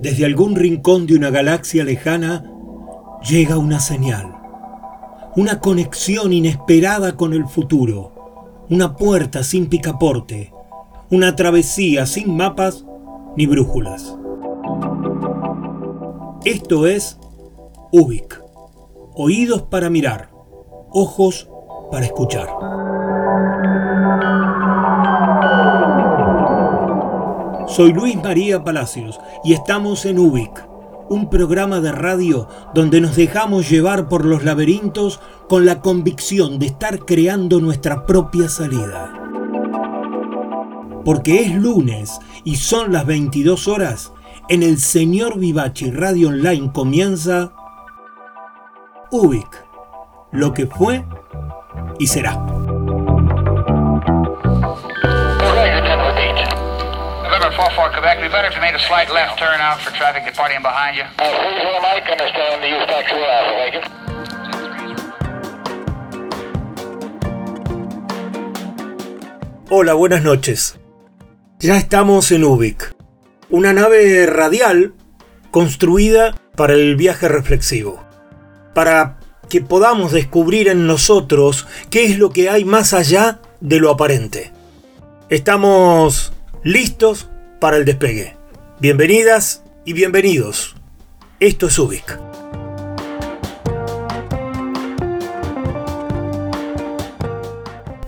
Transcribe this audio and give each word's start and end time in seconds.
Desde 0.00 0.24
algún 0.24 0.56
rincón 0.56 1.06
de 1.06 1.14
una 1.14 1.30
galaxia 1.30 1.84
lejana 1.84 2.50
llega 3.28 3.58
una 3.58 3.80
señal, 3.80 4.34
una 5.36 5.60
conexión 5.60 6.32
inesperada 6.32 7.16
con 7.16 7.32
el 7.32 7.46
futuro, 7.46 8.64
una 8.70 8.96
puerta 8.96 9.42
sin 9.42 9.68
picaporte, 9.68 10.52
una 11.10 11.36
travesía 11.36 12.06
sin 12.06 12.36
mapas 12.36 12.84
ni 13.36 13.46
brújulas. 13.46 14.16
Esto 16.44 16.86
es 16.86 17.18
Ubik, 17.92 18.42
oídos 19.14 19.62
para 19.62 19.90
mirar, 19.90 20.30
ojos 20.90 21.48
para 21.90 22.06
escuchar. 22.06 22.48
Soy 27.70 27.92
Luis 27.92 28.16
María 28.16 28.64
Palacios 28.64 29.20
y 29.44 29.52
estamos 29.52 30.04
en 30.04 30.18
Ubik, 30.18 30.66
un 31.08 31.30
programa 31.30 31.80
de 31.80 31.92
radio 31.92 32.48
donde 32.74 33.00
nos 33.00 33.14
dejamos 33.14 33.70
llevar 33.70 34.08
por 34.08 34.24
los 34.24 34.42
laberintos 34.42 35.20
con 35.48 35.64
la 35.64 35.80
convicción 35.80 36.58
de 36.58 36.66
estar 36.66 36.98
creando 37.04 37.60
nuestra 37.60 38.06
propia 38.06 38.48
salida. 38.48 39.12
Porque 41.04 41.42
es 41.42 41.54
lunes 41.54 42.18
y 42.42 42.56
son 42.56 42.92
las 42.92 43.06
22 43.06 43.68
horas, 43.68 44.12
en 44.48 44.64
el 44.64 44.78
Señor 44.78 45.38
Vivachi 45.38 45.92
Radio 45.92 46.30
Online 46.30 46.72
comienza 46.72 47.52
Ubik, 49.12 49.64
lo 50.32 50.52
que 50.52 50.66
fue 50.66 51.04
y 52.00 52.08
será. 52.08 52.59
Hola, 69.70 69.94
buenas 69.94 70.22
noches. 70.22 70.78
Ya 71.58 71.78
estamos 71.78 72.30
en 72.32 72.44
Ubik, 72.44 72.94
una 73.48 73.72
nave 73.72 74.26
radial 74.26 74.92
construida 75.50 76.34
para 76.56 76.74
el 76.74 76.96
viaje 76.96 77.28
reflexivo, 77.28 78.04
para 78.74 79.20
que 79.48 79.62
podamos 79.62 80.12
descubrir 80.12 80.68
en 80.68 80.86
nosotros 80.86 81.66
qué 81.90 82.04
es 82.04 82.18
lo 82.18 82.28
que 82.28 82.50
hay 82.50 82.66
más 82.66 82.92
allá 82.92 83.38
de 83.60 83.80
lo 83.80 83.90
aparente. 83.90 84.52
Estamos 85.30 86.34
listos 86.62 87.30
para 87.60 87.76
el 87.76 87.84
despegue. 87.84 88.36
Bienvenidas 88.80 89.62
y 89.84 89.92
bienvenidos. 89.92 90.74
Esto 91.38 91.66
es 91.66 91.78
Ubik. 91.78 92.18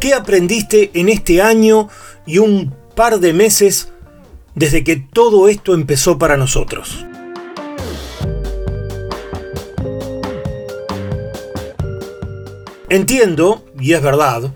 ¿Qué 0.00 0.14
aprendiste 0.14 0.90
en 0.94 1.10
este 1.10 1.42
año 1.42 1.88
y 2.26 2.38
un 2.38 2.74
par 2.96 3.20
de 3.20 3.34
meses 3.34 3.92
desde 4.54 4.82
que 4.82 4.96
todo 4.96 5.48
esto 5.48 5.74
empezó 5.74 6.18
para 6.18 6.36
nosotros? 6.38 7.04
Entiendo, 12.88 13.64
y 13.78 13.92
es 13.92 14.02
verdad, 14.02 14.52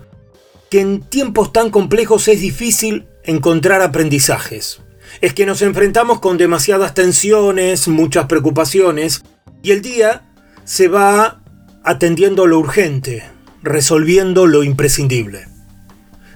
que 0.69 0.81
en 0.81 1.01
tiempos 1.01 1.53
tan 1.53 1.69
complejos 1.69 2.27
es 2.27 2.41
difícil 2.41 3.07
encontrar 3.23 3.81
aprendizajes. 3.81 4.81
Es 5.21 5.33
que 5.33 5.45
nos 5.45 5.61
enfrentamos 5.61 6.19
con 6.19 6.37
demasiadas 6.37 6.93
tensiones, 6.93 7.87
muchas 7.87 8.25
preocupaciones, 8.25 9.23
y 9.63 9.71
el 9.71 9.81
día 9.81 10.23
se 10.63 10.87
va 10.87 11.41
atendiendo 11.83 12.45
lo 12.45 12.59
urgente, 12.59 13.23
resolviendo 13.63 14.45
lo 14.45 14.63
imprescindible. 14.63 15.47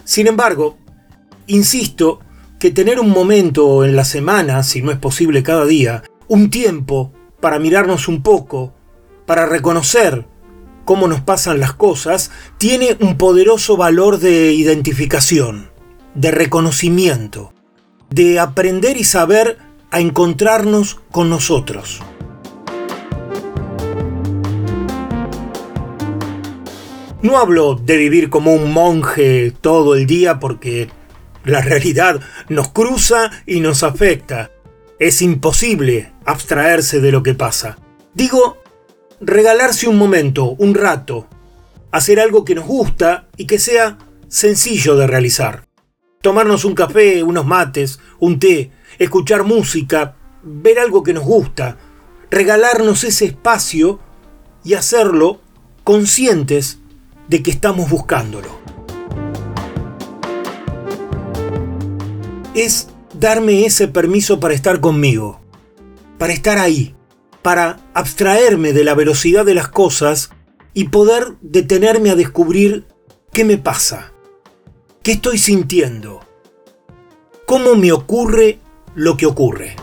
Sin 0.03 0.27
embargo, 0.27 0.77
insisto 1.47 2.19
que 2.59 2.71
tener 2.71 2.99
un 2.99 3.09
momento 3.09 3.83
en 3.83 3.95
la 3.95 4.05
semana, 4.05 4.63
si 4.63 4.81
no 4.81 4.91
es 4.91 4.97
posible 4.97 5.43
cada 5.43 5.65
día, 5.65 6.03
un 6.27 6.49
tiempo 6.49 7.11
para 7.39 7.59
mirarnos 7.59 8.07
un 8.07 8.21
poco, 8.23 8.73
para 9.25 9.45
reconocer 9.45 10.25
cómo 10.85 11.07
nos 11.07 11.21
pasan 11.21 11.59
las 11.59 11.73
cosas, 11.73 12.31
tiene 12.57 12.97
un 12.99 13.17
poderoso 13.17 13.77
valor 13.77 14.19
de 14.19 14.53
identificación, 14.53 15.71
de 16.15 16.31
reconocimiento, 16.31 17.53
de 18.11 18.39
aprender 18.39 18.97
y 18.97 19.03
saber 19.03 19.57
a 19.89 19.99
encontrarnos 19.99 20.99
con 21.11 21.29
nosotros. 21.29 22.01
No 27.21 27.37
hablo 27.37 27.75
de 27.75 27.97
vivir 27.97 28.29
como 28.29 28.53
un 28.53 28.73
monje 28.73 29.53
todo 29.61 29.95
el 29.95 30.07
día 30.07 30.39
porque 30.39 30.89
la 31.45 31.61
realidad 31.61 32.19
nos 32.49 32.69
cruza 32.69 33.31
y 33.45 33.59
nos 33.59 33.83
afecta. 33.83 34.51
Es 34.99 35.21
imposible 35.21 36.13
abstraerse 36.25 36.99
de 36.99 37.11
lo 37.11 37.23
que 37.23 37.33
pasa. 37.33 37.77
Digo 38.13 38.57
regalarse 39.21 39.87
un 39.87 39.97
momento, 39.97 40.55
un 40.57 40.73
rato, 40.73 41.27
hacer 41.91 42.19
algo 42.19 42.43
que 42.43 42.55
nos 42.55 42.65
gusta 42.65 43.27
y 43.37 43.45
que 43.45 43.59
sea 43.59 43.99
sencillo 44.27 44.95
de 44.95 45.07
realizar. 45.07 45.70
Tomarnos 46.21 46.65
un 46.65 46.75
café, 46.75 47.23
unos 47.23 47.45
mates, 47.45 47.99
un 48.19 48.39
té, 48.39 48.71
escuchar 48.99 49.43
música, 49.43 50.15
ver 50.43 50.79
algo 50.79 51.03
que 51.03 51.13
nos 51.13 51.23
gusta, 51.23 51.77
regalarnos 52.29 53.03
ese 53.03 53.25
espacio 53.25 53.99
y 54.63 54.75
hacerlo 54.75 55.41
conscientes 55.83 56.79
de 57.27 57.41
que 57.41 57.51
estamos 57.51 57.89
buscándolo. 57.89 58.49
Es 62.53 62.89
darme 63.19 63.65
ese 63.65 63.87
permiso 63.87 64.39
para 64.39 64.53
estar 64.53 64.79
conmigo, 64.79 65.41
para 66.17 66.33
estar 66.33 66.57
ahí, 66.57 66.95
para 67.41 67.79
abstraerme 67.93 68.73
de 68.73 68.83
la 68.83 68.93
velocidad 68.93 69.45
de 69.45 69.55
las 69.55 69.69
cosas 69.69 70.31
y 70.73 70.89
poder 70.89 71.35
detenerme 71.41 72.11
a 72.11 72.15
descubrir 72.15 72.85
qué 73.31 73.45
me 73.45 73.57
pasa, 73.57 74.10
qué 75.03 75.13
estoy 75.13 75.37
sintiendo, 75.37 76.19
cómo 77.45 77.75
me 77.75 77.91
ocurre 77.91 78.59
lo 78.93 79.17
que 79.17 79.25
ocurre. 79.25 79.75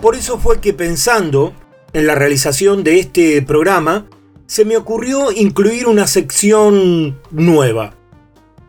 Por 0.00 0.14
eso 0.14 0.38
fue 0.38 0.60
que 0.60 0.72
pensando 0.72 1.52
en 1.92 2.06
la 2.06 2.14
realización 2.14 2.84
de 2.84 2.98
este 2.98 3.42
programa, 3.42 4.06
se 4.46 4.64
me 4.64 4.76
ocurrió 4.76 5.32
incluir 5.32 5.86
una 5.86 6.06
sección 6.06 7.20
nueva 7.30 7.94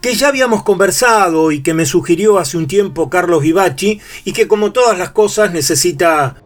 que 0.02 0.16
ya 0.16 0.30
habíamos 0.30 0.64
conversado 0.64 1.52
y 1.52 1.62
que 1.62 1.74
me 1.74 1.86
sugirió 1.86 2.38
hace 2.40 2.58
un 2.58 2.68
tiempo 2.68 3.10
Carlos 3.10 3.42
Vivachi 3.42 4.00
y 4.24 4.34
que 4.34 4.48
como 4.48 4.72
todas 4.72 4.98
las 4.98 5.12
cosas 5.12 5.52
necesita 5.52 6.42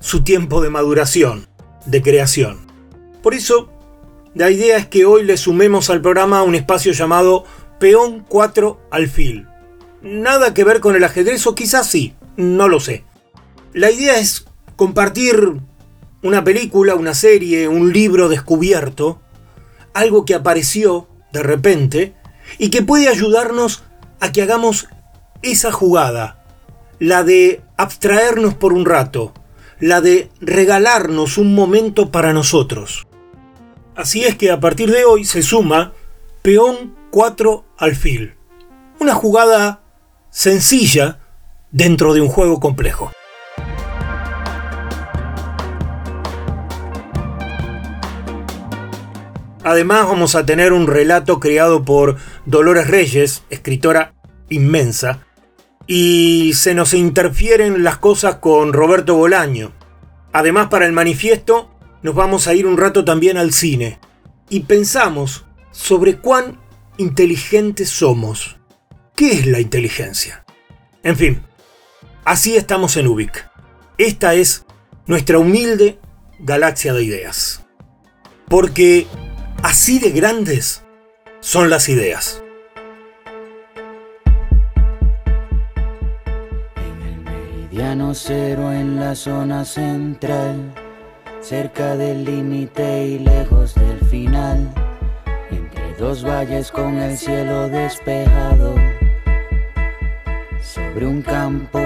su 0.00 0.22
tiempo 0.22 0.60
de 0.60 0.70
maduración, 0.70 1.46
de 1.86 2.02
creación. 2.02 2.58
Por 3.22 3.34
eso, 3.34 3.70
la 4.34 4.50
idea 4.50 4.78
es 4.78 4.86
que 4.86 5.04
hoy 5.04 5.24
le 5.24 5.36
sumemos 5.36 5.90
al 5.90 6.00
programa 6.00 6.42
un 6.42 6.54
espacio 6.54 6.92
llamado 6.92 7.44
Peón 7.78 8.24
4 8.26 8.80
Alfil. 8.90 9.46
Nada 10.00 10.54
que 10.54 10.64
ver 10.64 10.80
con 10.80 10.96
el 10.96 11.04
ajedrez 11.04 11.46
o 11.46 11.54
quizás 11.54 11.86
sí, 11.86 12.14
no 12.36 12.66
lo 12.68 12.80
sé. 12.80 13.04
La 13.74 13.90
idea 13.90 14.18
es 14.18 14.46
compartir 14.76 15.60
una 16.22 16.44
película, 16.44 16.94
una 16.94 17.12
serie, 17.12 17.68
un 17.68 17.92
libro 17.92 18.30
descubierto, 18.30 19.20
algo 19.92 20.24
que 20.24 20.34
apareció 20.34 21.08
de 21.32 21.42
repente, 21.42 22.14
y 22.58 22.70
que 22.70 22.82
puede 22.82 23.08
ayudarnos 23.08 23.82
a 24.20 24.32
que 24.32 24.40
hagamos 24.40 24.88
esa 25.42 25.72
jugada, 25.72 26.44
la 26.98 27.22
de 27.22 27.60
abstraernos 27.76 28.54
por 28.54 28.72
un 28.72 28.86
rato, 28.86 29.34
la 29.78 30.00
de 30.00 30.30
regalarnos 30.40 31.36
un 31.36 31.54
momento 31.54 32.10
para 32.10 32.32
nosotros. 32.32 33.06
Así 33.94 34.24
es 34.24 34.36
que 34.36 34.50
a 34.50 34.58
partir 34.58 34.90
de 34.90 35.04
hoy 35.04 35.24
se 35.24 35.42
suma 35.42 35.92
peón 36.40 36.96
4 37.10 37.64
alfil, 37.76 38.36
una 38.98 39.14
jugada 39.14 39.82
sencilla 40.30 41.20
dentro 41.70 42.14
de 42.14 42.22
un 42.22 42.28
juego 42.28 42.58
complejo. 42.58 43.12
Además 49.62 50.08
vamos 50.08 50.34
a 50.36 50.46
tener 50.46 50.72
un 50.72 50.86
relato 50.86 51.38
creado 51.38 51.84
por 51.84 52.16
Dolores 52.46 52.88
Reyes, 52.88 53.44
escritora 53.50 54.14
inmensa, 54.48 55.20
y 55.86 56.54
se 56.54 56.74
nos 56.74 56.94
interfieren 56.94 57.84
las 57.84 57.98
cosas 57.98 58.36
con 58.36 58.72
Roberto 58.72 59.16
Bolaño. 59.16 59.72
Además 60.32 60.68
para 60.68 60.86
el 60.86 60.92
manifiesto 60.92 61.71
nos 62.02 62.14
vamos 62.14 62.48
a 62.48 62.54
ir 62.54 62.66
un 62.66 62.76
rato 62.76 63.04
también 63.04 63.36
al 63.36 63.52
cine 63.52 63.98
y 64.48 64.60
pensamos 64.60 65.44
sobre 65.70 66.18
cuán 66.18 66.60
inteligentes 66.98 67.88
somos. 67.90 68.58
¿Qué 69.14 69.32
es 69.32 69.46
la 69.46 69.60
inteligencia? 69.60 70.44
En 71.02 71.16
fin, 71.16 71.42
así 72.24 72.56
estamos 72.56 72.96
en 72.96 73.06
Ubik. 73.06 73.48
Esta 73.98 74.34
es 74.34 74.64
nuestra 75.06 75.38
humilde 75.38 75.98
galaxia 76.38 76.92
de 76.92 77.04
ideas. 77.04 77.64
Porque 78.48 79.06
así 79.62 79.98
de 79.98 80.10
grandes 80.10 80.82
son 81.40 81.70
las 81.70 81.88
ideas. 81.88 82.42
En 86.76 87.02
el 87.02 87.18
meridiano 87.20 88.14
cero 88.14 88.72
en 88.72 88.98
la 88.98 89.14
zona 89.14 89.64
central, 89.64 90.74
cerca 91.42 91.96
del 91.96 92.24
límite 92.24 93.06
y 93.08 93.18
lejos 93.18 93.74
del 93.74 93.98
final, 94.08 94.72
entre 95.50 95.94
dos 95.98 96.24
valles 96.24 96.70
con 96.70 96.98
el 96.98 97.18
cielo 97.18 97.68
despejado, 97.68 98.76
sobre 100.62 101.06
un 101.06 101.20
campo 101.20 101.80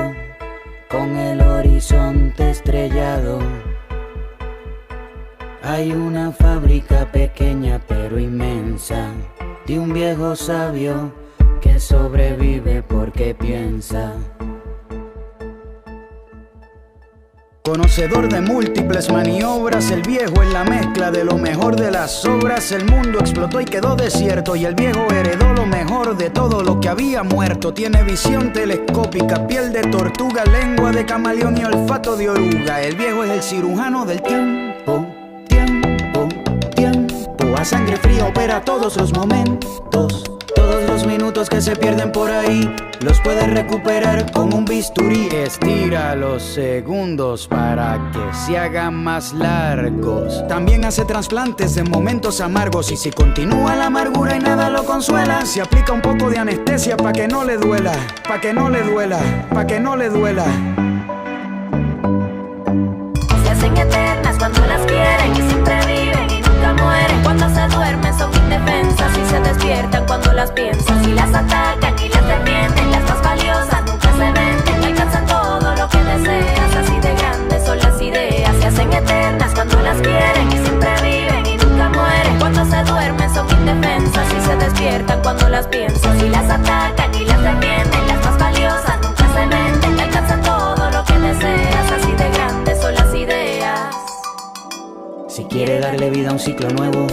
con 0.90 1.16
el 1.16 1.40
horizonte 1.40 2.50
estrellado. 2.50 3.38
Hay 5.62 5.90
una 5.90 6.30
fábrica 6.32 7.10
pequeña 7.10 7.80
pero 7.88 8.18
inmensa 8.18 9.10
de 9.66 9.78
un 9.78 9.92
viejo 9.92 10.36
sabio 10.36 11.12
que 11.62 11.80
sobrevive 11.80 12.82
porque 12.82 13.34
piensa. 13.34 14.12
Conocedor 17.66 18.28
de 18.28 18.40
múltiples 18.40 19.10
maniobras, 19.10 19.90
el 19.90 20.02
viejo 20.02 20.40
en 20.40 20.52
la 20.52 20.62
mezcla 20.62 21.10
de 21.10 21.24
lo 21.24 21.36
mejor 21.36 21.74
de 21.74 21.90
las 21.90 22.24
obras. 22.24 22.70
El 22.70 22.84
mundo 22.84 23.18
explotó 23.18 23.60
y 23.60 23.64
quedó 23.64 23.96
desierto 23.96 24.54
y 24.54 24.64
el 24.64 24.76
viejo 24.76 25.04
heredó 25.10 25.52
lo 25.52 25.66
mejor 25.66 26.16
de 26.16 26.30
todo 26.30 26.62
lo 26.62 26.78
que 26.78 26.88
había 26.88 27.24
muerto. 27.24 27.74
Tiene 27.74 28.04
visión 28.04 28.52
telescópica, 28.52 29.48
piel 29.48 29.72
de 29.72 29.80
tortuga, 29.80 30.44
lengua 30.44 30.92
de 30.92 31.04
camaleón 31.04 31.58
y 31.58 31.64
olfato 31.64 32.16
de 32.16 32.30
oruga. 32.30 32.82
El 32.82 32.94
viejo 32.94 33.24
es 33.24 33.30
el 33.32 33.42
cirujano 33.42 34.06
del 34.06 34.22
tiempo, 34.22 35.04
tiempo, 35.48 36.28
tiempo. 36.76 37.56
A 37.56 37.64
sangre 37.64 37.96
fría 37.96 38.26
opera 38.26 38.64
todos 38.64 38.96
los 38.96 39.12
momentos. 39.12 40.35
Minutos 41.36 41.50
que 41.50 41.60
se 41.60 41.76
pierden 41.76 42.12
por 42.12 42.30
ahí 42.30 42.74
los 43.02 43.20
puedes 43.20 43.50
recuperar 43.50 44.32
con 44.32 44.54
un 44.54 44.64
bisturí. 44.64 45.28
Estira 45.30 46.16
los 46.16 46.42
segundos 46.42 47.46
para 47.46 48.10
que 48.10 48.34
se 48.34 48.56
hagan 48.56 49.04
más 49.04 49.34
largos. 49.34 50.42
También 50.48 50.86
hace 50.86 51.04
trasplantes 51.04 51.74
de 51.74 51.84
momentos 51.84 52.40
amargos. 52.40 52.90
Y 52.90 52.96
si 52.96 53.10
continúa 53.10 53.76
la 53.76 53.88
amargura 53.88 54.34
y 54.34 54.38
nada 54.38 54.70
lo 54.70 54.86
consuela, 54.86 55.44
se 55.44 55.60
aplica 55.60 55.92
un 55.92 56.00
poco 56.00 56.30
de 56.30 56.38
anestesia 56.38 56.96
para 56.96 57.12
que 57.12 57.28
no 57.28 57.44
le 57.44 57.58
duela. 57.58 57.92
Pa' 58.26 58.40
que 58.40 58.54
no 58.54 58.70
le 58.70 58.80
duela, 58.80 59.20
pa' 59.52 59.66
que 59.66 59.78
no 59.78 59.94
le 59.94 60.08
duela. 60.08 60.46
Duermen 67.86 68.18
son 68.18 68.34
indefensas 68.34 69.12
y 69.16 69.30
se 69.30 69.40
despiertan 69.40 70.04
cuando 70.06 70.32
las 70.32 70.50
piensan. 70.50 71.04
Y 71.08 71.12
las 71.12 71.32
atacan 71.32 71.94
y 72.02 72.08
las 72.08 72.26
defienden, 72.26 72.90
las 72.90 73.02
más 73.08 73.22
valiosas 73.22 73.82
nunca 73.86 74.10
se 74.12 74.32
venden. 74.32 74.84
Alcanzan 74.84 75.26
todo 75.26 75.74
lo 75.76 75.88
que 75.88 75.98
deseas, 75.98 76.76
así 76.76 76.98
de 77.00 77.14
grandes 77.14 77.64
son 77.64 77.78
las 77.78 78.00
ideas. 78.02 78.56
Se 78.60 78.66
hacen 78.66 78.92
eternas 78.92 79.52
cuando 79.54 79.80
las 79.82 79.98
quieren 79.98 80.48
y 80.48 80.58
siempre 80.58 80.90
viven 81.02 81.46
y 81.46 81.56
nunca 81.56 81.88
mueren. 81.90 82.38
Cuando 82.40 82.64
se 82.64 82.82
duermen 82.90 83.34
son 83.34 83.46
indefensas 83.50 84.26
y 84.36 84.40
se 84.46 84.56
despiertan 84.56 85.22
cuando 85.22 85.48
las 85.48 85.66
piensan. 85.68 86.20
Y 86.20 86.28
las 86.28 86.50
atacan 86.50 87.14
y 87.14 87.24
las 87.24 87.40
defienden, 87.40 88.08
las 88.08 88.24
más 88.24 88.38
valiosas 88.38 88.96
nunca 89.00 89.28
se 89.32 89.46
venden. 89.46 90.00
Alcanzan 90.00 90.42
todo 90.42 90.90
lo 90.90 91.04
que 91.04 91.18
deseas, 91.20 91.92
así 91.92 92.12
de 92.12 92.30
grandes 92.30 92.80
son 92.80 92.94
las 92.94 93.14
ideas. 93.14 93.94
Si 95.28 95.44
quiere 95.44 95.78
darle 95.78 96.10
vida 96.10 96.30
a 96.30 96.32
un 96.32 96.40
ciclo 96.40 96.68
nuevo, 96.70 97.06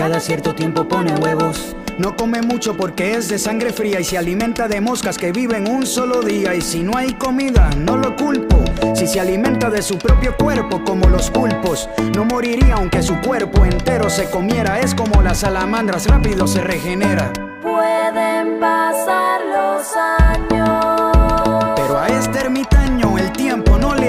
cada 0.00 0.18
cierto 0.18 0.54
tiempo 0.54 0.88
pone 0.88 1.12
huevos. 1.12 1.76
No 1.98 2.16
come 2.16 2.40
mucho 2.40 2.74
porque 2.74 3.16
es 3.16 3.28
de 3.28 3.38
sangre 3.38 3.70
fría 3.70 4.00
y 4.00 4.04
se 4.04 4.16
alimenta 4.16 4.66
de 4.66 4.80
moscas 4.80 5.18
que 5.18 5.30
viven 5.30 5.68
un 5.68 5.84
solo 5.84 6.22
día. 6.22 6.54
Y 6.54 6.62
si 6.62 6.82
no 6.82 6.96
hay 6.96 7.12
comida, 7.12 7.68
no 7.76 7.98
lo 7.98 8.16
culpo. 8.16 8.64
Si 8.94 9.06
se 9.06 9.20
alimenta 9.20 9.68
de 9.68 9.82
su 9.82 9.98
propio 9.98 10.34
cuerpo 10.38 10.82
como 10.84 11.06
los 11.10 11.30
pulpos, 11.30 11.86
no 12.14 12.24
moriría 12.24 12.76
aunque 12.76 13.02
su 13.02 13.20
cuerpo 13.20 13.66
entero 13.66 14.08
se 14.08 14.30
comiera. 14.30 14.80
Es 14.80 14.94
como 14.94 15.20
las 15.20 15.40
salamandras, 15.40 16.06
rápido 16.06 16.46
se 16.46 16.62
regenera. 16.62 17.30
Pueden 17.60 18.58
pasar 18.58 19.42
los 19.44 19.86
años. 20.18 21.74
Pero 21.76 21.98
a 21.98 22.06
este 22.06 22.38
ermitaño 22.38 23.18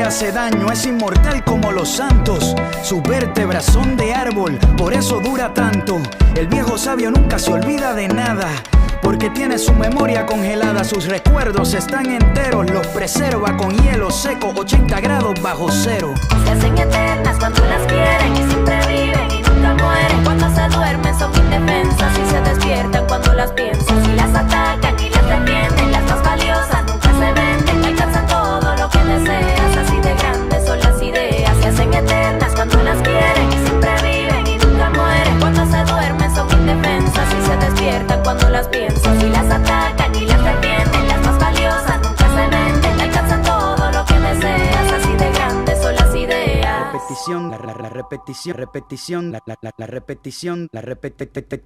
hace 0.03 0.31
daño, 0.31 0.71
es 0.71 0.85
inmortal 0.85 1.43
como 1.43 1.71
los 1.71 1.89
santos. 1.89 2.55
Sus 2.83 3.01
vértebras 3.03 3.65
son 3.65 3.95
de 3.97 4.13
árbol, 4.13 4.57
por 4.77 4.93
eso 4.93 5.19
dura 5.19 5.53
tanto. 5.53 5.99
El 6.35 6.47
viejo 6.47 6.77
sabio 6.77 7.11
nunca 7.11 7.37
se 7.39 7.51
olvida 7.51 7.93
de 7.93 8.07
nada. 8.07 8.47
Porque 9.01 9.29
tiene 9.29 9.57
su 9.57 9.73
memoria 9.73 10.25
congelada, 10.25 10.83
sus 10.83 11.05
recuerdos 11.05 11.73
están 11.73 12.05
enteros, 12.09 12.69
los 12.69 12.85
preserva 12.87 13.57
con 13.57 13.75
hielo 13.81 14.11
seco, 14.11 14.53
80 14.55 14.99
grados 15.01 15.41
bajo 15.41 15.71
cero. 15.71 16.13
Se 16.45 16.51
hacen 16.51 16.77
eternas 16.77 17.37
cuando 17.39 17.65
las 17.65 17.81
quieren 17.87 18.33
y 18.33 18.49
siempre 18.49 18.79
viven 18.87 19.40
repetición, 48.49 48.57
repetición, 48.57 49.31
la, 49.31 49.39
la- 49.45 49.57
la- 49.61 49.73
la 49.77 49.87
repetición, 49.87 50.67
la 50.71 50.81
repetición. 50.81 51.63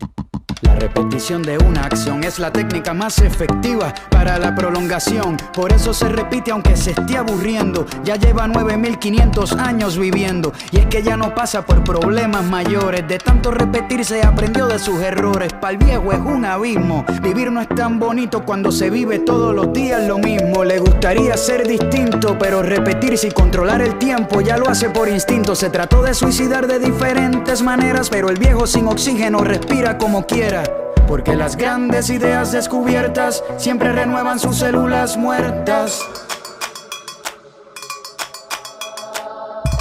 La 0.62 0.76
repetición 0.76 1.05
de 1.16 1.58
una 1.66 1.86
acción 1.86 2.26
es 2.26 2.40
la 2.40 2.52
técnica 2.52 2.94
más 2.94 3.20
efectiva 3.20 3.94
para 4.10 4.38
la 4.38 4.54
prolongación. 4.54 5.38
Por 5.54 5.72
eso 5.72 5.94
se 5.94 6.10
repite 6.10 6.52
aunque 6.52 6.76
se 6.76 6.92
esté 6.92 7.16
aburriendo. 7.16 7.86
Ya 8.04 8.18
lleva 8.18 8.50
9500 8.50 9.54
años 9.54 9.98
viviendo. 9.98 10.52
Y 10.72 10.80
es 10.80 10.88
que 10.88 11.04
ya 11.04 11.16
no 11.16 11.34
pasa 11.34 11.66
por 11.66 11.86
problemas 11.86 12.44
mayores. 12.44 13.08
De 13.08 13.18
tanto 13.18 13.52
repetir 13.52 14.04
se 14.04 14.24
aprendió 14.24 14.68
de 14.68 14.78
sus 14.78 15.00
errores. 15.00 15.54
Para 15.54 15.72
el 15.72 15.78
viejo 15.78 16.12
es 16.12 16.20
un 16.20 16.44
abismo. 16.44 17.06
Vivir 17.22 17.50
no 17.50 17.62
es 17.62 17.70
tan 17.70 17.98
bonito 17.98 18.44
cuando 18.44 18.70
se 18.70 18.90
vive 18.90 19.20
todos 19.20 19.56
los 19.56 19.72
días 19.72 20.06
lo 20.06 20.18
mismo. 20.18 20.66
Le 20.66 20.80
gustaría 20.80 21.38
ser 21.38 21.66
distinto, 21.66 22.38
pero 22.38 22.62
repetirse 22.62 23.30
y 23.30 23.32
controlar 23.32 23.82
el 23.82 23.98
tiempo 23.98 24.42
ya 24.42 24.58
lo 24.58 24.68
hace 24.68 24.90
por 24.90 25.08
instinto. 25.08 25.56
Se 25.56 25.70
trató 25.70 26.02
de 26.02 26.14
suicidar 26.14 26.68
de 26.68 26.78
diferentes 26.78 27.62
maneras, 27.62 28.10
pero 28.10 28.30
el 28.30 28.38
viejo 28.38 28.68
sin 28.68 28.86
oxígeno 28.88 29.40
respira 29.46 29.98
como 29.98 30.26
quiera. 30.26 30.64
Porque 31.08 31.36
las 31.36 31.56
grandes 31.56 32.10
ideas 32.10 32.52
descubiertas 32.52 33.44
siempre 33.58 33.92
renuevan 33.92 34.40
sus 34.40 34.58
células 34.58 35.18
muertas. 35.18 36.00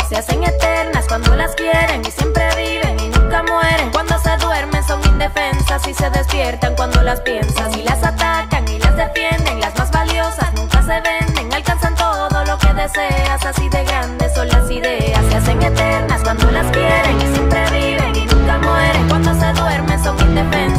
Se 0.08 0.16
hacen 0.16 0.44
eternas 0.44 1.06
cuando 1.08 1.34
las 1.34 1.54
quieren 1.54 2.02
y 2.06 2.10
siempre 2.10 2.44
viven 2.56 3.00
y 3.00 3.08
nunca 3.08 3.42
mueren. 3.42 3.90
Cuando 3.90 4.18
se 4.18 4.36
duermen 4.36 4.84
son 4.84 5.00
indefensas 5.06 5.88
y 5.88 5.94
se 5.94 6.10
despiertan 6.10 6.74
cuando 6.76 7.02
las 7.02 7.20
piensan. 7.22 7.72
Y 7.72 7.82
las 7.82 8.04
atacan 8.04 8.68
y 8.68 8.78
las 8.78 8.94
defienden, 8.96 9.60
las 9.60 9.74
más 9.78 9.90
valiosas 9.90 10.52
nunca 10.54 10.82
se 10.82 11.00
venden. 11.00 11.52
Alcanzan 11.54 11.94
todo 11.94 12.44
lo 12.44 12.58
que 12.58 12.74
deseas, 12.74 13.44
así 13.46 13.68
de 13.70 13.82
grandes 13.84 14.34
son 14.34 14.46
las 14.48 14.70
ideas. 14.70 15.24
Se 15.30 15.36
hacen 15.36 15.62
eternas 15.62 16.22
cuando 16.22 16.50
las 16.50 16.70
quieren 16.70 17.16
y 17.16 17.34
siempre 17.34 17.64
viven 17.70 18.14
y 18.14 18.26
nunca 18.26 18.58
mueren. 18.58 19.08
Cuando 19.08 19.34
se 19.34 19.52
duermen 19.54 20.04
son 20.04 20.20
indefensas 20.20 20.73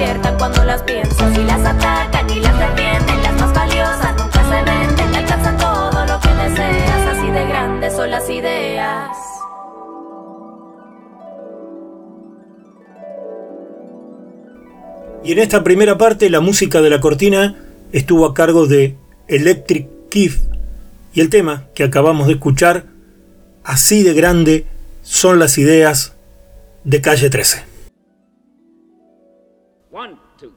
despiertan 0.00 0.38
cuando 0.38 0.64
las 0.64 0.82
piensan. 0.82 1.34
Y 1.34 1.44
las 1.44 1.60
atacan 1.60 2.30
y 2.30 2.40
las 2.40 2.58
defienden, 2.58 3.22
las 3.22 3.40
más 3.40 3.54
valiosas 3.54 4.16
nunca 4.16 4.42
se 4.42 4.70
venden. 4.70 5.14
Alcanzan 5.14 5.56
todo 5.58 6.06
lo 6.06 6.20
que 6.20 6.28
deseas, 6.28 7.06
así 7.08 7.30
de 7.30 7.46
grandes 7.46 7.92
son 7.94 8.10
las 8.10 8.30
ideas. 8.30 9.16
Y 15.22 15.32
en 15.32 15.38
esta 15.38 15.62
primera 15.62 15.98
parte 15.98 16.30
la 16.30 16.40
música 16.40 16.80
de 16.80 16.90
la 16.90 17.00
cortina 17.00 17.56
estuvo 17.92 18.24
a 18.24 18.32
cargo 18.32 18.66
de 18.66 18.96
Electric 19.28 19.86
Keef 20.08 20.38
y 21.12 21.20
el 21.20 21.28
tema 21.28 21.64
que 21.74 21.84
acabamos 21.84 22.26
de 22.26 22.34
escuchar, 22.34 22.86
así 23.62 24.02
de 24.02 24.14
grande 24.14 24.64
son 25.02 25.38
las 25.38 25.58
ideas 25.58 26.14
de 26.84 27.00
calle 27.02 27.28
13. 27.28 27.69
One, 29.92 30.16
two. 30.38 30.52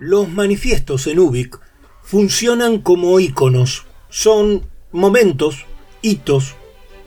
Los 0.00 0.28
manifiestos 0.28 1.06
en 1.06 1.20
Ubik 1.20 1.60
funcionan 2.02 2.80
como 2.80 3.20
iconos, 3.20 3.86
son 4.08 4.68
momentos, 4.90 5.66
hitos, 6.02 6.56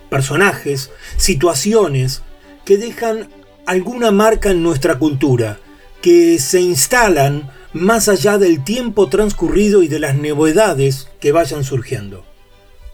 personajes, 0.09 0.89
situaciones 1.17 2.23
que 2.63 2.77
dejan 2.77 3.27
alguna 3.69 4.09
marca 4.09 4.49
en 4.49 4.63
nuestra 4.63 4.97
cultura, 4.97 5.59
que 6.01 6.39
se 6.39 6.59
instalan 6.59 7.51
más 7.71 8.09
allá 8.09 8.39
del 8.39 8.63
tiempo 8.63 9.09
transcurrido 9.09 9.83
y 9.83 9.87
de 9.87 9.99
las 9.99 10.17
novedades 10.17 11.07
que 11.19 11.31
vayan 11.31 11.63
surgiendo. 11.63 12.25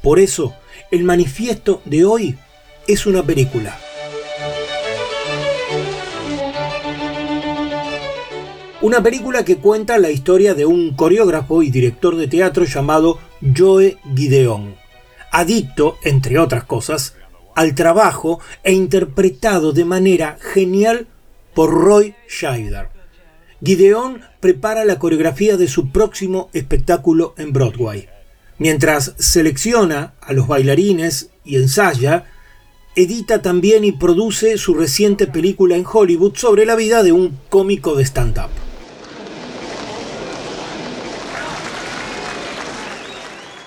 Por 0.04 0.20
eso, 0.20 0.54
el 0.92 1.06
manifiesto 1.06 1.82
de 1.86 2.04
hoy 2.04 2.38
es 2.90 3.06
una 3.06 3.24
película. 3.24 3.80
Una 8.82 9.02
película 9.02 9.46
que 9.46 9.56
cuenta 9.56 9.98
la 9.98 10.12
historia 10.12 10.56
de 10.56 10.66
un 10.66 10.94
coreógrafo 10.94 11.64
y 11.64 11.72
director 11.72 12.18
de 12.18 12.28
teatro 12.28 12.66
llamado 12.66 13.20
Joe 13.56 13.98
Gideon, 14.14 14.76
adicto, 15.32 15.98
entre 16.04 16.38
otras 16.38 16.66
cosas, 16.66 17.16
al 17.56 17.74
trabajo 17.74 18.40
e 18.64 18.74
interpretado 18.74 19.72
de 19.72 19.86
manera 19.86 20.38
genial 20.40 21.08
por 21.54 21.72
Roy 21.72 22.14
Scheider. 22.28 22.90
Gideon 23.64 24.22
prepara 24.42 24.86
la 24.86 25.00
coreografía 25.00 25.58
de 25.58 25.68
su 25.68 25.90
próximo 25.90 26.50
espectáculo 26.54 27.34
en 27.38 27.54
Broadway. 27.54 28.10
Mientras 28.60 29.16
selecciona 29.18 30.14
a 30.22 30.34
los 30.34 30.48
bailarines 30.48 31.30
y 31.44 31.56
ensaya, 31.56 32.26
edita 32.96 33.42
también 33.42 33.84
y 33.84 33.94
produce 33.94 34.58
su 34.58 34.74
reciente 34.74 35.28
película 35.28 35.76
en 35.76 35.86
Hollywood 35.92 36.36
sobre 36.36 36.66
la 36.66 36.76
vida 36.76 37.04
de 37.04 37.12
un 37.12 37.40
cómico 37.50 37.96
de 37.96 38.04
stand-up. 38.04 38.50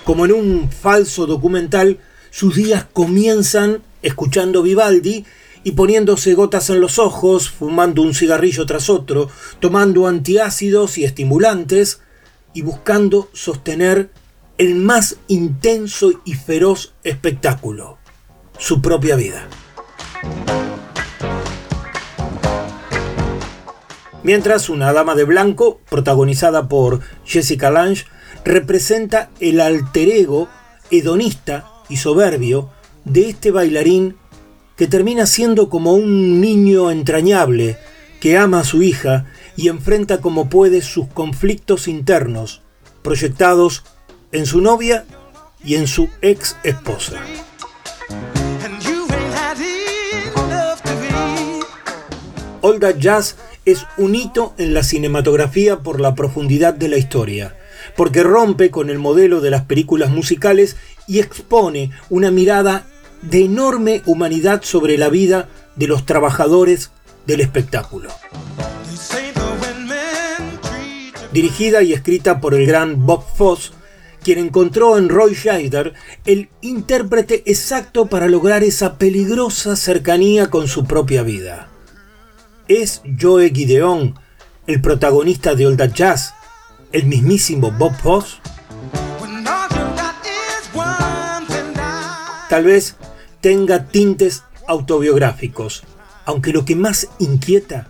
Como 0.03 0.25
en 0.25 0.31
un 0.31 0.71
falso 0.71 1.27
documental, 1.27 1.99
sus 2.31 2.55
días 2.55 2.85
comienzan 2.91 3.81
escuchando 4.01 4.61
Vivaldi 4.61 5.25
y 5.63 5.71
poniéndose 5.71 6.33
gotas 6.33 6.69
en 6.69 6.79
los 6.79 6.99
ojos, 6.99 7.49
fumando 7.49 8.01
un 8.01 8.13
cigarrillo 8.13 8.65
tras 8.65 8.89
otro, 8.89 9.29
tomando 9.59 10.07
antiácidos 10.07 10.97
y 10.97 11.03
estimulantes 11.03 12.01
y 12.53 12.61
buscando 12.61 13.29
sostener 13.33 14.09
el 14.57 14.75
más 14.75 15.17
intenso 15.27 16.11
y 16.25 16.33
feroz 16.33 16.93
espectáculo, 17.03 17.97
su 18.57 18.81
propia 18.81 19.15
vida. 19.15 19.47
Mientras 24.23 24.69
una 24.69 24.91
dama 24.91 25.15
de 25.15 25.23
blanco, 25.23 25.79
protagonizada 25.89 26.67
por 26.67 26.99
Jessica 27.25 27.71
Lange, 27.71 28.05
representa 28.43 29.29
el 29.39 29.61
alter 29.61 30.09
ego 30.09 30.49
hedonista 30.91 31.78
y 31.89 31.97
soberbio 31.97 32.69
de 33.05 33.29
este 33.29 33.51
bailarín 33.51 34.15
que 34.75 34.87
termina 34.87 35.25
siendo 35.25 35.69
como 35.69 35.93
un 35.93 36.39
niño 36.39 36.91
entrañable 36.91 37.77
que 38.21 38.37
ama 38.37 38.61
a 38.61 38.63
su 38.63 38.81
hija 38.81 39.25
y 39.55 39.67
enfrenta 39.67 40.21
como 40.21 40.49
puede 40.49 40.81
sus 40.81 41.07
conflictos 41.07 41.87
internos, 41.87 42.61
proyectados 43.01 43.83
en 44.31 44.45
su 44.45 44.61
novia 44.61 45.05
y 45.63 45.75
en 45.75 45.87
su 45.87 46.09
ex 46.21 46.55
esposa. 46.63 47.19
All 52.61 52.79
That 52.79 52.97
Jazz 52.97 53.37
es 53.65 53.85
un 53.97 54.15
hito 54.15 54.53
en 54.57 54.73
la 54.73 54.83
cinematografía 54.83 55.79
por 55.79 55.99
la 55.99 56.15
profundidad 56.15 56.73
de 56.73 56.89
la 56.89 56.97
historia 56.97 57.55
porque 57.95 58.23
rompe 58.23 58.71
con 58.71 58.89
el 58.89 58.99
modelo 58.99 59.41
de 59.41 59.49
las 59.49 59.63
películas 59.63 60.09
musicales 60.09 60.77
y 61.09 61.19
expone 61.19 61.91
una 62.09 62.31
mirada 62.31 62.85
de 63.23 63.43
enorme 63.43 64.03
humanidad 64.05 64.61
sobre 64.63 64.97
la 64.97 65.09
vida 65.09 65.49
de 65.75 65.87
los 65.87 66.05
trabajadores 66.05 66.91
del 67.25 67.41
espectáculo. 67.41 68.09
Dirigida 71.33 71.81
y 71.81 71.93
escrita 71.93 72.39
por 72.39 72.53
el 72.53 72.65
gran 72.65 73.05
Bob 73.05 73.23
Foss, 73.35 73.73
quien 74.23 74.39
encontró 74.39 74.97
en 74.97 75.09
Roy 75.09 75.33
Scheider 75.33 75.93
el 76.25 76.49
intérprete 76.61 77.43
exacto 77.45 78.05
para 78.05 78.27
lograr 78.27 78.63
esa 78.63 78.97
peligrosa 78.97 79.75
cercanía 79.75 80.49
con 80.49 80.67
su 80.67 80.85
propia 80.85 81.23
vida. 81.23 81.69
Es 82.67 83.01
Joe 83.19 83.49
Gideon, 83.49 84.15
el 84.67 84.81
protagonista 84.81 85.55
de 85.55 85.75
That 85.75 85.93
Jazz, 85.93 86.33
el 86.91 87.05
mismísimo 87.05 87.71
Bob 87.71 87.95
Foss? 87.95 88.39
Tal 92.49 92.63
vez 92.63 92.95
tenga 93.41 93.85
tintes 93.85 94.43
autobiográficos, 94.67 95.83
aunque 96.25 96.51
lo 96.51 96.65
que 96.65 96.75
más 96.75 97.07
inquieta 97.19 97.87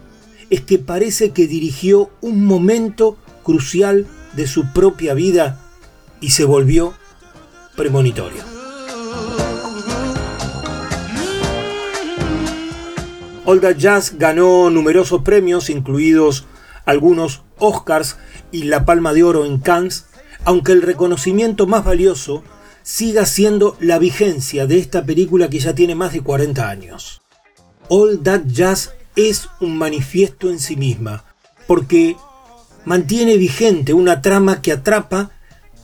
es 0.49 0.61
que 0.61 0.77
parece 0.77 1.31
que 1.31 1.47
dirigió 1.47 2.09
un 2.19 2.45
momento 2.45 3.17
crucial 3.43 4.05
de 4.33 4.47
su 4.47 4.73
propia 4.73 5.13
vida 5.13 5.61
y 6.19 6.31
se 6.31 6.43
volvió 6.43 6.93
premonitorio. 7.77 8.43
Olga 13.45 13.71
Jazz 13.71 14.15
ganó 14.17 14.69
numerosos 14.69 15.21
premios, 15.21 15.69
incluidos 15.69 16.45
algunos 16.85 17.43
Oscars 17.57 18.17
y 18.51 18.63
la 18.63 18.83
Palma 18.83 19.13
de 19.13 19.23
Oro 19.23 19.45
en 19.45 19.59
Cannes, 19.59 20.07
aunque 20.43 20.73
el 20.73 20.81
reconocimiento 20.81 21.65
más 21.65 21.85
valioso 21.85 22.43
siga 22.89 23.27
siendo 23.27 23.77
la 23.79 23.99
vigencia 23.99 24.65
de 24.65 24.79
esta 24.79 25.05
película 25.05 25.47
que 25.47 25.59
ya 25.59 25.75
tiene 25.75 25.93
más 25.93 26.11
de 26.11 26.21
40 26.21 26.67
años. 26.67 27.21
All 27.87 28.19
That 28.23 28.45
Jazz 28.47 28.93
es 29.15 29.47
un 29.61 29.77
manifiesto 29.77 30.49
en 30.49 30.59
sí 30.59 30.75
misma, 30.75 31.23
porque 31.67 32.15
mantiene 32.85 33.37
vigente 33.37 33.93
una 33.93 34.23
trama 34.23 34.63
que 34.63 34.71
atrapa 34.71 35.29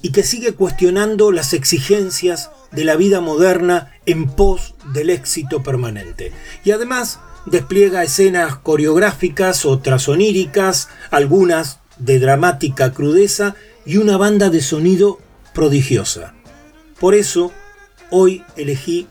y 0.02 0.14
que 0.14 0.24
sigue 0.24 0.54
cuestionando 0.54 1.32
las 1.32 1.54
exigencias 1.54 2.50
de 2.72 2.86
la 2.86 2.96
vida 2.96 3.22
moderna 3.22 3.92
en 4.08 4.28
pos 4.28 4.74
del 4.92 5.12
éxito 5.12 5.62
permanente. 5.62 6.32
Y 6.64 6.72
además 6.72 7.20
despliega 7.46 8.04
escenas 8.04 8.56
coreográficas, 8.56 9.68
otras 9.68 10.10
oníricas, 10.10 10.90
algunas 11.12 11.82
de 12.00 12.18
dramática 12.18 12.94
crudeza 12.94 13.54
y 13.86 13.98
una 13.98 14.18
banda 14.18 14.50
de 14.50 14.62
sonido 14.62 15.20
prodigiosa. 15.54 16.35
Por 17.00 17.14
eso, 17.14 17.52
hoy 18.10 18.44
elegí 18.56 19.08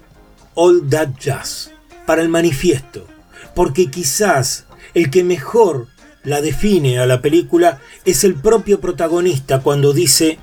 All 0.54 0.88
That 0.88 1.10
Jazz 1.18 1.70
para 2.06 2.22
el 2.22 2.28
manifiesto, 2.28 3.06
porque 3.54 3.90
quizás 3.90 4.64
el 4.94 5.10
que 5.10 5.24
mejor 5.24 5.88
la 6.22 6.40
define 6.40 6.98
a 6.98 7.06
la 7.06 7.20
película 7.20 7.80
es 8.04 8.24
el 8.24 8.34
propio 8.34 8.80
protagonista 8.80 9.60
cuando 9.60 9.92
dice, 9.92 10.38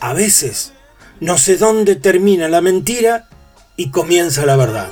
a 0.00 0.12
veces 0.12 0.72
no 1.20 1.38
sé 1.38 1.56
dónde 1.56 1.96
termina 1.96 2.48
la 2.48 2.60
mentira 2.60 3.28
y 3.76 3.90
comienza 3.90 4.44
la 4.44 4.56
verdad. 4.56 4.90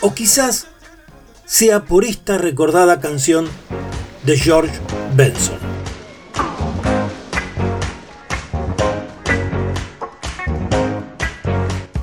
O 0.00 0.14
quizás 0.14 0.66
sea 1.44 1.84
por 1.84 2.04
esta 2.04 2.38
recordada 2.38 3.00
canción 3.00 3.48
de 4.24 4.36
George 4.36 4.78
Benson. 5.14 5.65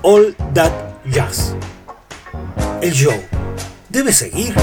All 0.04 0.36
That 0.54 0.72
Jazz. 1.06 1.56
El 2.82 2.94
show 2.94 3.14
debe 3.90 4.12
seguir. 4.12 4.54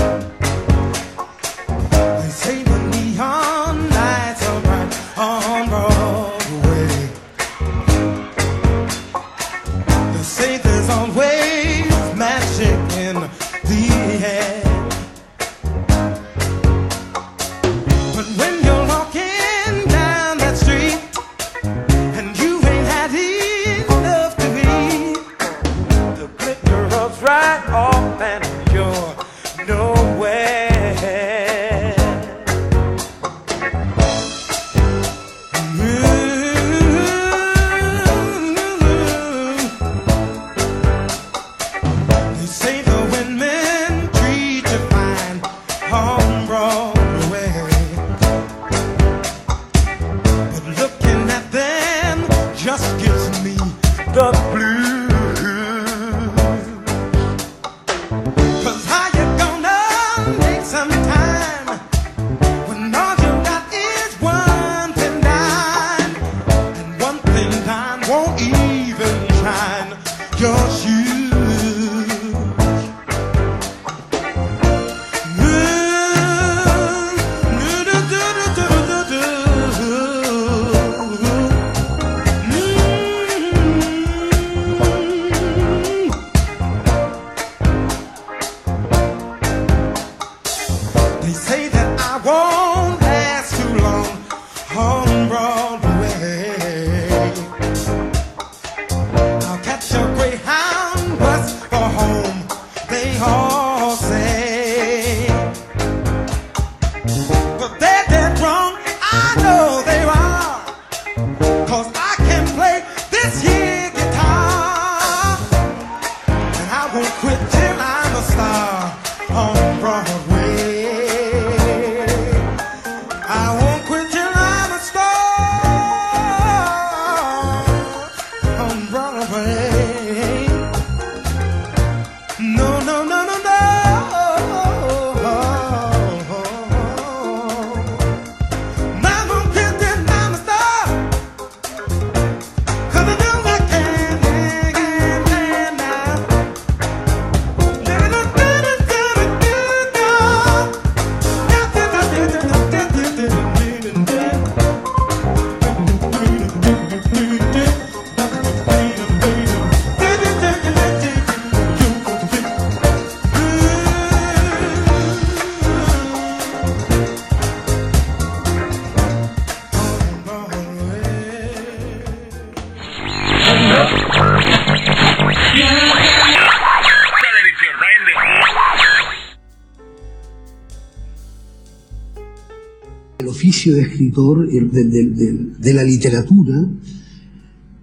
Escritor 184.01 184.49
de, 184.49 185.75
la 185.75 185.85
literatura, 185.85 186.67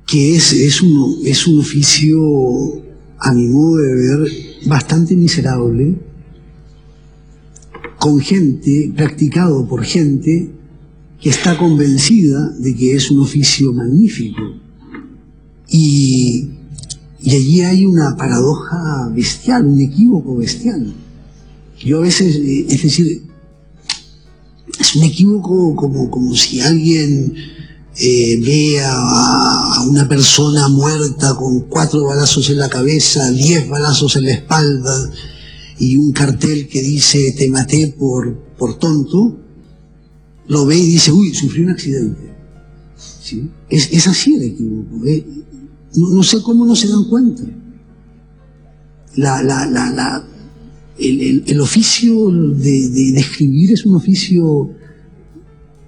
que 0.07 0.35
es, 0.35 0.51
es, 0.53 0.81
un, 0.81 1.19
es 1.23 1.45
un 1.45 1.59
oficio, 1.59 2.19
a 3.19 3.33
mi 3.33 3.47
modo 3.47 3.77
de 3.77 3.95
ver, 3.95 4.31
bastante 4.65 5.15
miserable, 5.15 5.95
con 7.99 8.19
gente, 8.19 8.91
practicado 8.95 9.67
por 9.67 9.83
gente 9.83 10.49
que 11.21 11.29
está 11.29 11.55
convencida 11.57 12.49
de 12.57 12.75
que 12.75 12.95
es 12.95 13.11
un 13.11 13.19
oficio 13.19 13.73
magnífico. 13.73 14.41
Y, 15.69 16.49
y 17.21 17.35
allí 17.35 17.61
hay 17.61 17.85
una 17.85 18.15
paradoja 18.15 19.11
bestial, 19.13 19.67
un 19.67 19.79
equívoco 19.79 20.35
bestial. 20.37 20.93
Yo 21.79 21.99
a 21.99 22.01
veces, 22.01 22.37
eh, 22.37 22.65
es 22.69 22.81
decir, 22.81 23.27
es 24.79 24.95
un 24.95 25.03
equívoco 25.03 25.75
como, 25.75 26.09
como 26.09 26.35
si 26.35 26.61
alguien 26.61 27.33
eh, 27.99 28.39
ve 28.45 28.79
a, 28.83 29.83
una 29.89 30.07
persona 30.07 30.67
muerta 30.67 31.35
con 31.35 31.61
cuatro 31.61 32.05
balazos 32.05 32.49
en 32.49 32.59
la 32.59 32.69
cabeza, 32.69 33.31
diez 33.31 33.67
balazos 33.67 34.15
en 34.17 34.25
la 34.25 34.31
espalda 34.33 35.11
y 35.79 35.97
un 35.97 36.11
cartel 36.11 36.67
que 36.67 36.81
dice 36.81 37.33
te 37.37 37.49
maté 37.49 37.87
por, 37.87 38.35
por 38.57 38.77
tonto, 38.77 39.37
lo 40.47 40.65
ve 40.65 40.77
y 40.77 40.85
dice, 40.85 41.11
uy, 41.11 41.33
sufrí 41.33 41.63
un 41.63 41.71
accidente. 41.71 42.37
Es, 43.69 44.07
así 44.07 44.35
el 44.35 44.43
equívoco. 44.43 45.05
¿eh? 45.05 45.25
No, 45.95 46.23
sé 46.23 46.41
cómo 46.41 46.65
no 46.65 46.75
se 46.75 46.87
dan 46.87 47.03
cuenta. 47.05 47.43
La, 49.15 49.41
la, 49.43 49.65
la, 49.65 50.23
el, 50.99 51.59
oficio 51.61 52.29
de, 52.31 53.19
escribir 53.19 53.71
es 53.71 53.85
un 53.85 53.95
oficio 53.95 54.69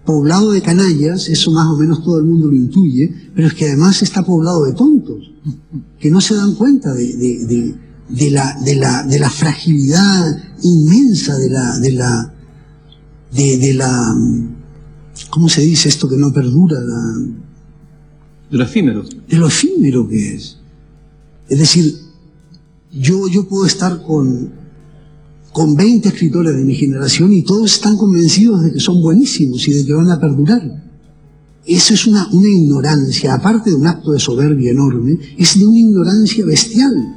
poblado 0.06 0.52
de 0.52 0.62
canallas, 0.62 1.30
eso 1.30 1.52
más 1.52 1.68
o 1.68 1.78
menos 1.78 2.04
todo 2.04 2.18
el 2.20 2.26
mundo 2.26 2.48
lo 2.48 2.56
intuye, 2.56 3.14
pero 3.36 3.48
es 3.48 3.54
que 3.54 3.68
además 3.68 4.02
está 4.02 4.24
poblado 4.24 4.66
de 4.66 4.74
tontos, 4.74 5.32
que 6.00 6.10
no 6.10 6.22
se 6.22 6.36
dan 6.36 6.56
cuenta 6.56 6.94
de, 6.94 7.76
la, 8.32 8.56
de 9.06 9.20
la, 9.20 9.30
fragilidad 9.30 10.38
inmensa 10.64 11.38
de 11.38 11.50
la, 11.50 11.80
de 11.80 11.92
la, 11.92 12.34
de, 13.32 13.74
la, 13.74 14.16
¿cómo 15.30 15.50
se 15.50 15.62
dice 15.62 15.90
esto 15.90 16.10
que 16.10 16.18
no 16.18 16.32
perdura? 16.34 16.80
de 18.50 18.58
lo 18.58 18.64
efímero. 18.64 19.04
De 19.28 19.38
lo 19.38 19.48
efímero 19.48 20.08
que 20.08 20.36
es. 20.36 20.58
Es 21.50 21.60
decir, 21.60 21.96
yo, 22.92 23.28
yo 23.28 23.48
puedo 23.48 23.66
estar 23.66 24.02
con, 24.02 24.59
con 25.52 25.76
20 25.76 26.10
escritores 26.10 26.56
de 26.56 26.64
mi 26.64 26.76
generación 26.76 27.34
y 27.34 27.44
todos 27.44 27.74
están 27.74 27.98
convencidos 27.98 28.64
de 28.64 28.74
que 28.74 28.80
son 28.80 29.02
buenísimos 29.02 29.68
y 29.68 29.74
de 29.74 29.86
que 29.86 29.94
van 29.94 30.12
a 30.12 30.20
perdurar. 30.20 30.62
Eso 31.66 31.94
es 31.94 32.08
una, 32.08 32.28
una 32.32 32.48
ignorancia, 32.48 33.34
aparte 33.34 33.70
de 33.70 33.76
un 33.76 33.88
acto 33.88 34.12
de 34.12 34.20
soberbia 34.20 34.72
enorme, 34.72 35.18
es 35.38 35.60
de 35.60 35.66
una 35.66 35.80
ignorancia 35.80 36.46
bestial. 36.46 36.94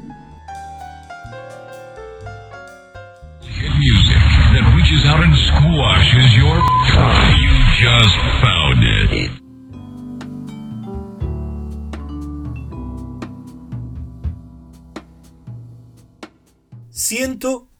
Siento 16.90 17.71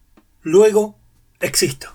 luego 0.43 0.97
existo. 1.39 1.89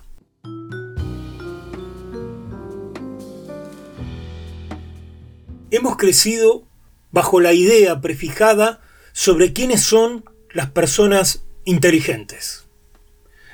Hemos 5.71 5.97
crecido 5.97 6.63
bajo 7.11 7.39
la 7.39 7.53
idea 7.53 8.01
prefijada 8.01 8.81
sobre 9.13 9.53
quiénes 9.53 9.81
son 9.81 10.25
las 10.51 10.71
personas 10.71 11.45
inteligentes. 11.63 12.65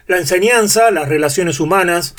La 0.08 0.18
enseñanza, 0.18 0.92
las 0.92 1.10
relaciones 1.10 1.60
humanas, 1.60 2.16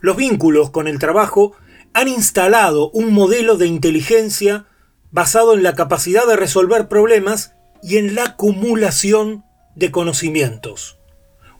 los 0.00 0.16
vínculos 0.16 0.70
con 0.70 0.86
el 0.86 1.00
trabajo 1.00 1.56
han 1.92 2.06
instalado 2.06 2.90
un 2.90 3.12
modelo 3.12 3.56
de 3.56 3.66
inteligencia 3.66 4.66
basado 5.10 5.54
en 5.54 5.62
la 5.62 5.74
capacidad 5.74 6.26
de 6.26 6.36
resolver 6.36 6.88
problemas 6.88 7.54
y 7.82 7.96
en 7.96 8.14
la 8.14 8.24
acumulación 8.24 9.44
de 9.74 9.90
conocimientos. 9.90 10.98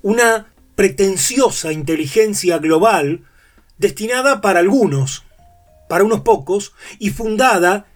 Una 0.03 0.52
pretenciosa 0.75 1.73
inteligencia 1.73 2.59
global 2.59 3.25
destinada 3.79 4.41
para 4.41 4.61
algunos, 4.61 5.25
para 5.89 6.05
unos 6.05 6.21
pocos, 6.21 6.73
y 6.99 7.11
fundada 7.11 7.87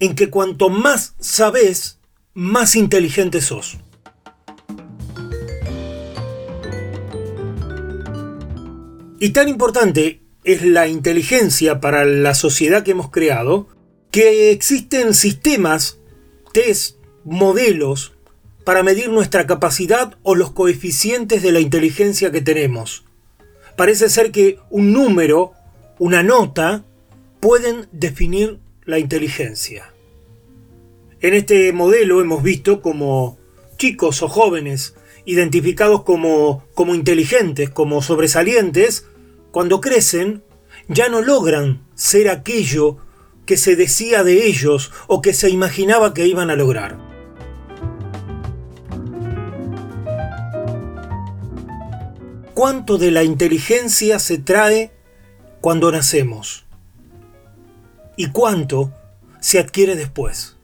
en 0.00 0.14
que 0.14 0.30
cuanto 0.30 0.68
más 0.68 1.14
sabes, 1.20 1.98
más 2.34 2.76
inteligente 2.76 3.40
sos. 3.40 3.78
Y 9.20 9.30
tan 9.30 9.48
importante 9.48 10.22
es 10.42 10.64
la 10.64 10.88
inteligencia 10.88 11.80
para 11.80 12.04
la 12.04 12.34
sociedad 12.34 12.82
que 12.82 12.90
hemos 12.92 13.10
creado, 13.10 13.68
que 14.10 14.50
existen 14.50 15.14
sistemas, 15.14 15.98
test, 16.52 16.96
modelos 17.24 18.14
para 18.64 18.82
medir 18.82 19.10
nuestra 19.10 19.46
capacidad 19.46 20.16
o 20.22 20.34
los 20.34 20.52
coeficientes 20.52 21.42
de 21.42 21.52
la 21.52 21.60
inteligencia 21.60 22.30
que 22.30 22.40
tenemos. 22.40 23.04
Parece 23.76 24.08
ser 24.08 24.30
que 24.30 24.58
un 24.70 24.92
número, 24.92 25.52
una 25.98 26.22
nota, 26.22 26.84
pueden 27.40 27.88
definir 27.92 28.58
la 28.84 28.98
inteligencia. 28.98 29.92
En 31.20 31.34
este 31.34 31.72
modelo 31.72 32.20
hemos 32.20 32.42
visto 32.42 32.82
como 32.82 33.38
chicos 33.76 34.22
o 34.22 34.28
jóvenes 34.28 34.94
identificados 35.24 36.02
como, 36.02 36.64
como 36.74 36.94
inteligentes, 36.94 37.70
como 37.70 38.02
sobresalientes, 38.02 39.06
cuando 39.50 39.80
crecen, 39.80 40.42
ya 40.88 41.08
no 41.08 41.20
logran 41.20 41.86
ser 41.94 42.28
aquello 42.28 42.96
que 43.46 43.56
se 43.56 43.76
decía 43.76 44.24
de 44.24 44.46
ellos 44.46 44.92
o 45.06 45.22
que 45.22 45.32
se 45.32 45.50
imaginaba 45.50 46.14
que 46.14 46.26
iban 46.26 46.50
a 46.50 46.56
lograr. 46.56 47.11
¿Cuánto 52.54 52.98
de 52.98 53.10
la 53.10 53.24
inteligencia 53.24 54.18
se 54.18 54.36
trae 54.36 54.92
cuando 55.62 55.90
nacemos? 55.90 56.66
¿Y 58.16 58.26
cuánto 58.26 58.92
se 59.40 59.58
adquiere 59.58 59.96
después? 59.96 60.56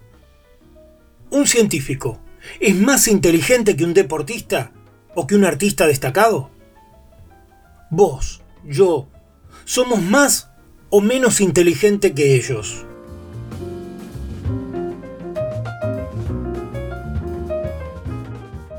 ¿Un 1.31 1.47
científico 1.47 2.21
es 2.61 2.77
más 2.77 3.09
inteligente 3.09 3.75
que 3.75 3.85
un 3.85 3.95
deportista 3.95 4.71
o 5.15 5.27
que 5.27 5.35
un 5.35 5.47
artista 5.47 5.87
destacado? 5.87 6.51
Vos, 7.89 8.43
yo, 8.65 9.09
somos 9.65 10.03
más 10.03 10.51
o 10.91 11.01
menos 11.01 11.41
inteligente 11.41 12.13
que 12.13 12.35
ellos. 12.35 12.85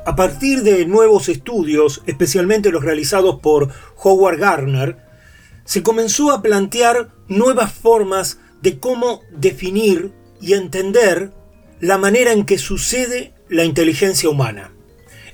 A 0.06 0.16
partir 0.16 0.62
de 0.62 0.86
nuevos 0.86 1.28
estudios, 1.28 2.02
especialmente 2.06 2.70
los 2.70 2.82
realizados 2.82 3.40
por 3.40 3.68
Howard 4.02 4.38
Gardner, 4.38 4.96
se 5.64 5.82
comenzó 5.82 6.32
a 6.32 6.40
plantear 6.40 7.10
nuevas 7.28 7.72
formas 7.72 8.38
de 8.62 8.78
cómo 8.78 9.20
definir 9.30 10.12
y 10.40 10.54
entender 10.54 11.32
la 11.80 11.98
manera 11.98 12.32
en 12.32 12.46
que 12.46 12.56
sucede 12.56 13.34
la 13.48 13.64
inteligencia 13.64 14.30
humana. 14.30 14.72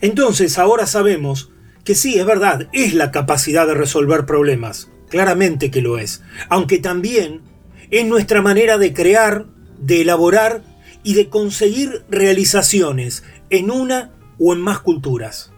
Entonces 0.01 0.59
ahora 0.59 0.87
sabemos 0.87 1.51
que 1.85 1.95
sí, 1.95 2.19
es 2.19 2.27
verdad, 2.27 2.69
es 2.73 2.93
la 2.93 3.13
capacidad 3.13 3.69
de 3.69 3.75
resolver 3.75 4.27
problemas, 4.27 4.91
claramente 5.09 5.71
que 5.71 5.81
lo 5.81 5.99
es, 5.99 6.23
aunque 6.49 6.79
también 6.79 7.43
es 7.91 8.05
nuestra 8.05 8.43
manera 8.43 8.79
de 8.79 8.93
crear, 8.93 9.47
de 9.79 10.01
elaborar 10.01 10.65
y 11.05 11.15
de 11.15 11.29
conseguir 11.29 12.05
realizaciones 12.11 13.23
en 13.49 13.71
una 13.71 14.16
o 14.39 14.53
en 14.53 14.61
más 14.61 14.81
culturas. 14.81 15.53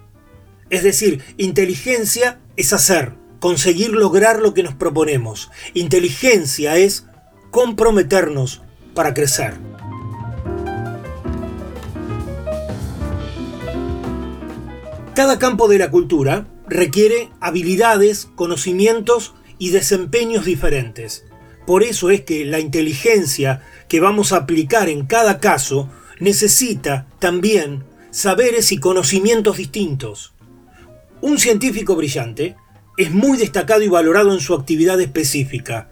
Es 0.71 0.83
decir, 0.83 1.23
inteligencia 1.37 2.41
es 2.57 2.73
hacer, 2.73 3.15
conseguir 3.41 3.91
lograr 3.91 4.41
lo 4.41 4.55
que 4.55 4.63
nos 4.63 4.75
proponemos. 4.75 5.51
Inteligencia 5.75 6.77
es 6.77 7.07
comprometernos 7.51 8.63
para 8.95 9.15
crecer. 9.15 9.55
Cada 15.15 15.39
campo 15.39 15.67
de 15.67 15.79
la 15.79 15.91
cultura 15.91 16.47
requiere 16.69 17.31
habilidades, 17.41 18.29
conocimientos 18.37 19.35
y 19.59 19.71
desempeños 19.71 20.45
diferentes. 20.45 21.25
Por 21.67 21.83
eso 21.83 22.11
es 22.11 22.23
que 22.23 22.45
la 22.45 22.61
inteligencia 22.61 23.63
que 23.89 24.01
vamos 24.01 24.33
a 24.33 24.37
aplicar 24.37 24.89
en 24.89 25.07
cada 25.07 25.41
caso 25.41 25.91
necesita 26.21 27.07
también 27.19 27.85
saberes 28.19 28.73
y 28.73 28.79
conocimientos 28.79 29.59
distintos. 29.59 30.35
Un 31.21 31.39
científico 31.39 31.95
brillante 31.95 32.57
es 32.97 33.13
muy 33.13 33.39
destacado 33.39 33.83
y 33.83 33.89
valorado 33.89 34.35
en 34.35 34.41
su 34.41 34.55
actividad 34.55 35.01
específica, 35.01 35.89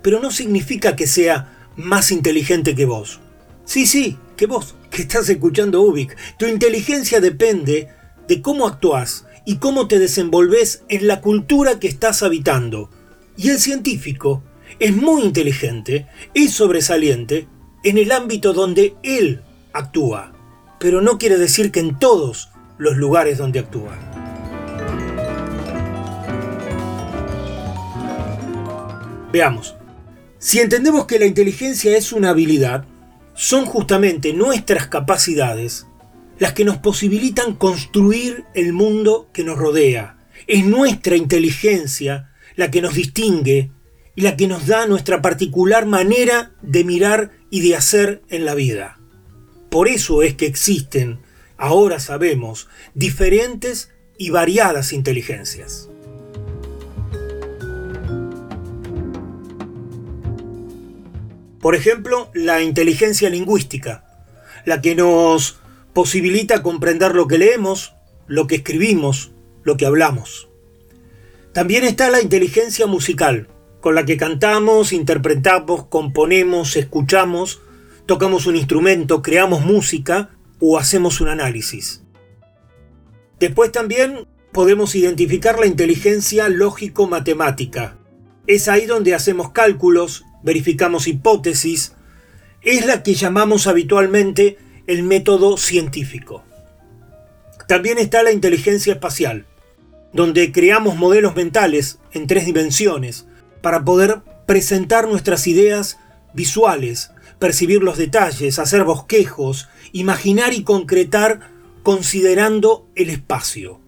pero 0.00 0.18
no 0.18 0.30
significa 0.30 0.96
que 0.96 1.06
sea 1.06 1.68
más 1.76 2.12
inteligente 2.12 2.74
que 2.74 2.86
vos. 2.86 3.20
Sí, 3.66 3.84
sí, 3.84 4.16
que 4.38 4.46
vos, 4.46 4.74
que 4.90 5.02
estás 5.02 5.28
escuchando 5.28 5.82
Ubik. 5.82 6.16
Tu 6.38 6.46
inteligencia 6.46 7.20
depende 7.20 7.90
de 8.26 8.40
cómo 8.40 8.66
actúas 8.66 9.26
y 9.44 9.56
cómo 9.56 9.86
te 9.86 9.98
desenvolves 9.98 10.82
en 10.88 11.06
la 11.06 11.20
cultura 11.20 11.78
que 11.78 11.88
estás 11.88 12.22
habitando. 12.22 12.88
Y 13.36 13.50
el 13.50 13.58
científico 13.58 14.42
es 14.78 14.96
muy 14.96 15.24
inteligente 15.24 16.06
y 16.32 16.48
sobresaliente 16.48 17.48
en 17.84 17.98
el 17.98 18.12
ámbito 18.12 18.54
donde 18.54 18.94
él 19.02 19.42
actúa, 19.74 20.35
pero 20.78 21.00
no 21.00 21.18
quiere 21.18 21.38
decir 21.38 21.72
que 21.72 21.80
en 21.80 21.98
todos 21.98 22.50
los 22.78 22.96
lugares 22.96 23.38
donde 23.38 23.60
actúa. 23.60 23.96
Veamos, 29.32 29.74
si 30.38 30.60
entendemos 30.60 31.06
que 31.06 31.18
la 31.18 31.26
inteligencia 31.26 31.96
es 31.96 32.12
una 32.12 32.30
habilidad, 32.30 32.84
son 33.34 33.66
justamente 33.66 34.32
nuestras 34.32 34.86
capacidades 34.86 35.86
las 36.38 36.52
que 36.52 36.64
nos 36.64 36.78
posibilitan 36.78 37.54
construir 37.54 38.44
el 38.54 38.72
mundo 38.72 39.28
que 39.32 39.44
nos 39.44 39.58
rodea. 39.58 40.18
Es 40.46 40.64
nuestra 40.64 41.16
inteligencia 41.16 42.30
la 42.56 42.70
que 42.70 42.82
nos 42.82 42.94
distingue 42.94 43.70
y 44.14 44.22
la 44.22 44.36
que 44.36 44.46
nos 44.46 44.66
da 44.66 44.86
nuestra 44.86 45.22
particular 45.22 45.86
manera 45.86 46.52
de 46.62 46.84
mirar 46.84 47.30
y 47.50 47.60
de 47.60 47.76
hacer 47.76 48.22
en 48.28 48.44
la 48.44 48.54
vida. 48.54 48.95
Por 49.70 49.88
eso 49.88 50.22
es 50.22 50.34
que 50.34 50.46
existen, 50.46 51.18
ahora 51.56 52.00
sabemos, 52.00 52.68
diferentes 52.94 53.90
y 54.18 54.30
variadas 54.30 54.92
inteligencias. 54.92 55.88
Por 61.60 61.74
ejemplo, 61.74 62.30
la 62.32 62.62
inteligencia 62.62 63.28
lingüística, 63.28 64.04
la 64.64 64.80
que 64.80 64.94
nos 64.94 65.58
posibilita 65.92 66.62
comprender 66.62 67.14
lo 67.14 67.26
que 67.26 67.38
leemos, 67.38 67.94
lo 68.26 68.46
que 68.46 68.56
escribimos, 68.56 69.32
lo 69.64 69.76
que 69.76 69.86
hablamos. 69.86 70.48
También 71.52 71.84
está 71.84 72.10
la 72.10 72.20
inteligencia 72.20 72.86
musical, 72.86 73.48
con 73.80 73.94
la 73.94 74.04
que 74.04 74.16
cantamos, 74.16 74.92
interpretamos, 74.92 75.86
componemos, 75.86 76.76
escuchamos, 76.76 77.62
tocamos 78.06 78.46
un 78.46 78.56
instrumento, 78.56 79.22
creamos 79.22 79.64
música 79.64 80.30
o 80.60 80.78
hacemos 80.78 81.20
un 81.20 81.28
análisis. 81.28 82.02
Después 83.38 83.72
también 83.72 84.26
podemos 84.52 84.94
identificar 84.94 85.58
la 85.58 85.66
inteligencia 85.66 86.48
lógico-matemática. 86.48 87.98
Es 88.46 88.68
ahí 88.68 88.86
donde 88.86 89.14
hacemos 89.14 89.50
cálculos, 89.50 90.24
verificamos 90.42 91.08
hipótesis, 91.08 91.94
es 92.62 92.86
la 92.86 93.02
que 93.02 93.14
llamamos 93.14 93.66
habitualmente 93.66 94.56
el 94.86 95.02
método 95.02 95.56
científico. 95.56 96.44
También 97.68 97.98
está 97.98 98.22
la 98.22 98.32
inteligencia 98.32 98.94
espacial, 98.94 99.46
donde 100.12 100.52
creamos 100.52 100.96
modelos 100.96 101.34
mentales 101.34 101.98
en 102.12 102.26
tres 102.26 102.46
dimensiones 102.46 103.26
para 103.60 103.84
poder 103.84 104.22
presentar 104.46 105.08
nuestras 105.08 105.46
ideas 105.48 105.98
visuales, 106.32 107.10
percibir 107.38 107.82
los 107.82 107.98
detalles, 107.98 108.58
hacer 108.58 108.84
bosquejos, 108.84 109.68
imaginar 109.92 110.52
y 110.54 110.62
concretar 110.62 111.50
considerando 111.82 112.86
el 112.94 113.10
espacio. 113.10 113.80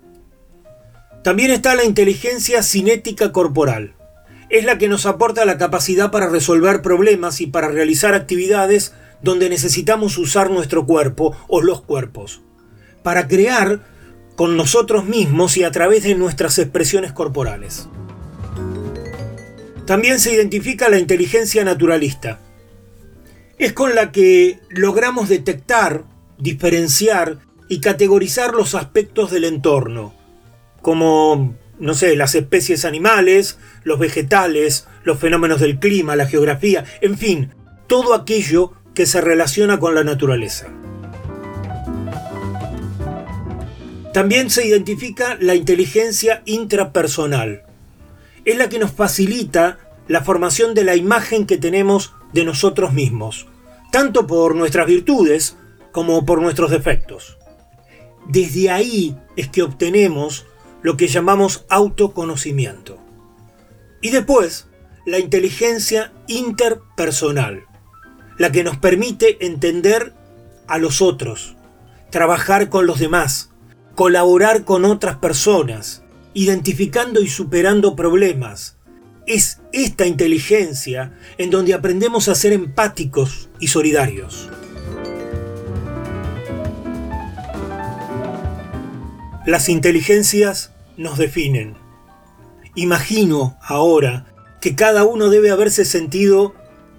También 1.22 1.50
está 1.50 1.74
la 1.74 1.84
inteligencia 1.84 2.62
cinética 2.62 3.32
corporal. 3.32 3.94
Es 4.50 4.64
la 4.64 4.78
que 4.78 4.88
nos 4.88 5.04
aporta 5.04 5.44
la 5.44 5.58
capacidad 5.58 6.10
para 6.10 6.28
resolver 6.28 6.80
problemas 6.80 7.40
y 7.40 7.46
para 7.46 7.68
realizar 7.68 8.14
actividades 8.14 8.94
donde 9.22 9.50
necesitamos 9.50 10.16
usar 10.16 10.50
nuestro 10.50 10.86
cuerpo 10.86 11.36
o 11.48 11.60
los 11.60 11.82
cuerpos 11.82 12.40
para 13.02 13.26
crear 13.26 13.80
con 14.36 14.56
nosotros 14.56 15.06
mismos 15.06 15.56
y 15.56 15.64
a 15.64 15.70
través 15.70 16.04
de 16.04 16.14
nuestras 16.14 16.58
expresiones 16.58 17.12
corporales. 17.12 17.88
También 19.86 20.20
se 20.20 20.34
identifica 20.34 20.88
la 20.88 20.98
inteligencia 20.98 21.64
naturalista. 21.64 22.38
Es 23.58 23.72
con 23.72 23.94
la 23.96 24.12
que 24.12 24.60
logramos 24.70 25.28
detectar, 25.28 26.04
diferenciar 26.38 27.38
y 27.68 27.80
categorizar 27.80 28.54
los 28.54 28.76
aspectos 28.76 29.32
del 29.32 29.44
entorno, 29.44 30.14
como, 30.80 31.56
no 31.80 31.94
sé, 31.94 32.14
las 32.14 32.36
especies 32.36 32.84
animales, 32.84 33.58
los 33.82 33.98
vegetales, 33.98 34.86
los 35.02 35.18
fenómenos 35.18 35.60
del 35.60 35.80
clima, 35.80 36.14
la 36.14 36.26
geografía, 36.26 36.84
en 37.00 37.18
fin, 37.18 37.50
todo 37.88 38.14
aquello 38.14 38.72
que 38.94 39.06
se 39.06 39.20
relaciona 39.20 39.80
con 39.80 39.94
la 39.94 40.04
naturaleza. 40.04 40.68
También 44.14 44.50
se 44.50 44.66
identifica 44.66 45.36
la 45.40 45.54
inteligencia 45.54 46.42
intrapersonal. 46.44 47.64
Es 48.44 48.56
la 48.56 48.68
que 48.68 48.78
nos 48.78 48.92
facilita 48.92 49.78
la 50.06 50.22
formación 50.22 50.74
de 50.74 50.84
la 50.84 50.96
imagen 50.96 51.44
que 51.44 51.58
tenemos 51.58 52.14
de 52.32 52.44
nosotros 52.44 52.92
mismos, 52.92 53.46
tanto 53.90 54.26
por 54.26 54.54
nuestras 54.54 54.86
virtudes, 54.86 55.56
como 55.92 56.24
por 56.24 56.40
nuestros 56.40 56.70
defectos. 56.70 57.38
Desde 58.26 58.70
ahí 58.70 59.16
es 59.36 59.48
que 59.48 59.62
obtenemos 59.62 60.46
lo 60.82 60.96
que 60.96 61.08
llamamos 61.08 61.64
autoconocimiento. 61.68 62.98
Y 64.00 64.10
después, 64.10 64.68
la 65.06 65.18
inteligencia 65.18 66.12
interpersonal, 66.26 67.64
la 68.36 68.52
que 68.52 68.62
nos 68.62 68.76
permite 68.76 69.44
entender 69.44 70.14
a 70.66 70.78
los 70.78 71.02
otros, 71.02 71.56
trabajar 72.10 72.68
con 72.68 72.86
los 72.86 72.98
demás, 72.98 73.50
colaborar 73.94 74.64
con 74.64 74.84
otras 74.84 75.16
personas, 75.16 76.04
identificando 76.34 77.20
y 77.20 77.28
superando 77.28 77.96
problemas. 77.96 78.76
Es 79.26 79.57
esta 79.72 80.06
inteligencia 80.06 81.12
en 81.36 81.50
donde 81.50 81.74
aprendemos 81.74 82.28
a 82.28 82.34
ser 82.34 82.52
empáticos 82.52 83.48
y 83.60 83.68
solidarios. 83.68 84.48
Las 89.46 89.68
inteligencias 89.68 90.72
nos 90.96 91.16
definen. 91.16 91.74
Imagino 92.74 93.56
ahora 93.62 94.26
que 94.60 94.74
cada 94.74 95.04
uno 95.04 95.30
debe 95.30 95.50
haberse 95.50 95.84
sentido 95.84 96.54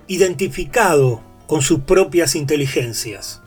identificado 0.08 1.22
con 1.48 1.62
sus 1.62 1.82
propias 1.82 2.36
inteligencias. 2.36 3.42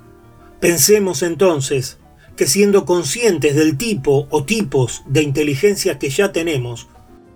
Pensemos 0.61 1.23
entonces 1.23 1.99
que 2.37 2.47
siendo 2.47 2.85
conscientes 2.85 3.57
del 3.57 3.77
tipo 3.77 4.27
o 4.31 4.45
tipos 4.45 5.03
de 5.07 5.23
inteligencia 5.23 5.99
que 5.99 6.09
ya 6.09 6.33
tenemos, 6.33 6.89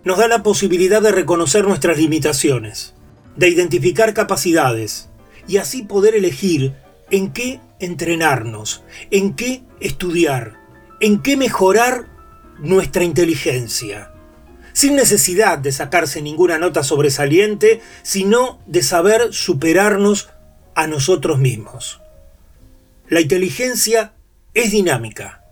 nos 0.06 0.18
da 0.18 0.28
la 0.28 0.44
posibilidad 0.44 1.02
de 1.02 1.10
reconocer 1.10 1.66
nuestras 1.66 1.98
limitaciones, 1.98 2.94
de 3.34 3.48
identificar 3.48 4.14
capacidades 4.14 5.08
y 5.48 5.56
así 5.56 5.82
poder 5.82 6.14
elegir 6.14 6.74
en 7.10 7.32
qué 7.32 7.60
entrenarnos, 7.80 8.84
en 9.10 9.34
qué 9.34 9.64
estudiar, 9.80 10.60
en 11.00 11.22
qué 11.22 11.36
mejorar 11.36 12.06
nuestra 12.60 13.02
inteligencia, 13.02 14.12
sin 14.72 14.94
necesidad 14.94 15.58
de 15.58 15.72
sacarse 15.72 16.22
ninguna 16.22 16.56
nota 16.56 16.84
sobresaliente, 16.84 17.80
sino 18.04 18.60
de 18.68 18.84
saber 18.84 19.32
superarnos 19.32 20.28
a 20.76 20.86
nosotros 20.86 21.40
mismos. 21.40 22.00
La 23.08 23.20
inteligencia 23.20 24.12
es 24.54 24.70
dinámica, 24.70 25.42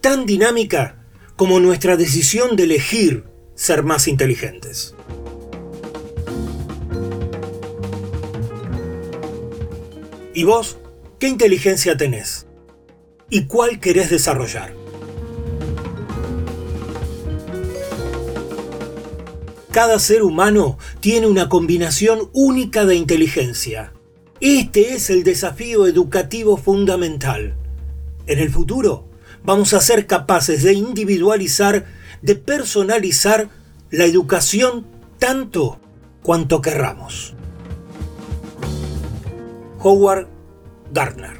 tan 0.00 0.26
dinámica 0.26 0.96
como 1.36 1.60
nuestra 1.60 1.96
decisión 1.96 2.56
de 2.56 2.64
elegir 2.64 3.29
ser 3.60 3.82
más 3.82 4.08
inteligentes. 4.08 4.94
¿Y 10.34 10.44
vos 10.44 10.78
qué 11.18 11.28
inteligencia 11.28 11.96
tenés? 11.96 12.46
y 13.30 13.44
cuál 13.44 13.78
querés 13.78 14.10
desarrollar. 14.10 14.74
Cada 19.70 20.00
ser 20.00 20.24
humano 20.24 20.78
tiene 20.98 21.28
una 21.28 21.48
combinación 21.48 22.28
única 22.32 22.84
de 22.84 22.96
inteligencia. 22.96 23.92
Este 24.40 24.94
es 24.94 25.10
el 25.10 25.22
desafío 25.22 25.86
educativo 25.86 26.56
fundamental. 26.56 27.54
En 28.26 28.40
el 28.40 28.50
futuro 28.50 29.08
vamos 29.44 29.72
a 29.72 29.80
ser 29.80 30.06
capaces 30.06 30.64
de 30.64 30.72
individualizar, 30.72 31.86
de 32.22 32.34
personalizar 32.36 33.48
la 33.90 34.04
educación 34.04 34.86
tanto 35.18 35.80
cuanto 36.22 36.60
querramos. 36.60 37.34
Howard 39.78 40.28
Gardner 40.92 41.39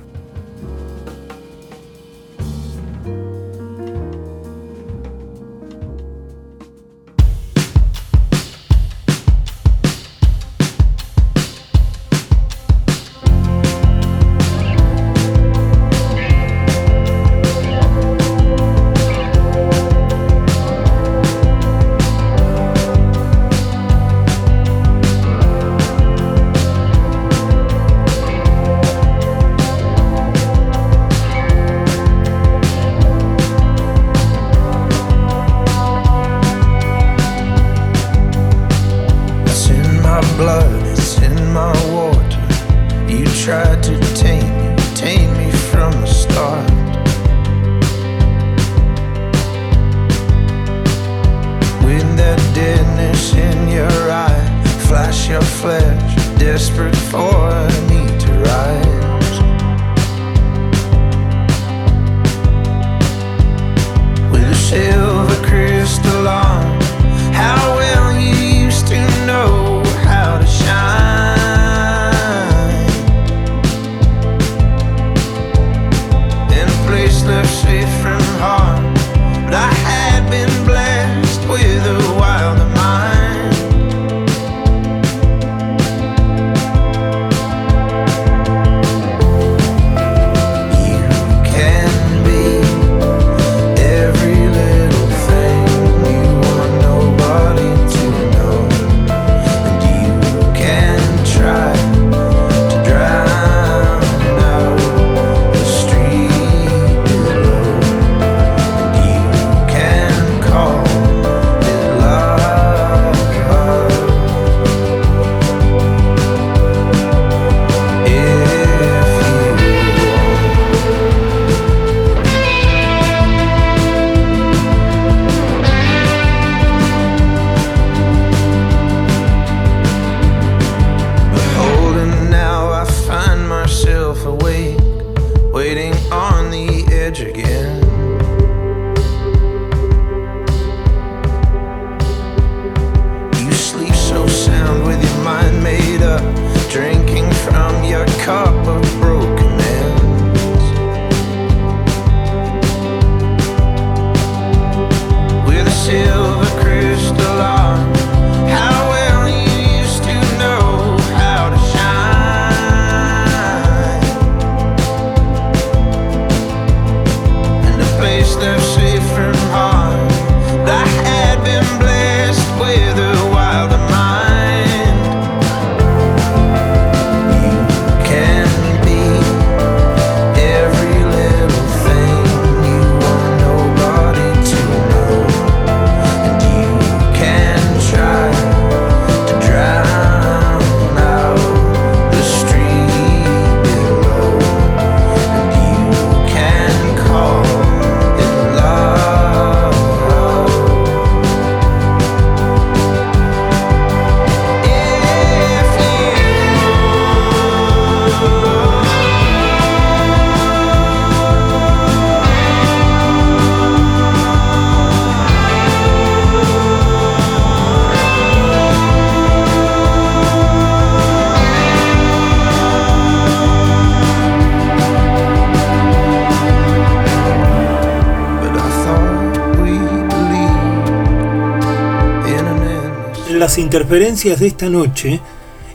interferencias 233.71 234.41
de 234.41 234.49
esta 234.49 234.69
noche 234.69 235.21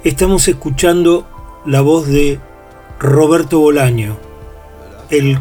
estamos 0.04 0.50
escuchando 0.50 1.26
la 1.66 1.80
voz 1.80 2.10
de 2.10 2.42
Roberto 3.00 3.60
Bolaño, 3.60 4.18
el 5.10 5.40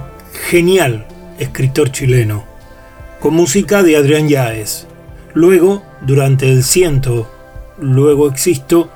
genial 0.50 1.04
escritor 1.40 1.90
chileno, 1.90 2.44
con 3.18 3.34
música 3.34 3.82
de 3.82 3.96
Adrián 3.96 4.28
Yáez. 4.28 4.86
Luego, 5.32 5.82
durante 6.02 6.48
el 6.48 6.62
ciento, 6.62 7.28
luego 7.80 8.28
existo, 8.28 8.88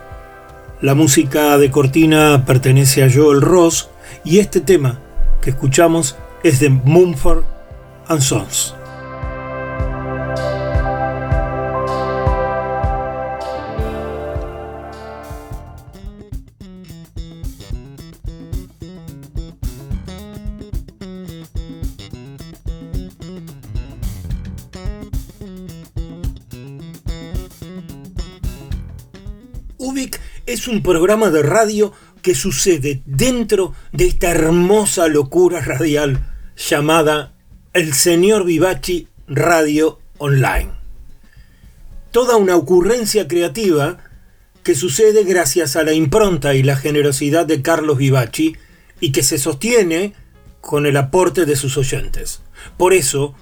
la 0.80 0.94
música 0.94 1.58
de 1.58 1.72
cortina 1.72 2.44
pertenece 2.46 3.02
a 3.02 3.10
Joel 3.12 3.40
Ross 3.40 3.90
y 4.22 4.38
este 4.38 4.60
tema 4.60 5.00
que 5.42 5.50
escuchamos 5.50 6.16
es 6.44 6.60
de 6.60 6.68
Mumford 6.68 7.42
and 8.06 8.20
Sons. 8.20 8.77
Es 30.46 30.66
un 30.66 30.82
programa 30.82 31.30
de 31.30 31.42
radio 31.42 31.92
que 32.22 32.34
sucede 32.34 33.02
dentro 33.06 33.74
de 33.92 34.06
esta 34.06 34.30
hermosa 34.30 35.08
locura 35.08 35.60
radial 35.60 36.34
llamada 36.56 37.34
El 37.74 37.92
Señor 37.92 38.44
Vivaci 38.44 39.08
Radio 39.28 40.00
Online. 40.18 40.70
Toda 42.10 42.36
una 42.36 42.56
ocurrencia 42.56 43.28
creativa 43.28 43.98
que 44.62 44.74
sucede 44.74 45.24
gracias 45.24 45.76
a 45.76 45.84
la 45.84 45.92
impronta 45.92 46.54
y 46.54 46.62
la 46.62 46.76
generosidad 46.76 47.46
de 47.46 47.62
Carlos 47.62 47.98
Vivaci 47.98 48.56
y 49.00 49.12
que 49.12 49.22
se 49.22 49.38
sostiene 49.38 50.14
con 50.60 50.86
el 50.86 50.96
aporte 50.96 51.44
de 51.44 51.56
sus 51.56 51.76
oyentes. 51.76 52.40
Por 52.76 52.94
eso, 52.94 53.34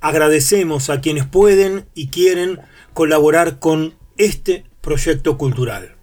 agradecemos 0.00 0.88
a 0.88 1.00
quienes 1.00 1.26
pueden 1.26 1.86
y 1.94 2.08
quieren 2.08 2.60
colaborar 2.94 3.58
con 3.58 3.94
este 4.18 4.69
proyecto 4.80 5.36
cultural. 5.36 5.94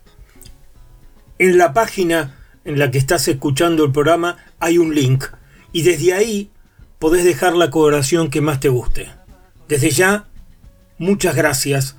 En 1.40 1.58
la 1.58 1.74
página 1.74 2.36
en 2.66 2.80
la 2.80 2.92
que 2.92 2.98
estás 2.98 3.28
escuchando 3.28 3.86
el 3.86 3.92
programa 3.92 4.38
hay 4.60 4.78
un 4.78 4.94
link 4.94 5.26
y 5.72 5.84
desde 5.84 6.14
ahí 6.14 6.52
podés 7.00 7.24
dejar 7.24 7.56
la 7.56 7.70
colaboración 7.70 8.30
que 8.30 8.42
más 8.42 8.60
te 8.60 8.70
guste. 8.70 9.10
Desde 9.68 9.92
ya, 9.92 10.28
muchas 10.98 11.36
gracias, 11.36 11.98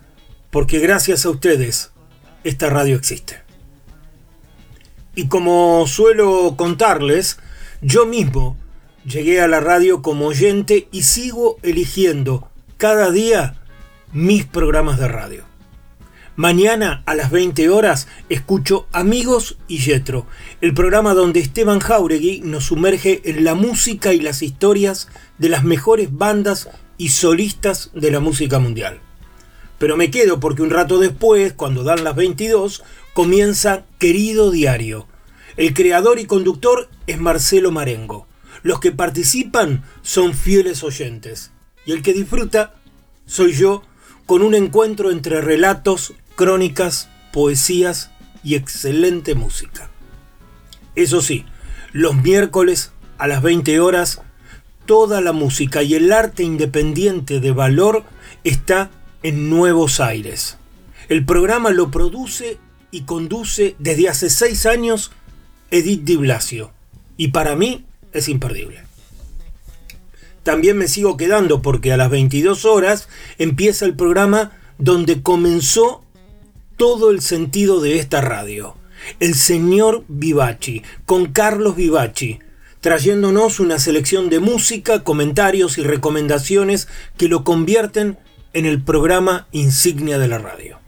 porque 0.51 0.79
gracias 0.79 1.25
a 1.25 1.31
ustedes 1.31 1.93
esta 2.45 2.69
radio 2.71 2.97
existe. 2.97 3.43
Y 5.15 5.29
como 5.29 5.87
suelo 5.87 6.55
contarles, 6.57 7.39
yo 7.81 8.07
mismo 8.07 8.57
llegué 9.05 9.41
a 9.41 9.49
la 9.49 9.61
radio 9.61 10.03
como 10.03 10.27
oyente 10.27 10.89
y 10.93 11.03
sigo 11.03 11.59
eligiendo 11.63 12.51
cada 12.77 13.11
día 13.11 13.61
mis 14.13 14.45
programas 14.45 14.99
de 14.99 15.09
radio. 15.09 15.48
Mañana 16.39 17.03
a 17.05 17.17
las 17.17 17.33
20 17.33 17.69
horas 17.69 18.07
escucho 18.29 18.87
Amigos 18.93 19.57
y 19.67 19.79
Yetro, 19.79 20.29
el 20.61 20.73
programa 20.73 21.13
donde 21.13 21.41
Esteban 21.41 21.81
Jauregui 21.81 22.43
nos 22.43 22.67
sumerge 22.67 23.23
en 23.25 23.43
la 23.43 23.57
música 23.57 24.13
y 24.13 24.21
las 24.21 24.43
historias 24.43 25.09
de 25.39 25.49
las 25.49 25.65
mejores 25.65 26.17
bandas 26.17 26.69
y 26.97 27.09
solistas 27.09 27.91
de 27.93 28.13
la 28.13 28.21
música 28.21 28.61
mundial. 28.61 29.01
Pero 29.81 29.97
me 29.97 30.13
quedo 30.13 30.39
porque 30.39 30.63
un 30.63 30.71
rato 30.71 31.01
después, 31.01 31.55
cuando 31.55 31.83
dan 31.83 32.05
las 32.05 32.15
22, 32.15 32.85
comienza 33.15 33.85
Querido 33.99 34.53
Diario. 34.53 35.09
El 35.57 35.75
creador 35.75 36.21
y 36.21 36.27
conductor 36.27 36.89
es 37.09 37.19
Marcelo 37.19 37.73
Marengo. 37.73 38.29
Los 38.63 38.79
que 38.79 38.93
participan 38.93 39.83
son 40.03 40.35
fieles 40.35 40.85
oyentes. 40.85 41.51
Y 41.85 41.91
el 41.91 42.03
que 42.03 42.13
disfruta 42.13 42.75
soy 43.27 43.55
yo 43.55 43.83
con 44.25 44.43
un 44.43 44.55
encuentro 44.55 45.11
entre 45.11 45.41
relatos, 45.41 46.15
crónicas, 46.39 47.09
poesías 47.33 48.13
y 48.45 48.55
excelente 48.55 49.35
música. 49.35 49.91
Eso 50.95 51.21
sí, 51.21 51.45
los 51.93 52.15
miércoles 52.15 52.93
a 53.19 53.27
las 53.27 53.43
20 53.43 53.81
horas, 53.81 54.23
toda 54.87 55.21
la 55.21 55.33
música 55.33 55.83
y 55.83 55.97
el 55.97 56.13
arte 56.13 56.45
independiente 56.45 57.41
de 57.41 57.51
valor 57.51 58.05
está 58.45 58.89
en 59.25 59.51
Nuevos 59.51 59.99
Aires. 59.99 60.59
El 61.09 61.25
programa 61.25 61.71
lo 61.71 61.91
produce 61.91 62.59
y 62.93 63.01
conduce 63.01 63.75
desde 63.81 64.09
hace 64.09 64.31
seis 64.31 64.65
años 64.65 65.11
Edith 65.73 66.05
Di 66.05 66.15
Blasio, 66.15 66.71
y 67.17 67.29
para 67.29 67.57
mí 67.57 67.85
es 68.13 68.29
imperdible. 68.29 68.85
También 70.45 70.79
me 70.79 70.87
sigo 70.87 71.17
quedando 71.17 71.63
porque 71.63 71.93
a 71.93 71.97
las 71.97 72.11
22 72.11 72.65
horas 72.65 73.09
empieza 73.39 73.87
el 73.87 73.97
programa 73.97 74.53
donde 74.79 75.21
comenzó 75.21 76.05
todo 76.79 77.11
el 77.11 77.21
sentido 77.21 77.81
de 77.81 77.99
esta 77.99 78.23
radio. 78.23 78.75
El 79.21 79.35
señor 79.35 80.05
Vivaci, 80.09 80.83
con 81.05 81.27
Carlos 81.27 81.77
Vivaci, 81.77 82.39
trayéndonos 82.81 83.61
una 83.61 83.79
selección 83.79 84.31
de 84.31 84.39
música, 84.39 85.03
comentarios 85.03 85.77
y 85.77 85.83
recomendaciones 85.83 86.89
que 87.19 87.29
lo 87.29 87.45
convierten 87.45 88.17
en 88.55 88.65
el 88.65 88.83
programa 88.83 89.49
insignia 89.53 90.19
de 90.19 90.29
la 90.29 90.39
radio. 90.39 90.79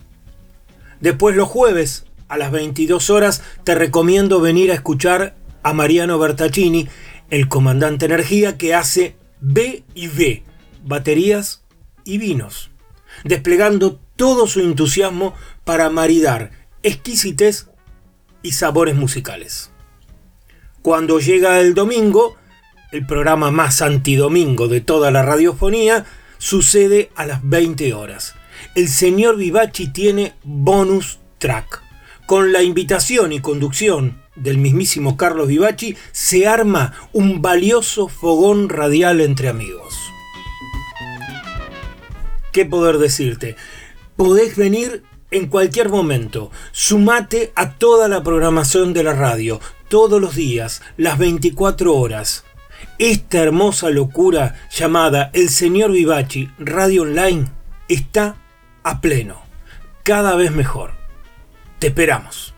Después 1.01 1.37
los 1.37 1.49
jueves, 1.49 2.05
a 2.29 2.39
las 2.39 2.53
22 2.53 3.11
horas, 3.11 3.43
te 3.65 3.75
recomiendo 3.75 4.41
venir 4.41 4.71
a 4.71 4.75
escuchar 4.75 5.35
a 5.63 5.73
Mariano 5.73 6.19
Bertaccini, 6.19 6.89
el 7.31 7.49
comandante 7.49 8.07
energía 8.07 8.57
que 8.57 8.75
hace 8.75 9.17
B 9.41 9.83
y 9.95 10.07
B, 10.07 10.45
baterías 10.85 11.65
y 12.05 12.19
vinos, 12.19 12.71
desplegando 13.25 13.99
todo 14.17 14.47
su 14.47 14.61
entusiasmo 14.61 15.35
para 15.71 15.89
maridar 15.89 16.51
exquisitez 16.83 17.69
y 18.43 18.51
sabores 18.51 18.97
musicales. 18.97 19.71
Cuando 20.83 21.21
llega 21.21 21.61
el 21.61 21.75
domingo, 21.75 22.35
el 22.91 23.07
programa 23.07 23.53
más 23.53 23.81
antidomingo 23.81 24.67
de 24.67 24.81
toda 24.81 25.13
la 25.13 25.23
radiofonía, 25.23 26.07
sucede 26.39 27.13
a 27.15 27.25
las 27.25 27.49
20 27.49 27.95
horas. 27.95 28.35
El 28.75 28.89
señor 28.89 29.37
Vivaci 29.37 29.93
tiene 29.93 30.35
bonus 30.43 31.21
track. 31.39 31.85
Con 32.27 32.53
la 32.53 32.65
invitación 32.65 33.33
y 33.33 33.39
conducción 33.39 34.21
del 34.35 34.59
mismísimo 34.59 35.17
Carlos 35.17 35.47
Vivaci, 35.47 35.97
se 36.11 36.49
arma 36.49 36.95
un 37.13 37.43
valioso 37.43 38.09
fogón 38.09 38.71
radial 38.71 39.21
entre 39.21 39.49
amigos. 39.49 39.95
¿Qué 42.51 42.67
poder 42.67 42.99
decirte? 42.99 43.55
Podés 44.17 44.57
venir 44.57 45.05
en 45.31 45.47
cualquier 45.47 45.89
momento. 45.89 46.51
Sumate 46.73 47.53
a 47.55 47.75
toda 47.75 48.09
la 48.09 48.23
programación 48.23 48.93
de 48.93 49.05
la 49.05 49.15
radio, 49.15 49.61
todos 49.89 50.21
los 50.21 50.35
días, 50.35 50.83
las 50.97 51.19
24 51.19 51.95
horas. 51.95 52.45
Esta 52.99 53.39
hermosa 53.39 53.91
locura 53.91 54.55
llamada 54.71 55.31
El 55.33 55.49
Señor 55.49 55.93
Vivaci 55.93 56.51
Radio 56.59 57.03
Online 57.03 57.47
está 57.89 58.37
a 58.83 59.01
pleno, 59.01 59.41
cada 60.03 60.37
vez 60.37 60.53
mejor. 60.53 60.93
Te 61.79 61.89
esperamos. 61.89 62.55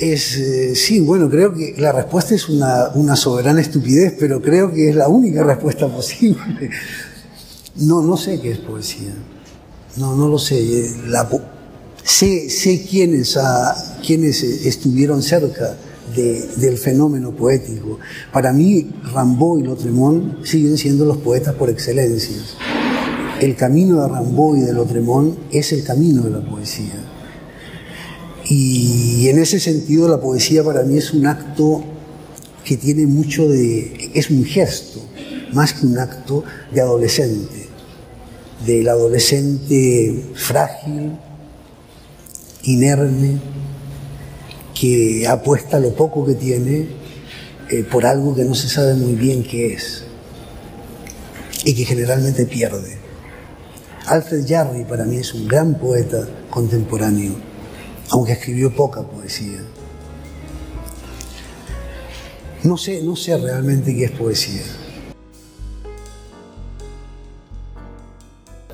Es, 0.00 0.38
eh, 0.38 0.74
sí, 0.74 1.00
bueno, 1.00 1.28
creo 1.28 1.52
que 1.52 1.74
la 1.76 1.92
respuesta 1.92 2.34
es 2.34 2.48
una, 2.48 3.16
soberana 3.16 3.60
estupidez, 3.60 4.14
pero 4.18 4.40
creo 4.40 4.72
que 4.72 4.88
es 4.88 4.96
la 4.96 5.08
única 5.08 5.44
respuesta 5.44 5.88
posible. 5.88 6.70
No, 7.76 8.00
no 8.00 8.16
sé 8.16 8.40
qué 8.40 8.52
es 8.52 8.58
poesía. 8.58 9.12
No, 9.98 10.16
no 10.16 10.26
lo 10.26 10.38
sé. 10.38 10.90
La, 11.06 11.28
sé, 12.02 12.48
sé 12.48 12.86
quiénes, 12.88 13.36
a, 13.36 13.98
quiénes 14.04 14.42
estuvieron 14.42 15.22
cerca 15.22 15.76
del 16.16 16.78
fenómeno 16.78 17.32
poético. 17.32 17.98
Para 18.32 18.54
mí, 18.54 18.90
Rambaud 19.12 19.60
y 19.60 19.64
Lotremont 19.64 20.44
siguen 20.44 20.78
siendo 20.78 21.04
los 21.04 21.18
poetas 21.18 21.54
por 21.54 21.68
excelencia. 21.68 22.36
El 23.38 23.54
camino 23.54 24.00
de 24.00 24.08
Rambaud 24.08 24.56
y 24.56 24.62
de 24.62 24.72
Lotremont 24.72 25.38
es 25.50 25.72
el 25.72 25.84
camino 25.84 26.22
de 26.22 26.30
la 26.30 26.40
poesía. 26.40 27.09
Y 28.50 29.28
en 29.28 29.38
ese 29.38 29.60
sentido 29.60 30.08
la 30.08 30.20
poesía 30.20 30.64
para 30.64 30.82
mí 30.82 30.98
es 30.98 31.12
un 31.12 31.24
acto 31.24 31.84
que 32.64 32.76
tiene 32.76 33.06
mucho 33.06 33.48
de... 33.48 34.10
es 34.12 34.28
un 34.28 34.44
gesto, 34.44 35.00
más 35.52 35.72
que 35.72 35.86
un 35.86 35.96
acto 35.96 36.42
de 36.72 36.80
adolescente. 36.80 37.68
del 38.66 38.88
adolescente 38.88 40.24
frágil, 40.34 41.12
inerme, 42.64 43.38
que 44.78 45.28
apuesta 45.28 45.78
lo 45.78 45.94
poco 45.94 46.26
que 46.26 46.34
tiene 46.34 46.88
eh, 47.70 47.84
por 47.84 48.04
algo 48.04 48.34
que 48.34 48.44
no 48.44 48.56
se 48.56 48.68
sabe 48.68 48.94
muy 48.94 49.14
bien 49.14 49.44
qué 49.44 49.74
es 49.74 50.02
y 51.64 51.72
que 51.74 51.84
generalmente 51.84 52.46
pierde. 52.46 52.98
Alfred 54.06 54.44
Jarry 54.48 54.84
para 54.84 55.04
mí 55.04 55.18
es 55.18 55.34
un 55.34 55.46
gran 55.46 55.78
poeta 55.78 56.28
contemporáneo, 56.50 57.49
aunque 58.10 58.32
escribió 58.32 58.74
poca 58.74 59.02
poesía. 59.02 59.60
No 62.62 62.76
sé, 62.76 63.02
no 63.02 63.16
sé 63.16 63.38
realmente 63.38 63.94
qué 63.94 64.04
es 64.04 64.10
poesía. 64.10 64.62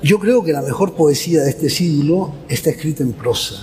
Yo 0.03 0.19
creo 0.19 0.43
que 0.43 0.51
la 0.51 0.61
mejor 0.61 0.93
poesía 0.93 1.41
de 1.41 1.49
este 1.49 1.69
siglo 1.69 2.33
está 2.49 2.69
escrita 2.69 3.03
en 3.03 3.13
prosa. 3.13 3.55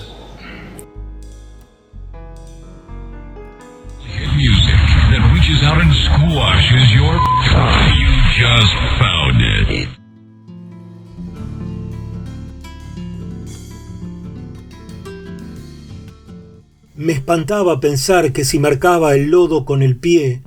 Me 16.96 17.12
espantaba 17.12 17.80
pensar 17.80 18.32
que 18.32 18.44
si 18.44 18.60
marcaba 18.60 19.16
el 19.16 19.30
lodo 19.30 19.64
con 19.64 19.82
el 19.82 19.96
pie, 19.96 20.42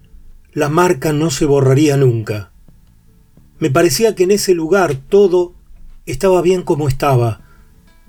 la 0.54 0.70
marca 0.70 1.12
no 1.12 1.30
se 1.30 1.46
borraría 1.46 1.98
nunca. 1.98 2.52
Me 3.60 3.70
parecía 3.70 4.16
que 4.16 4.24
en 4.24 4.32
ese 4.32 4.54
lugar 4.54 4.96
todo 4.96 5.56
estaba 6.06 6.42
bien 6.42 6.62
como 6.62 6.88
estaba, 6.88 7.42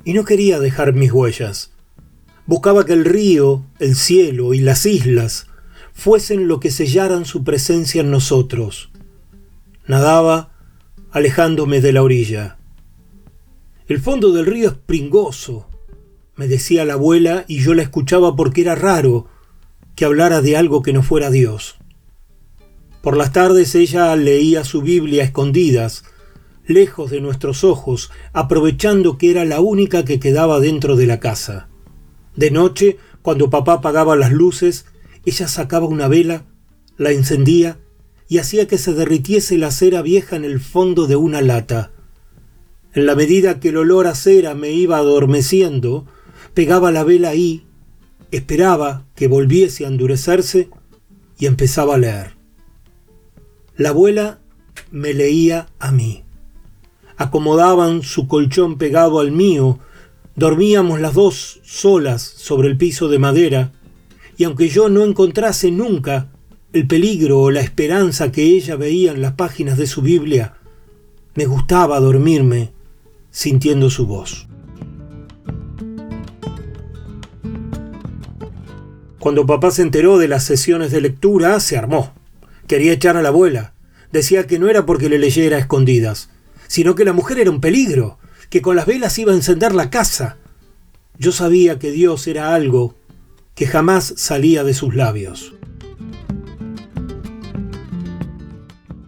y 0.04 0.12
no 0.12 0.24
quería 0.24 0.60
dejar 0.60 0.94
mis 0.94 1.12
huellas. 1.12 1.72
Buscaba 2.46 2.86
que 2.86 2.92
el 2.92 3.04
río, 3.04 3.64
el 3.80 3.96
cielo 3.96 4.54
y 4.54 4.60
las 4.60 4.86
islas 4.86 5.48
fuesen 5.92 6.46
lo 6.46 6.60
que 6.60 6.70
sellaran 6.70 7.24
su 7.24 7.42
presencia 7.42 8.02
en 8.02 8.12
nosotros. 8.12 8.90
Nadaba 9.88 10.52
alejándome 11.10 11.80
de 11.80 11.92
la 11.92 12.02
orilla. 12.04 12.56
El 13.88 14.00
fondo 14.00 14.32
del 14.32 14.46
río 14.46 14.68
es 14.68 14.74
pringoso, 14.74 15.67
me 16.38 16.46
decía 16.46 16.84
la 16.84 16.94
abuela 16.94 17.44
y 17.48 17.58
yo 17.58 17.74
la 17.74 17.82
escuchaba 17.82 18.36
porque 18.36 18.60
era 18.60 18.76
raro 18.76 19.26
que 19.96 20.04
hablara 20.04 20.40
de 20.40 20.56
algo 20.56 20.82
que 20.82 20.92
no 20.92 21.02
fuera 21.02 21.30
Dios. 21.30 21.78
Por 23.02 23.16
las 23.16 23.32
tardes 23.32 23.74
ella 23.74 24.14
leía 24.14 24.62
su 24.62 24.80
Biblia 24.80 25.22
a 25.22 25.26
escondidas, 25.26 26.04
lejos 26.64 27.10
de 27.10 27.20
nuestros 27.20 27.64
ojos, 27.64 28.12
aprovechando 28.32 29.18
que 29.18 29.32
era 29.32 29.44
la 29.44 29.58
única 29.58 30.04
que 30.04 30.20
quedaba 30.20 30.60
dentro 30.60 30.94
de 30.94 31.06
la 31.06 31.18
casa. 31.18 31.68
De 32.36 32.52
noche, 32.52 32.98
cuando 33.20 33.50
papá 33.50 33.74
apagaba 33.74 34.14
las 34.14 34.30
luces, 34.30 34.86
ella 35.24 35.48
sacaba 35.48 35.86
una 35.86 36.06
vela, 36.06 36.44
la 36.96 37.10
encendía 37.10 37.80
y 38.28 38.38
hacía 38.38 38.68
que 38.68 38.78
se 38.78 38.94
derritiese 38.94 39.58
la 39.58 39.72
cera 39.72 40.02
vieja 40.02 40.36
en 40.36 40.44
el 40.44 40.60
fondo 40.60 41.08
de 41.08 41.16
una 41.16 41.42
lata. 41.42 41.90
En 42.92 43.06
la 43.06 43.16
medida 43.16 43.58
que 43.58 43.70
el 43.70 43.78
olor 43.78 44.06
a 44.06 44.14
cera 44.14 44.54
me 44.54 44.70
iba 44.70 44.98
adormeciendo, 44.98 46.06
pegaba 46.58 46.90
la 46.90 47.04
vela 47.04 47.28
ahí, 47.28 47.62
esperaba 48.32 49.04
que 49.14 49.28
volviese 49.28 49.84
a 49.84 49.88
endurecerse 49.88 50.68
y 51.38 51.46
empezaba 51.46 51.94
a 51.94 51.98
leer. 51.98 52.32
La 53.76 53.90
abuela 53.90 54.40
me 54.90 55.14
leía 55.14 55.68
a 55.78 55.92
mí. 55.92 56.24
Acomodaban 57.16 58.02
su 58.02 58.26
colchón 58.26 58.76
pegado 58.76 59.20
al 59.20 59.30
mío, 59.30 59.78
dormíamos 60.34 61.00
las 61.00 61.14
dos 61.14 61.60
solas 61.62 62.22
sobre 62.22 62.66
el 62.66 62.76
piso 62.76 63.08
de 63.08 63.20
madera, 63.20 63.72
y 64.36 64.42
aunque 64.42 64.68
yo 64.68 64.88
no 64.88 65.04
encontrase 65.04 65.70
nunca 65.70 66.32
el 66.72 66.88
peligro 66.88 67.40
o 67.40 67.52
la 67.52 67.60
esperanza 67.60 68.32
que 68.32 68.42
ella 68.42 68.74
veía 68.74 69.12
en 69.12 69.22
las 69.22 69.34
páginas 69.34 69.78
de 69.78 69.86
su 69.86 70.02
Biblia, 70.02 70.56
me 71.36 71.46
gustaba 71.46 72.00
dormirme 72.00 72.72
sintiendo 73.30 73.90
su 73.90 74.06
voz. 74.06 74.47
Cuando 79.18 79.46
papá 79.46 79.70
se 79.70 79.82
enteró 79.82 80.18
de 80.18 80.28
las 80.28 80.44
sesiones 80.44 80.90
de 80.92 81.00
lectura, 81.00 81.58
se 81.60 81.76
armó. 81.76 82.14
Quería 82.66 82.92
echar 82.92 83.16
a 83.16 83.22
la 83.22 83.28
abuela. 83.28 83.74
Decía 84.12 84.46
que 84.46 84.58
no 84.58 84.68
era 84.68 84.86
porque 84.86 85.08
le 85.08 85.18
leyera 85.18 85.56
a 85.56 85.60
escondidas, 85.60 86.30
sino 86.68 86.94
que 86.94 87.04
la 87.04 87.12
mujer 87.12 87.38
era 87.40 87.50
un 87.50 87.60
peligro, 87.60 88.18
que 88.48 88.62
con 88.62 88.76
las 88.76 88.86
velas 88.86 89.18
iba 89.18 89.32
a 89.32 89.36
encender 89.36 89.74
la 89.74 89.90
casa. 89.90 90.36
Yo 91.18 91.32
sabía 91.32 91.78
que 91.78 91.90
Dios 91.90 92.26
era 92.26 92.54
algo 92.54 92.94
que 93.54 93.66
jamás 93.66 94.14
salía 94.16 94.62
de 94.62 94.72
sus 94.72 94.94
labios. 94.94 95.54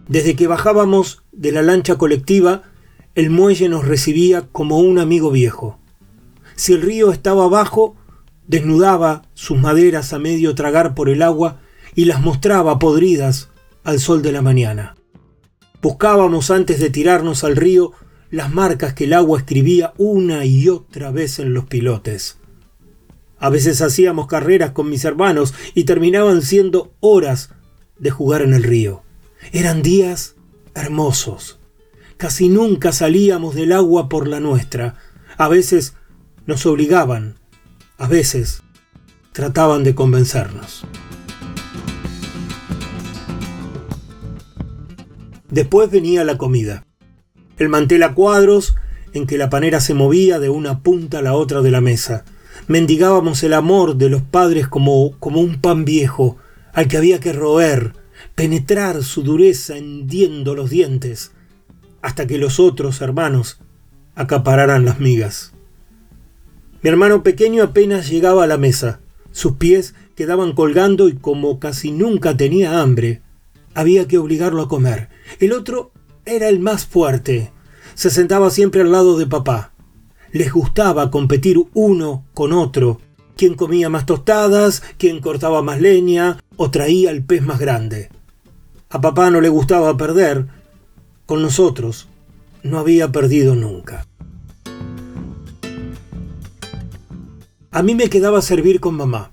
Desde 0.09 0.35
que 0.35 0.47
bajábamos 0.47 1.23
de 1.31 1.53
la 1.53 1.61
lancha 1.61 1.97
colectiva, 1.97 2.63
el 3.15 3.29
muelle 3.29 3.69
nos 3.69 3.87
recibía 3.87 4.49
como 4.51 4.79
un 4.79 4.99
amigo 4.99 5.31
viejo. 5.31 5.79
Si 6.55 6.73
el 6.73 6.81
río 6.81 7.11
estaba 7.11 7.45
abajo, 7.45 7.95
desnudaba 8.47 9.23
sus 9.33 9.57
maderas 9.57 10.13
a 10.13 10.19
medio 10.19 10.55
tragar 10.55 10.95
por 10.95 11.09
el 11.09 11.21
agua 11.21 11.61
y 11.95 12.05
las 12.05 12.21
mostraba 12.21 12.79
podridas 12.79 13.49
al 13.83 13.99
sol 13.99 14.21
de 14.21 14.31
la 14.31 14.41
mañana. 14.41 14.95
Buscábamos 15.81 16.51
antes 16.51 16.79
de 16.79 16.89
tirarnos 16.89 17.43
al 17.43 17.55
río 17.55 17.93
las 18.29 18.53
marcas 18.53 18.93
que 18.93 19.05
el 19.05 19.13
agua 19.13 19.39
escribía 19.39 19.93
una 19.97 20.45
y 20.45 20.69
otra 20.69 21.11
vez 21.11 21.39
en 21.39 21.53
los 21.53 21.65
pilotes. 21.65 22.37
A 23.39 23.49
veces 23.49 23.81
hacíamos 23.81 24.27
carreras 24.27 24.71
con 24.71 24.89
mis 24.89 25.03
hermanos 25.03 25.53
y 25.73 25.83
terminaban 25.83 26.43
siendo 26.43 26.93
horas 26.99 27.49
de 27.97 28.11
jugar 28.11 28.43
en 28.43 28.53
el 28.53 28.63
río. 28.63 29.03
Eran 29.51 29.81
días 29.81 30.35
hermosos. 30.75 31.59
Casi 32.17 32.49
nunca 32.49 32.91
salíamos 32.91 33.55
del 33.55 33.71
agua 33.71 34.07
por 34.07 34.27
la 34.27 34.39
nuestra. 34.39 34.95
A 35.37 35.47
veces 35.47 35.95
nos 36.45 36.67
obligaban 36.67 37.40
a 38.01 38.07
veces 38.07 38.63
trataban 39.31 39.83
de 39.83 39.93
convencernos. 39.93 40.85
Después 45.51 45.91
venía 45.91 46.23
la 46.23 46.39
comida. 46.39 46.87
El 47.59 47.69
mantel 47.69 48.01
a 48.01 48.15
cuadros 48.15 48.73
en 49.13 49.27
que 49.27 49.37
la 49.37 49.51
panera 49.51 49.79
se 49.81 49.93
movía 49.93 50.39
de 50.39 50.49
una 50.49 50.79
punta 50.79 51.19
a 51.19 51.21
la 51.21 51.35
otra 51.35 51.61
de 51.61 51.69
la 51.69 51.79
mesa. 51.79 52.25
Mendigábamos 52.67 53.43
el 53.43 53.53
amor 53.53 53.95
de 53.97 54.09
los 54.09 54.23
padres 54.23 54.67
como, 54.67 55.11
como 55.19 55.39
un 55.39 55.61
pan 55.61 55.85
viejo 55.85 56.37
al 56.73 56.87
que 56.87 56.97
había 56.97 57.19
que 57.19 57.33
roer, 57.33 57.93
penetrar 58.33 59.03
su 59.03 59.21
dureza 59.21 59.77
hendiendo 59.77 60.55
los 60.55 60.71
dientes, 60.71 61.33
hasta 62.01 62.25
que 62.25 62.39
los 62.39 62.59
otros 62.59 62.99
hermanos 62.99 63.59
acapararan 64.15 64.85
las 64.85 64.99
migas. 64.99 65.53
Mi 66.83 66.89
hermano 66.89 67.21
pequeño 67.21 67.63
apenas 67.63 68.09
llegaba 68.09 68.43
a 68.43 68.47
la 68.47 68.57
mesa. 68.57 69.01
Sus 69.31 69.53
pies 69.53 69.93
quedaban 70.15 70.53
colgando 70.53 71.07
y 71.07 71.13
como 71.13 71.59
casi 71.59 71.91
nunca 71.91 72.35
tenía 72.35 72.81
hambre, 72.81 73.21
había 73.73 74.07
que 74.07 74.17
obligarlo 74.17 74.63
a 74.63 74.67
comer. 74.67 75.09
El 75.39 75.53
otro 75.53 75.91
era 76.25 76.49
el 76.49 76.59
más 76.59 76.85
fuerte. 76.85 77.51
Se 77.93 78.09
sentaba 78.09 78.49
siempre 78.49 78.81
al 78.81 78.91
lado 78.91 79.17
de 79.17 79.27
papá. 79.27 79.73
Les 80.31 80.51
gustaba 80.51 81.11
competir 81.11 81.57
uno 81.73 82.25
con 82.33 82.51
otro. 82.53 82.99
Quién 83.37 83.55
comía 83.55 83.89
más 83.89 84.05
tostadas, 84.05 84.83
quién 84.97 85.19
cortaba 85.19 85.61
más 85.61 85.81
leña 85.81 86.37
o 86.57 86.71
traía 86.71 87.11
el 87.11 87.23
pez 87.23 87.41
más 87.41 87.59
grande. 87.59 88.09
A 88.89 88.99
papá 89.01 89.29
no 89.29 89.39
le 89.39 89.49
gustaba 89.49 89.95
perder. 89.97 90.47
Con 91.25 91.41
nosotros 91.41 92.07
no 92.63 92.79
había 92.79 93.11
perdido 93.11 93.55
nunca. 93.55 94.05
A 97.73 97.83
mí 97.83 97.95
me 97.95 98.09
quedaba 98.09 98.41
servir 98.41 98.81
con 98.81 98.95
mamá. 98.95 99.31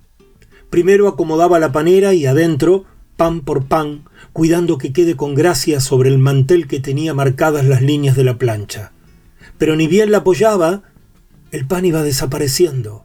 Primero 0.70 1.09
acomodaba 1.09 1.59
la 1.59 1.72
panera 1.72 2.14
y 2.14 2.24
adentro, 2.24 2.84
pan 3.16 3.41
por 3.41 3.66
pan, 3.66 4.05
cuidando 4.32 4.78
que 4.78 4.93
quede 4.93 5.16
con 5.16 5.34
gracia 5.34 5.80
sobre 5.80 6.09
el 6.09 6.18
mantel 6.18 6.68
que 6.68 6.78
tenía 6.78 7.14
marcadas 7.14 7.64
las 7.64 7.82
líneas 7.82 8.14
de 8.14 8.22
la 8.22 8.39
plancha. 8.39 8.93
Pero 9.59 9.74
ni 9.74 9.89
bien 9.89 10.12
la 10.12 10.18
apoyaba, 10.18 10.84
el 11.51 11.66
pan 11.66 11.84
iba 11.84 12.05
desapareciendo. 12.05 13.05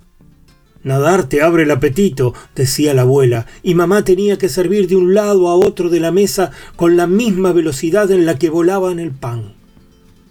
Nadar 0.84 1.24
te 1.28 1.42
abre 1.42 1.64
el 1.64 1.72
apetito, 1.72 2.36
decía 2.54 2.94
la 2.94 3.02
abuela, 3.02 3.48
y 3.64 3.74
mamá 3.74 4.04
tenía 4.04 4.38
que 4.38 4.50
servir 4.50 4.88
de 4.88 4.98
un 4.98 5.16
lado 5.16 5.48
a 5.48 5.56
otro 5.56 5.90
de 5.90 6.00
la 6.00 6.12
mesa 6.12 6.52
con 6.76 6.96
la 6.96 7.08
misma 7.08 7.54
velocidad 7.54 8.12
en 8.12 8.28
la 8.28 8.38
que 8.38 8.52
volaban 8.52 9.00
el 9.00 9.10
pan. 9.10 9.56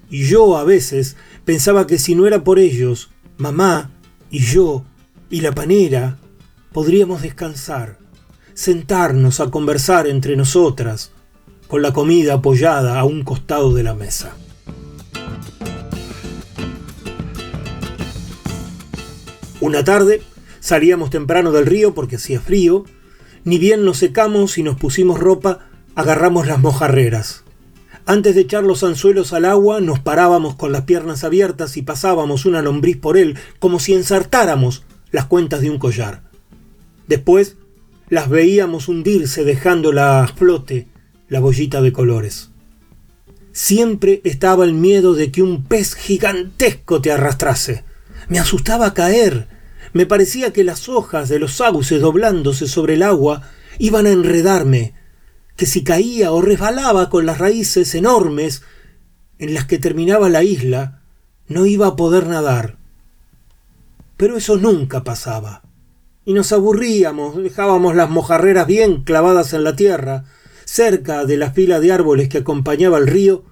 Y 0.09 0.27
yo 0.27 0.57
a 0.57 0.63
veces 0.63 1.17
pensaba 1.45 1.89
que 1.89 1.99
si 1.99 2.15
no 2.15 2.29
era 2.29 2.45
por 2.45 2.61
ellos, 2.61 3.11
mamá 3.37 3.91
y 4.31 4.39
yo 4.41 4.85
y 5.33 5.41
la 5.41 5.53
panera, 5.53 6.19
podríamos 6.73 7.23
descansar, 7.23 7.97
sentarnos 8.53 9.41
a 9.41 9.51
conversar 9.51 10.07
entre 10.07 10.37
nosotras, 10.37 11.11
con 11.69 11.81
la 11.81 11.95
comida 11.95 12.35
apoyada 12.35 13.01
a 13.01 13.05
un 13.05 13.25
costado 13.25 13.73
de 13.73 13.83
la 13.83 13.95
mesa. 13.95 14.37
Una 19.63 19.83
tarde 19.83 20.21
salíamos 20.61 21.09
temprano 21.09 21.51
del 21.51 21.65
río 21.65 21.95
porque 21.95 22.17
hacía 22.17 22.39
frío, 22.39 22.85
ni 23.45 23.57
bien 23.57 23.87
nos 23.87 23.97
secamos 23.97 24.59
y 24.59 24.63
nos 24.63 24.77
pusimos 24.77 25.19
ropa, 25.19 25.61
agarramos 25.95 26.47
las 26.47 26.61
mojarreras. 26.61 27.43
Antes 28.05 28.35
de 28.35 28.43
echar 28.43 28.65
los 28.65 28.85
anzuelos 28.85 29.33
al 29.33 29.47
agua, 29.47 29.81
nos 29.81 29.99
parábamos 29.99 30.57
con 30.57 30.73
las 30.73 30.83
piernas 30.83 31.25
abiertas 31.25 31.79
y 31.79 31.83
pasábamos 31.83 32.45
una 32.45 32.61
lombriz 32.61 32.99
por 32.99 33.17
él, 33.17 33.39
como 33.61 33.79
si 33.79 33.95
ensartáramos 33.95 34.85
las 35.13 35.27
cuentas 35.27 35.61
de 35.61 35.71
un 35.71 35.79
collar. 35.79 36.23
Después 37.07 37.57
las 38.09 38.29
veíamos 38.29 38.89
hundirse 38.89 39.45
dejándola 39.45 40.25
a 40.25 40.29
flote 40.29 40.89
la 41.29 41.41
bollita 41.41 41.81
de 41.81 41.93
colores. 41.93 42.51
Siempre 43.53 44.21
estaba 44.25 44.65
el 44.65 44.75
miedo 44.75 45.15
de 45.15 45.31
que 45.31 45.43
un 45.43 45.65
pez 45.65 45.95
gigantesco 45.95 47.01
te 47.01 47.13
arrastrase. 47.13 47.85
Me 48.29 48.39
asustaba 48.39 48.95
caer. 48.95 49.49
Me 49.93 50.07
parecía 50.07 50.53
que 50.53 50.65
las 50.65 50.89
hojas 50.89 51.29
de 51.29 51.39
los 51.39 51.55
sauces 51.55 52.01
doblándose 52.01 52.67
sobre 52.67 52.95
el 52.95 53.03
agua 53.03 53.43
iban 53.79 54.07
a 54.07 54.11
enredarme, 54.11 54.95
que 55.57 55.67
si 55.67 55.85
caía 55.85 56.33
o 56.33 56.41
resbalaba 56.41 57.11
con 57.11 57.27
las 57.27 57.39
raíces 57.39 57.95
enormes 57.95 58.63
en 59.39 59.55
las 59.55 59.67
que 59.67 59.79
terminaba 59.79 60.29
la 60.31 60.43
isla, 60.43 61.03
no 61.47 61.67
iba 61.67 61.89
a 61.89 61.97
poder 61.97 62.27
nadar. 62.27 62.79
Pero 64.17 64.37
eso 64.37 64.57
nunca 64.57 65.05
pasaba. 65.05 65.63
Y 66.25 66.35
nos 66.35 66.53
aburríamos, 66.53 67.43
dejábamos 67.43 67.97
las 67.97 68.11
mojarreras 68.11 68.67
bien 68.67 69.03
clavadas 69.03 69.53
en 69.53 69.65
la 69.65 69.75
tierra, 69.75 70.25
cerca 70.65 71.25
de 71.25 71.37
la 71.37 71.51
fila 71.51 71.81
de 71.81 71.93
árboles 71.93 72.29
que 72.29 72.39
acompañaba 72.39 72.99
el 72.99 73.07
río, 73.07 73.45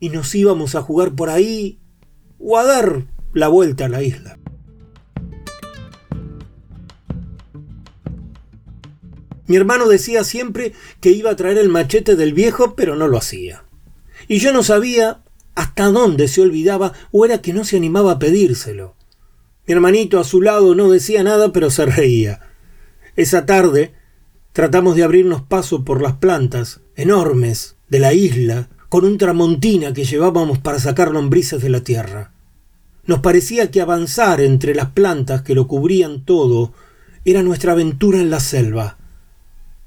y 0.00 0.10
nos 0.10 0.34
íbamos 0.34 0.74
a 0.74 0.82
jugar 0.82 1.14
por 1.14 1.30
ahí 1.30 1.80
o 2.38 2.58
a 2.58 2.64
dar 2.64 3.06
la 3.32 3.48
vuelta 3.48 3.86
a 3.86 3.88
la 3.88 4.02
isla. 4.02 4.38
Mi 9.48 9.56
hermano 9.56 9.88
decía 9.88 10.24
siempre 10.24 10.74
que 11.00 11.10
iba 11.10 11.30
a 11.30 11.36
traer 11.36 11.56
el 11.56 11.70
machete 11.70 12.16
del 12.16 12.34
viejo, 12.34 12.76
pero 12.76 12.96
no 12.96 13.08
lo 13.08 13.16
hacía. 13.16 13.64
Y 14.28 14.40
yo 14.40 14.52
no 14.52 14.62
sabía 14.62 15.22
hasta 15.54 15.86
dónde 15.86 16.28
se 16.28 16.42
olvidaba 16.42 16.92
o 17.12 17.24
era 17.24 17.40
que 17.40 17.54
no 17.54 17.64
se 17.64 17.78
animaba 17.78 18.12
a 18.12 18.18
pedírselo. 18.18 18.94
Mi 19.68 19.74
hermanito 19.74 20.18
a 20.18 20.24
su 20.24 20.40
lado 20.40 20.74
no 20.74 20.88
decía 20.88 21.22
nada, 21.22 21.52
pero 21.52 21.70
se 21.70 21.84
reía. 21.84 22.40
Esa 23.16 23.44
tarde 23.44 23.92
tratamos 24.54 24.96
de 24.96 25.02
abrirnos 25.02 25.42
paso 25.42 25.84
por 25.84 26.00
las 26.00 26.14
plantas 26.14 26.80
enormes 26.96 27.76
de 27.90 27.98
la 27.98 28.14
isla 28.14 28.70
con 28.88 29.04
un 29.04 29.18
tramontina 29.18 29.92
que 29.92 30.04
llevábamos 30.04 30.56
para 30.56 30.78
sacar 30.78 31.10
lombrices 31.10 31.60
de 31.60 31.68
la 31.68 31.80
tierra. 31.82 32.32
Nos 33.04 33.18
parecía 33.18 33.70
que 33.70 33.82
avanzar 33.82 34.40
entre 34.40 34.74
las 34.74 34.92
plantas 34.92 35.42
que 35.42 35.54
lo 35.54 35.68
cubrían 35.68 36.24
todo 36.24 36.72
era 37.26 37.42
nuestra 37.42 37.72
aventura 37.72 38.20
en 38.20 38.30
la 38.30 38.40
selva. 38.40 38.96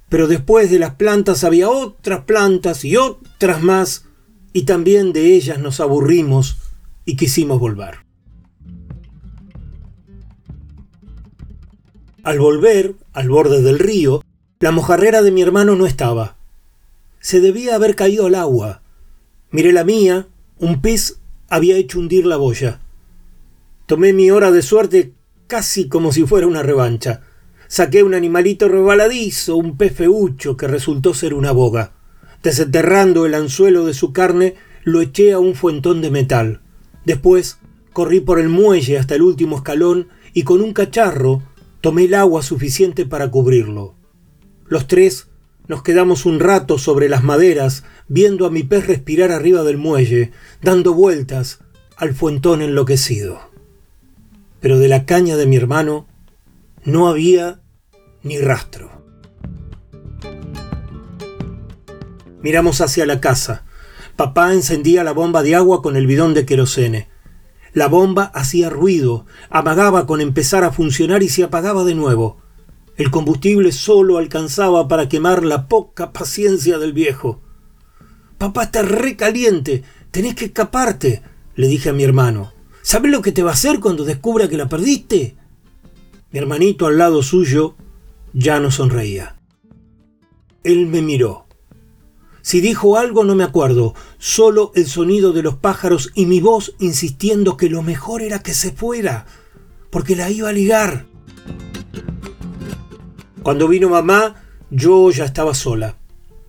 Pero 0.09 0.27
después 0.27 0.69
de 0.69 0.77
las 0.77 0.93
plantas 0.93 1.43
había 1.43 1.71
otras 1.71 2.25
plantas 2.25 2.85
y 2.85 2.97
otras 2.97 3.63
más, 3.63 4.05
y 4.53 4.61
también 4.63 5.11
de 5.11 5.33
ellas 5.33 5.57
nos 5.57 5.79
aburrimos 5.79 6.57
y 7.03 7.15
quisimos 7.15 7.59
volver. 7.59 8.10
Al 12.23 12.37
volver, 12.37 12.93
al 13.13 13.29
borde 13.29 13.63
del 13.63 13.79
río, 13.79 14.23
la 14.59 14.71
mojarrera 14.71 15.23
de 15.23 15.31
mi 15.31 15.41
hermano 15.41 15.75
no 15.75 15.87
estaba. 15.87 16.37
Se 17.19 17.39
debía 17.39 17.73
haber 17.73 17.95
caído 17.95 18.27
al 18.27 18.35
agua. 18.35 18.83
Miré 19.49 19.73
la 19.73 19.83
mía, 19.83 20.27
un 20.59 20.83
pez 20.83 21.19
había 21.49 21.77
hecho 21.77 21.97
hundir 21.97 22.27
la 22.27 22.37
boya. 22.37 22.79
Tomé 23.87 24.13
mi 24.13 24.29
hora 24.29 24.51
de 24.51 24.61
suerte 24.61 25.13
casi 25.47 25.87
como 25.87 26.11
si 26.11 26.23
fuera 26.27 26.45
una 26.45 26.61
revancha. 26.61 27.21
Saqué 27.67 28.03
un 28.03 28.13
animalito 28.13 28.67
rebaladizo, 28.67 29.55
un 29.55 29.75
pez 29.75 29.95
feucho 29.95 30.55
que 30.57 30.67
resultó 30.67 31.15
ser 31.15 31.33
una 31.33 31.51
boga. 31.51 31.93
Desenterrando 32.43 33.25
el 33.25 33.33
anzuelo 33.33 33.87
de 33.87 33.95
su 33.95 34.13
carne, 34.13 34.53
lo 34.83 35.01
eché 35.01 35.31
a 35.31 35.39
un 35.39 35.55
fuentón 35.55 36.01
de 36.01 36.11
metal. 36.11 36.61
Después 37.03 37.57
corrí 37.93 38.19
por 38.19 38.39
el 38.39 38.49
muelle 38.49 38.99
hasta 38.99 39.15
el 39.15 39.23
último 39.23 39.55
escalón 39.57 40.09
y 40.33 40.43
con 40.43 40.61
un 40.61 40.71
cacharro 40.71 41.41
tomé 41.81 42.05
el 42.05 42.13
agua 42.13 42.43
suficiente 42.43 43.05
para 43.05 43.29
cubrirlo. 43.29 43.95
Los 44.67 44.87
tres 44.87 45.27
nos 45.67 45.83
quedamos 45.83 46.25
un 46.25 46.39
rato 46.39 46.77
sobre 46.77 47.09
las 47.09 47.23
maderas, 47.23 47.83
viendo 48.07 48.45
a 48.45 48.51
mi 48.51 48.63
pez 48.63 48.87
respirar 48.87 49.31
arriba 49.31 49.63
del 49.63 49.77
muelle, 49.77 50.31
dando 50.61 50.93
vueltas 50.93 51.59
al 51.97 52.13
fuentón 52.13 52.61
enloquecido. 52.61 53.39
Pero 54.59 54.79
de 54.79 54.87
la 54.87 55.05
caña 55.05 55.37
de 55.37 55.45
mi 55.45 55.55
hermano 55.55 56.07
no 56.83 57.07
había 57.07 57.61
ni 58.23 58.37
rastro. 58.37 58.91
Miramos 62.41 62.81
hacia 62.81 63.05
la 63.05 63.21
casa. 63.21 63.65
Papá 64.15 64.53
encendía 64.53 65.03
la 65.03 65.13
bomba 65.13 65.43
de 65.43 65.55
agua 65.55 65.81
con 65.81 65.95
el 65.95 66.07
bidón 66.07 66.33
de 66.33 66.45
querosene. 66.45 67.10
La 67.73 67.87
bomba 67.87 68.25
hacía 68.33 68.69
ruido, 68.69 69.25
amagaba 69.49 70.05
con 70.05 70.19
empezar 70.19 70.63
a 70.63 70.71
funcionar 70.71 71.23
y 71.23 71.29
se 71.29 71.43
apagaba 71.43 71.83
de 71.83 71.95
nuevo. 71.95 72.37
El 72.97 73.11
combustible 73.11 73.71
solo 73.71 74.17
alcanzaba 74.17 74.87
para 74.87 75.07
quemar 75.07 75.43
la 75.43 75.67
poca 75.67 76.11
paciencia 76.11 76.77
del 76.77 76.93
viejo. 76.93 77.41
Papá 78.37 78.63
está 78.63 78.81
recaliente, 78.81 79.83
tenés 80.11 80.35
que 80.35 80.45
escaparte, 80.45 81.21
le 81.55 81.67
dije 81.67 81.89
a 81.89 81.93
mi 81.93 82.03
hermano. 82.03 82.53
¿Sabes 82.81 83.11
lo 83.11 83.21
que 83.21 83.31
te 83.31 83.43
va 83.43 83.51
a 83.51 83.53
hacer 83.53 83.79
cuando 83.79 84.03
descubra 84.03 84.49
que 84.49 84.57
la 84.57 84.67
perdiste? 84.67 85.35
Mi 86.31 86.39
hermanito 86.39 86.87
al 86.87 86.97
lado 86.97 87.23
suyo 87.23 87.75
ya 88.33 88.59
no 88.59 88.71
sonreía. 88.71 89.37
Él 90.63 90.87
me 90.87 91.01
miró. 91.01 91.45
Si 92.41 92.59
dijo 92.59 92.97
algo 92.97 93.23
no 93.23 93.35
me 93.35 93.43
acuerdo, 93.43 93.93
solo 94.17 94.71
el 94.75 94.87
sonido 94.87 95.31
de 95.31 95.43
los 95.43 95.55
pájaros 95.55 96.11
y 96.15 96.25
mi 96.25 96.41
voz 96.41 96.73
insistiendo 96.79 97.57
que 97.57 97.69
lo 97.69 97.83
mejor 97.83 98.21
era 98.21 98.39
que 98.39 98.53
se 98.53 98.71
fuera, 98.71 99.25
porque 99.89 100.15
la 100.15 100.29
iba 100.29 100.49
a 100.49 100.53
ligar. 100.53 101.05
Cuando 103.43 103.67
vino 103.67 103.89
mamá, 103.89 104.35
yo 104.69 105.09
ya 105.11 105.25
estaba 105.25 105.53
sola. 105.53 105.97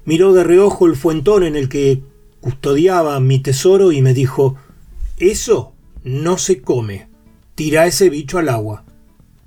Miró 0.05 0.33
de 0.33 0.45
reojo 0.45 0.87
el 0.87 0.97
fuentón 0.97 1.43
en 1.43 1.57
el 1.57 1.69
que 1.69 2.03
custodiaba 2.41 3.19
mi 3.21 3.39
tesoro 3.39 3.93
y 3.93 4.03
me 4.03 4.15
dijo, 4.15 4.57
Eso 5.19 5.73
no 6.05 6.39
se 6.39 6.61
come. 6.61 7.09
Tira 7.55 7.87
ese 7.87 8.11
bicho 8.11 8.39
al 8.39 8.49
agua. 8.49 8.85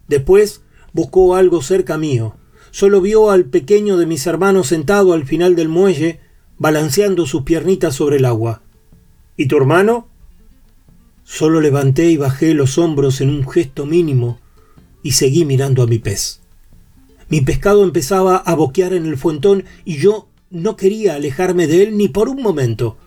Después 0.08 0.62
buscó 0.94 1.36
algo 1.36 1.62
cerca 1.62 1.98
mío. 1.98 2.36
Solo 2.72 3.02
vio 3.02 3.32
al 3.32 3.46
pequeño 3.46 3.98
de 3.98 4.06
mis 4.06 4.28
hermanos 4.28 4.68
sentado 4.68 5.14
al 5.14 5.26
final 5.26 5.56
del 5.56 5.70
muelle 5.70 6.20
balanceando 6.58 7.26
sus 7.26 7.44
piernitas 7.44 7.96
sobre 7.96 8.18
el 8.18 8.26
agua. 8.26 8.62
¿Y 9.38 9.48
tu 9.48 9.58
hermano? 9.58 10.08
Solo 11.24 11.60
levanté 11.60 12.10
y 12.10 12.18
bajé 12.18 12.54
los 12.54 12.78
hombros 12.78 13.20
en 13.22 13.30
un 13.30 13.48
gesto 13.50 13.86
mínimo 13.86 14.40
y 15.04 15.14
seguí 15.14 15.46
mirando 15.46 15.84
a 15.84 15.88
mi 15.88 16.00
pez. 16.00 16.42
Mi 17.30 17.42
pescado 17.42 17.84
empezaba 17.84 18.38
a 18.38 18.54
boquear 18.54 18.94
en 18.94 19.06
el 19.06 19.18
fuentón 19.18 19.66
y 19.84 19.98
yo 19.98 20.30
no 20.52 20.76
quería 20.76 21.16
alejarme 21.16 21.68
de 21.68 21.84
él 21.84 21.98
ni 21.98 22.08
por 22.08 22.30
un 22.30 22.42
momento. 22.42 22.98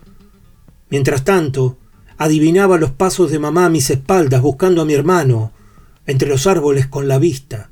Mientras 0.89 1.23
tanto, 1.23 1.77
adivinaba 2.17 2.77
los 2.77 2.91
pasos 2.91 3.31
de 3.31 3.39
mamá 3.39 3.65
a 3.65 3.69
mis 3.69 3.89
espaldas 3.89 4.41
buscando 4.41 4.81
a 4.81 4.85
mi 4.85 4.93
hermano, 4.93 5.53
entre 6.05 6.27
los 6.27 6.47
árboles 6.47 6.87
con 6.87 7.07
la 7.07 7.17
vista. 7.17 7.69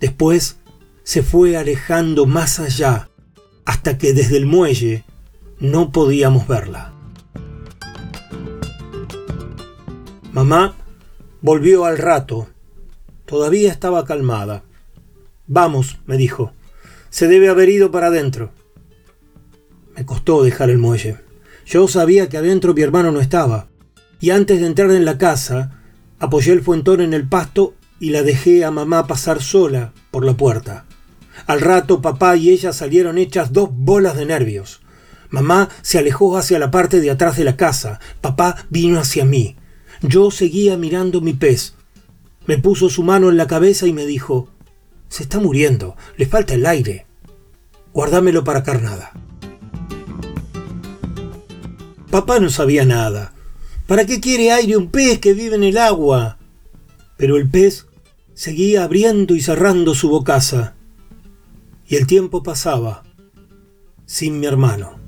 Después 0.00 0.58
se 1.02 1.22
fue 1.22 1.56
alejando 1.56 2.24
más 2.24 2.60
allá, 2.60 3.10
hasta 3.64 3.98
que 3.98 4.12
desde 4.12 4.36
el 4.36 4.46
muelle 4.46 5.04
no 5.58 5.92
podíamos 5.92 6.46
verla. 6.46 6.92
Mamá 10.32 10.74
volvió 11.40 11.84
al 11.84 11.98
rato. 11.98 12.48
Todavía 13.24 13.70
estaba 13.70 14.04
calmada. 14.04 14.64
Vamos, 15.46 15.98
me 16.06 16.16
dijo. 16.16 16.52
Se 17.10 17.28
debe 17.28 17.48
haber 17.48 17.68
ido 17.68 17.90
para 17.90 18.08
adentro. 18.08 18.50
Me 19.96 20.04
costó 20.04 20.42
dejar 20.42 20.70
el 20.70 20.78
muelle. 20.78 21.18
Yo 21.66 21.86
sabía 21.86 22.28
que 22.28 22.36
adentro 22.36 22.74
mi 22.74 22.82
hermano 22.82 23.12
no 23.12 23.20
estaba. 23.20 23.68
Y 24.20 24.30
antes 24.30 24.60
de 24.60 24.66
entrar 24.66 24.90
en 24.90 25.04
la 25.04 25.18
casa, 25.18 25.80
apoyé 26.18 26.52
el 26.52 26.62
fuentón 26.62 27.00
en 27.00 27.14
el 27.14 27.28
pasto 27.28 27.74
y 28.00 28.10
la 28.10 28.22
dejé 28.22 28.64
a 28.64 28.70
mamá 28.70 29.06
pasar 29.06 29.42
sola 29.42 29.92
por 30.10 30.24
la 30.24 30.34
puerta. 30.34 30.83
Al 31.46 31.60
rato 31.60 32.00
papá 32.00 32.36
y 32.36 32.50
ella 32.50 32.72
salieron 32.72 33.18
hechas 33.18 33.52
dos 33.52 33.70
bolas 33.72 34.16
de 34.16 34.26
nervios. 34.26 34.80
Mamá 35.30 35.68
se 35.82 35.98
alejó 35.98 36.36
hacia 36.36 36.58
la 36.58 36.70
parte 36.70 37.00
de 37.00 37.10
atrás 37.10 37.36
de 37.36 37.44
la 37.44 37.56
casa. 37.56 38.00
Papá 38.20 38.66
vino 38.70 38.98
hacia 38.98 39.24
mí. 39.24 39.56
Yo 40.00 40.30
seguía 40.30 40.76
mirando 40.76 41.20
mi 41.20 41.32
pez. 41.32 41.74
Me 42.46 42.58
puso 42.58 42.88
su 42.88 43.02
mano 43.02 43.30
en 43.30 43.36
la 43.36 43.46
cabeza 43.46 43.86
y 43.86 43.92
me 43.92 44.06
dijo, 44.06 44.48
Se 45.08 45.22
está 45.22 45.40
muriendo, 45.40 45.96
le 46.16 46.26
falta 46.26 46.54
el 46.54 46.66
aire. 46.66 47.06
Guardámelo 47.92 48.44
para 48.44 48.62
carnada. 48.62 49.12
Papá 52.10 52.38
no 52.38 52.48
sabía 52.48 52.84
nada. 52.84 53.32
¿Para 53.86 54.06
qué 54.06 54.20
quiere 54.20 54.52
aire 54.52 54.76
un 54.76 54.88
pez 54.90 55.18
que 55.18 55.34
vive 55.34 55.56
en 55.56 55.64
el 55.64 55.78
agua? 55.78 56.38
Pero 57.16 57.36
el 57.36 57.50
pez 57.50 57.86
seguía 58.34 58.84
abriendo 58.84 59.34
y 59.34 59.40
cerrando 59.40 59.94
su 59.94 60.08
bocaza, 60.08 60.74
y 61.94 61.96
el 61.96 62.08
tiempo 62.08 62.42
pasaba 62.42 63.04
sin 64.04 64.40
mi 64.40 64.46
hermano. 64.46 64.98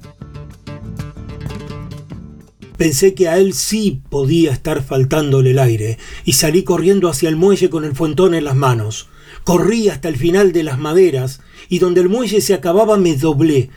Pensé 2.77 3.13
que 3.13 3.27
a 3.27 3.39
él 3.39 3.55
sí 3.55 4.03
podía 4.09 4.53
estar 4.53 4.85
faltándole 4.85 5.51
el 5.51 5.59
aire, 5.59 5.99
y 6.25 6.35
salí 6.35 6.63
corriendo 6.63 7.09
hacia 7.09 7.29
el 7.29 7.35
muelle 7.35 7.71
con 7.71 7.85
el 7.85 7.97
fuentón 7.97 8.37
en 8.37 8.45
las 8.45 8.55
manos. 8.55 9.09
Corrí 9.43 9.89
hasta 9.89 10.09
el 10.09 10.17
final 10.17 10.53
de 10.53 10.63
las 10.63 10.79
maderas, 10.79 11.41
y 11.69 11.81
donde 11.81 12.03
el 12.03 12.09
muelle 12.09 12.41
se 12.41 12.55
acababa 12.55 12.97
me 12.97 13.17
doblé. 13.17 13.69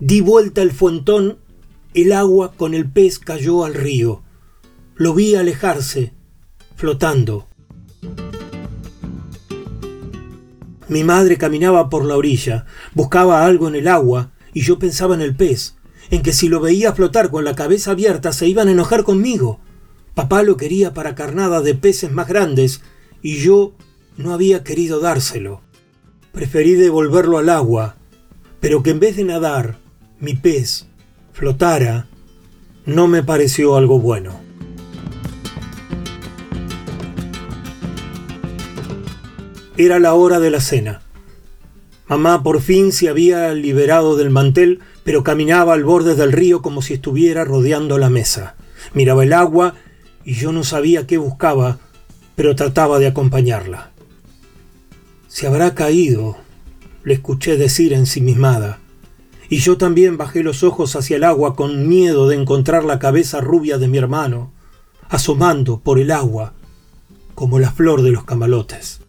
Di 0.00 0.20
vuelta 0.20 0.60
el 0.60 0.72
fuentón, 0.72 1.38
el 1.94 2.10
agua 2.10 2.54
con 2.56 2.74
el 2.74 2.90
pez 2.90 3.20
cayó 3.20 3.64
al 3.64 3.74
río. 3.74 4.24
Lo 4.96 5.14
vi 5.14 5.36
alejarse, 5.36 6.12
flotando. 6.74 7.46
Mi 10.88 11.04
madre 11.04 11.36
caminaba 11.36 11.90
por 11.90 12.04
la 12.04 12.16
orilla, 12.16 12.66
buscaba 12.94 13.44
algo 13.44 13.68
en 13.68 13.74
el 13.74 13.88
agua, 13.88 14.32
y 14.54 14.62
yo 14.62 14.78
pensaba 14.78 15.14
en 15.14 15.20
el 15.20 15.36
pez 15.36 15.74
en 16.10 16.22
que 16.22 16.32
si 16.32 16.48
lo 16.48 16.60
veía 16.60 16.94
flotar 16.94 17.30
con 17.30 17.44
la 17.44 17.54
cabeza 17.54 17.92
abierta 17.92 18.32
se 18.32 18.48
iban 18.48 18.68
a 18.68 18.72
enojar 18.72 19.04
conmigo. 19.04 19.60
Papá 20.14 20.42
lo 20.42 20.56
quería 20.56 20.94
para 20.94 21.14
carnada 21.14 21.60
de 21.60 21.74
peces 21.74 22.10
más 22.10 22.28
grandes 22.28 22.80
y 23.22 23.36
yo 23.36 23.74
no 24.16 24.32
había 24.32 24.64
querido 24.64 25.00
dárselo. 25.00 25.60
Preferí 26.32 26.74
devolverlo 26.74 27.38
al 27.38 27.48
agua, 27.48 27.96
pero 28.60 28.82
que 28.82 28.90
en 28.90 29.00
vez 29.00 29.16
de 29.16 29.24
nadar, 29.24 29.78
mi 30.18 30.34
pez 30.34 30.86
flotara, 31.32 32.08
no 32.84 33.06
me 33.06 33.22
pareció 33.22 33.76
algo 33.76 34.00
bueno. 34.00 34.47
Era 39.78 39.98
la 39.98 40.12
hora 40.12 40.40
de 40.40 40.50
la 40.50 40.60
cena. 40.60 41.02
Mamá 42.08 42.42
por 42.42 42.60
fin 42.60 42.90
se 42.92 43.08
había 43.08 43.54
liberado 43.54 44.16
del 44.16 44.28
mantel 44.28 44.80
pero 45.04 45.24
caminaba 45.24 45.72
al 45.72 45.84
borde 45.84 46.16
del 46.16 46.32
río 46.32 46.60
como 46.60 46.82
si 46.82 46.92
estuviera 46.92 47.42
rodeando 47.42 47.96
la 47.96 48.10
mesa. 48.10 48.56
Miraba 48.92 49.24
el 49.24 49.32
agua 49.32 49.74
y 50.22 50.34
yo 50.34 50.52
no 50.52 50.64
sabía 50.64 51.06
qué 51.06 51.16
buscaba, 51.16 51.78
pero 52.34 52.54
trataba 52.54 52.98
de 52.98 53.06
acompañarla. 53.06 53.92
Se 55.28 55.46
habrá 55.46 55.74
caído, 55.74 56.36
le 57.04 57.14
escuché 57.14 57.56
decir 57.56 57.94
ensimismada, 57.94 58.80
y 59.48 59.60
yo 59.60 59.78
también 59.78 60.18
bajé 60.18 60.42
los 60.42 60.62
ojos 60.62 60.94
hacia 60.94 61.16
el 61.16 61.24
agua 61.24 61.56
con 61.56 61.88
miedo 61.88 62.28
de 62.28 62.36
encontrar 62.36 62.84
la 62.84 62.98
cabeza 62.98 63.40
rubia 63.40 63.78
de 63.78 63.88
mi 63.88 63.96
hermano, 63.96 64.52
asomando 65.08 65.80
por 65.80 65.98
el 65.98 66.10
agua 66.10 66.52
como 67.34 67.60
la 67.60 67.70
flor 67.70 68.02
de 68.02 68.10
los 68.10 68.24
camalotes. 68.24 69.07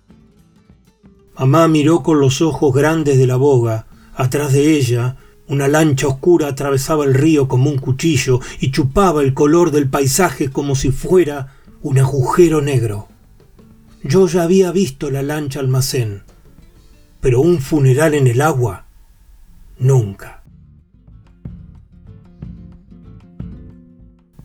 Mamá 1.40 1.70
miró 1.70 2.04
con 2.04 2.20
los 2.20 2.42
ojos 2.42 2.76
grandes 2.76 3.18
de 3.18 3.26
la 3.26 3.38
boga, 3.38 3.88
atrás 4.14 4.52
de 4.52 4.74
ella, 4.76 5.16
una 5.48 5.70
lancha 5.70 6.06
oscura 6.06 6.50
atravesaba 6.50 7.06
el 7.06 7.14
río 7.14 7.48
como 7.48 7.70
un 7.70 7.78
cuchillo 7.78 8.42
y 8.60 8.72
chupaba 8.72 9.22
el 9.22 9.34
color 9.34 9.72
del 9.72 9.90
paisaje 9.90 10.50
como 10.50 10.76
si 10.76 10.92
fuera 10.92 11.56
un 11.82 11.98
agujero 11.98 12.60
negro. 12.60 13.08
Yo 14.04 14.28
ya 14.28 14.44
había 14.44 14.74
visto 14.74 15.10
la 15.10 15.24
lancha 15.24 15.62
almacén, 15.62 16.24
pero 17.22 17.40
un 17.40 17.60
funeral 17.60 18.16
en 18.16 18.28
el 18.28 18.42
agua, 18.42 18.88
nunca. 19.78 20.44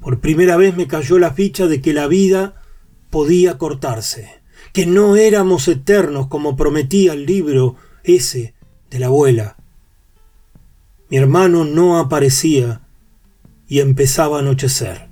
Por 0.01 0.21
primera 0.21 0.57
vez 0.57 0.77
me 0.77 0.87
cayó 0.87 1.19
la 1.19 1.33
ficha 1.33 1.67
de 1.67 1.81
que 1.81 1.93
la 1.93 2.07
vida 2.07 2.55
podía 3.11 3.59
cortarse, 3.59 4.44
que 4.75 4.85
no 4.85 5.17
éramos 5.17 5.67
eternos 5.69 6.27
como 6.27 6.55
prometía 6.55 7.15
el 7.15 7.25
libro 7.25 7.77
ese 8.03 8.53
de 8.91 8.99
la 8.99 9.07
abuela 9.07 9.57
mi 11.15 11.19
hermano 11.19 11.65
no 11.65 11.99
aparecía 11.99 12.81
y 13.69 13.79
empezaba 13.79 14.39
a 14.39 14.41
anochecer. 14.41 15.09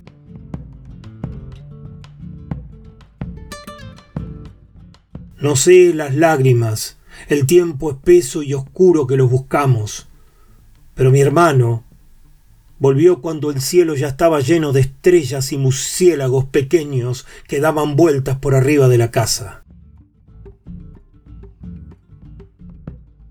No 5.39 5.55
sé 5.55 5.95
las 5.95 6.15
lágrimas, 6.17 6.99
el 7.29 7.47
tiempo 7.47 7.91
espeso 7.91 8.43
y 8.43 8.53
oscuro 8.53 9.07
que 9.07 9.17
los 9.17 9.31
buscamos, 9.31 10.09
pero 10.95 11.13
mi 11.13 11.21
hermano 11.21 11.85
volvió 12.83 13.21
cuando 13.21 13.53
el 13.53 13.61
cielo 13.61 13.95
ya 13.95 14.09
estaba 14.09 14.41
lleno 14.41 14.73
de 14.73 14.81
estrellas 14.81 15.53
y 15.53 15.57
murciélagos 15.57 16.47
pequeños 16.47 17.27
que 17.47 17.61
daban 17.61 17.95
vueltas 17.95 18.39
por 18.39 18.57
arriba 18.57 18.89
de 18.89 18.99
la 18.99 19.13
casa. 19.13 19.63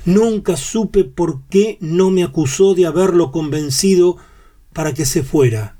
Nunca 0.06 0.56
supe 0.56 1.04
por 1.04 1.42
qué 1.50 1.78
no 1.82 2.12
me 2.12 2.24
acusó 2.24 2.76
de 2.76 2.86
haberlo 2.86 3.34
convencido 3.34 4.16
para 4.72 4.94
que 4.94 5.06
se 5.06 5.22
fuera. 5.22 5.76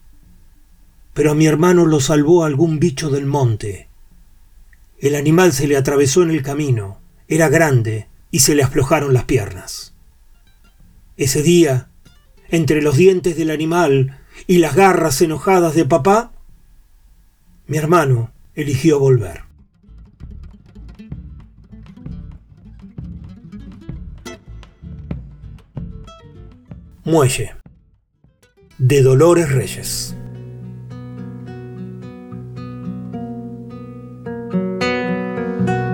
Pero 1.14 1.32
a 1.32 1.36
mi 1.36 1.46
hermano 1.46 1.86
lo 1.86 2.02
salvó 2.02 2.44
algún 2.44 2.78
bicho 2.78 3.10
del 3.10 3.26
monte. 3.26 3.88
El 5.00 5.16
animal 5.16 5.54
se 5.54 5.70
le 5.70 5.78
atravesó 5.78 6.24
en 6.24 6.32
el 6.32 6.44
camino, 6.44 7.00
era 7.30 7.48
grande 7.48 8.10
y 8.32 8.40
se 8.40 8.54
le 8.54 8.64
aflojaron 8.64 9.14
las 9.14 9.24
piernas. 9.24 9.94
Ese 11.16 11.42
día, 11.42 11.91
entre 12.52 12.82
los 12.82 12.98
dientes 12.98 13.38
del 13.38 13.50
animal 13.50 14.20
y 14.46 14.58
las 14.60 14.76
garras 14.76 15.22
enojadas 15.22 15.74
de 15.74 15.86
papá, 15.86 16.34
mi 17.66 17.78
hermano 17.78 18.32
eligió 18.54 19.00
volver. 19.00 19.44
Muelle 27.04 27.56
de 28.78 29.02
Dolores 29.02 29.52
Reyes. 29.52 30.16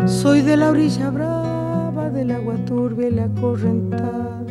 Soy 0.06 0.42
de 0.42 0.58
la 0.58 0.70
orilla 0.70 1.10
brava 1.12 2.10
del 2.10 2.32
agua 2.32 2.56
turbia 2.66 3.08
y 3.10 3.12
la 3.12 3.28
correntada 3.40 4.44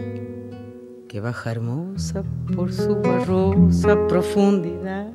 que 1.16 1.20
baja 1.22 1.50
hermosa 1.50 2.22
por 2.54 2.70
su 2.70 2.94
barrosa 2.96 3.96
profundidad. 4.06 5.06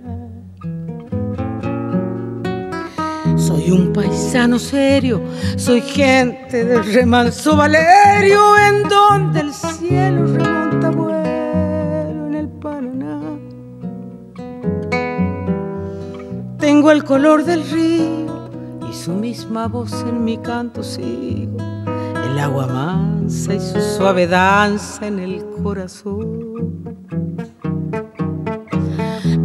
Soy 3.37 3.69
un 3.69 3.93
paisano 3.93 4.57
serio, 4.57 5.21
soy 5.57 5.79
gente 5.81 6.65
del 6.65 6.91
remanso 6.91 7.55
Valerio, 7.55 8.57
en 8.57 8.89
donde 8.89 9.41
el 9.41 9.53
cielo 9.53 10.25
remonta 10.25 10.91
Tengo 16.57 16.89
el 16.89 17.03
color 17.03 17.45
del 17.45 17.63
río 17.69 18.49
y 18.89 18.93
su 18.95 19.11
misma 19.11 19.67
voz 19.67 19.93
en 20.07 20.23
mi 20.23 20.39
canto 20.39 20.81
sigo. 20.81 21.57
El 22.25 22.39
agua 22.39 22.65
mansa 22.65 23.53
y 23.53 23.59
su 23.59 23.79
suave 23.79 24.25
danza 24.25 25.05
en 25.05 25.19
el 25.19 25.50
corazón. 25.61 26.81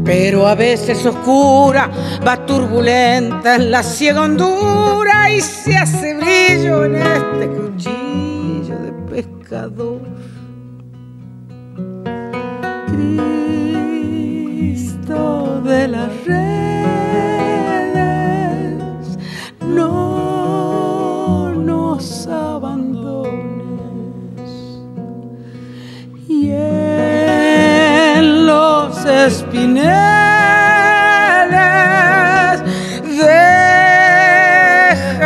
Pero 0.05 0.47
a 0.47 0.55
veces 0.55 1.05
oscura, 1.05 1.91
va 2.27 2.47
turbulenta 2.47 3.57
en 3.57 3.71
la 3.71 3.83
ciega 3.83 4.23
hondura 4.23 5.31
y 5.33 5.41
se 5.41 5.77
hace 5.77 6.15
brillo 6.15 6.85
en 6.85 6.97
este 6.97 7.49
cuchillo 7.49 8.79
de 8.79 8.93
pescador. 9.11 10.01
Espineles 29.57 29.97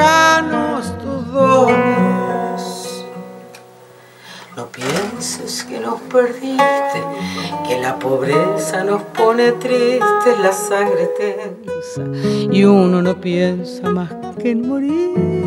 déjanos 0.07 0.99
tus. 0.99 1.31
No 4.57 4.67
pienses 4.67 5.65
que 5.65 5.81
nos 5.81 6.01
perdiste, 6.03 7.03
que 7.67 7.81
la 7.81 7.99
pobreza 7.99 8.85
nos 8.85 9.03
pone 9.03 9.53
tristes, 9.53 10.39
la 10.43 10.53
sangre 10.53 11.09
tensa 11.19 12.03
y 12.53 12.65
uno 12.65 13.03
no 13.03 13.21
piensa 13.21 13.91
más 13.91 14.11
que 14.41 14.51
en 14.53 14.69
morir. 14.69 15.41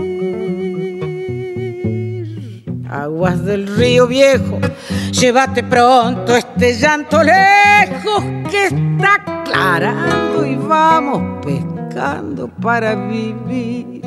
Aguas 2.89 3.43
del 3.43 3.67
río 3.75 4.07
viejo, 4.07 4.59
llévate 5.11 5.63
pronto 5.63 6.36
este 6.36 6.77
llanto 6.77 7.23
lejos 7.86 8.23
que 8.49 8.67
está 8.67 9.15
aclarando 9.15 10.45
y 10.45 10.55
vamos 10.55 11.45
pescando 11.45 12.47
para 12.47 12.95
vivir. 12.95 14.03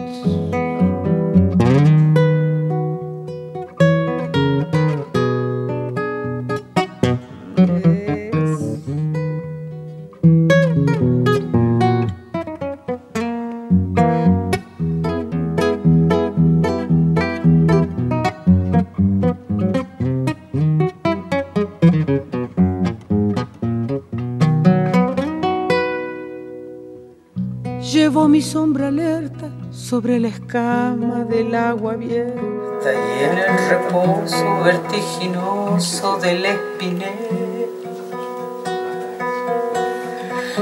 Sombra 28.76 28.88
alerta 28.88 29.48
sobre 29.70 30.20
la 30.20 30.28
escama 30.28 31.24
del 31.24 31.54
agua 31.54 31.94
abierta 31.94 32.92
y 32.92 33.24
en 33.24 33.38
el 33.38 33.70
reposo 33.70 34.60
vertiginoso 34.64 36.18
del 36.18 36.44
espinel. 36.44 37.70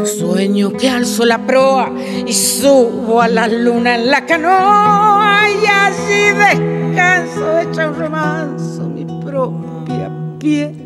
Sueño 0.04 0.72
que 0.74 0.90
alzo 0.90 1.24
la 1.24 1.38
proa 1.38 1.90
y 2.24 2.32
subo 2.32 3.20
a 3.20 3.26
la 3.26 3.48
luna 3.48 3.96
en 3.96 4.08
la 4.08 4.24
canoa 4.24 5.48
y 5.50 5.66
así 5.66 6.30
descanso 6.36 7.58
hecha 7.58 7.88
un 7.88 7.96
remanso 7.96 8.82
mi 8.82 9.06
propia 9.24 10.08
piel. 10.38 10.76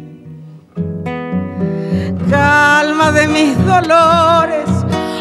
Calma 2.30 3.12
de 3.12 3.28
mis 3.28 3.66
dolores 3.66 4.77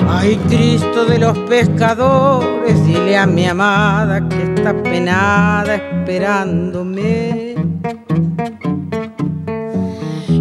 Ay, 0.10 0.38
Cristo 0.48 1.06
de 1.06 1.20
los 1.20 1.38
pescadores, 1.40 2.86
dile 2.86 3.18
a 3.18 3.28
mi 3.28 3.46
amada 3.46 4.28
que 4.28 4.44
está 4.44 4.74
penada 4.82 5.76
esperándome. 5.76 7.56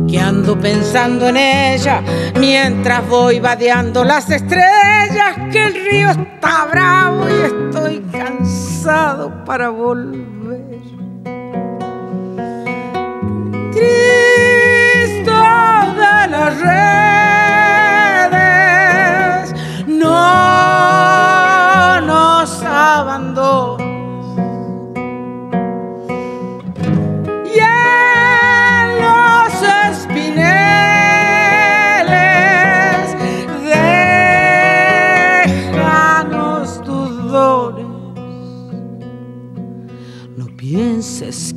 Que 0.09 0.21
ando 0.21 0.59
pensando 0.59 1.29
en 1.29 1.37
ella 1.37 2.01
mientras 2.39 3.09
voy 3.09 3.41
vadeando 3.41 4.05
las 4.05 4.31
estrellas, 4.31 5.37
que 5.51 5.65
el 5.65 5.75
río 5.75 6.11
está 6.11 6.67
bravo 6.71 7.27
y 7.29 7.33
estoy 7.45 8.01
cansado 8.13 9.45
para 9.45 9.69
volver. 9.71 10.27
Cristo 13.73 15.33
de 15.33 16.29
la 16.31 16.51
red 16.51 17.46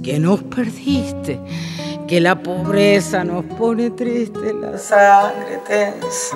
que 0.10 0.20
nos 0.20 0.42
perdiste 0.42 1.40
que 2.08 2.20
la 2.20 2.42
pobreza 2.42 3.24
nos 3.24 3.46
pone 3.46 3.92
triste, 3.92 4.56
la 4.60 4.76
sangre 4.76 5.60
tensa 5.68 6.36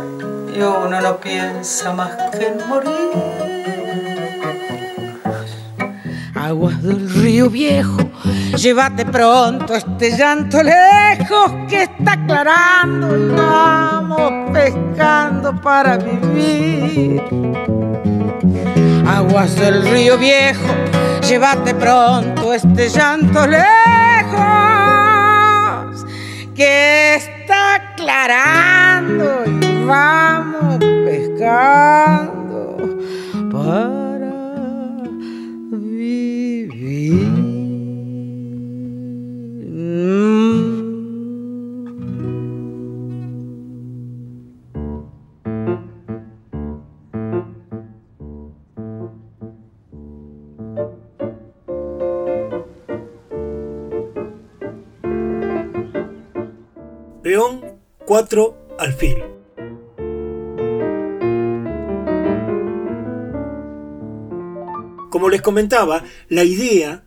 y 0.55 0.61
uno 0.61 1.01
no 1.01 1.17
piensa 1.17 1.91
más 1.91 2.11
que 2.31 2.49
en 2.49 2.69
morir. 2.69 2.91
Aguas 6.35 6.83
del 6.83 7.09
río 7.15 7.49
viejo, 7.49 7.97
llévate 8.55 9.07
pronto 9.07 9.73
este 9.73 10.15
llanto 10.15 10.61
lejos 10.61 11.51
que 11.67 11.81
está 11.81 12.11
aclarando 12.13 13.17
y 13.17 13.29
vamos 13.29 14.51
pescando 14.53 15.59
para 15.59 15.97
vivir. 15.97 17.23
Aguas 19.07 19.55
del 19.55 19.81
río 19.81 20.19
viejo, 20.19 20.67
llévate 21.23 21.73
pronto 21.75 22.53
este 22.53 22.89
llanto 22.89 23.47
lejos 23.47 23.63
que 26.53 27.15
está 27.15 27.75
aclarando 27.75 29.45
y 29.45 29.85
vamos 29.85 30.79
pescando 31.05 32.77
Peón 57.23 57.61
4 58.05 58.75
alfil. 58.77 59.23
Como 65.09 65.29
les 65.29 65.41
comentaba, 65.41 66.03
la 66.27 66.43
idea 66.43 67.05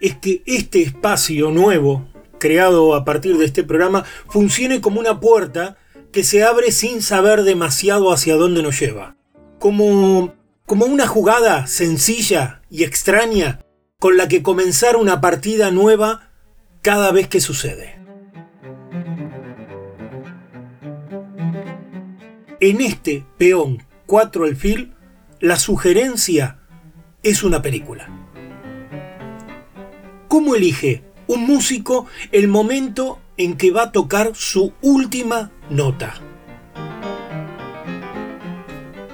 es 0.00 0.16
que 0.16 0.42
este 0.46 0.80
espacio 0.80 1.50
nuevo, 1.50 2.08
creado 2.38 2.94
a 2.94 3.04
partir 3.04 3.36
de 3.36 3.44
este 3.44 3.62
programa, 3.62 4.06
funcione 4.30 4.80
como 4.80 5.00
una 5.00 5.20
puerta 5.20 5.76
que 6.12 6.24
se 6.24 6.44
abre 6.44 6.72
sin 6.72 7.02
saber 7.02 7.42
demasiado 7.42 8.10
hacia 8.10 8.36
dónde 8.36 8.62
nos 8.62 8.80
lleva. 8.80 9.16
Como, 9.58 10.34
como 10.64 10.86
una 10.86 11.06
jugada 11.06 11.66
sencilla 11.66 12.62
y 12.70 12.84
extraña 12.84 13.60
con 14.00 14.16
la 14.16 14.28
que 14.28 14.42
comenzar 14.42 14.96
una 14.96 15.20
partida 15.20 15.70
nueva 15.70 16.30
cada 16.80 17.12
vez 17.12 17.28
que 17.28 17.42
sucede. 17.42 17.98
En 22.60 22.80
este 22.80 23.24
peón 23.38 23.84
4 24.06 24.44
alfil, 24.44 24.92
la 25.38 25.54
sugerencia 25.54 26.58
es 27.22 27.44
una 27.44 27.62
película. 27.62 28.08
¿Cómo 30.26 30.56
elige 30.56 31.04
un 31.28 31.46
músico 31.46 32.06
el 32.32 32.48
momento 32.48 33.20
en 33.36 33.56
que 33.56 33.70
va 33.70 33.84
a 33.84 33.92
tocar 33.92 34.32
su 34.34 34.72
última 34.82 35.52
nota? 35.70 36.14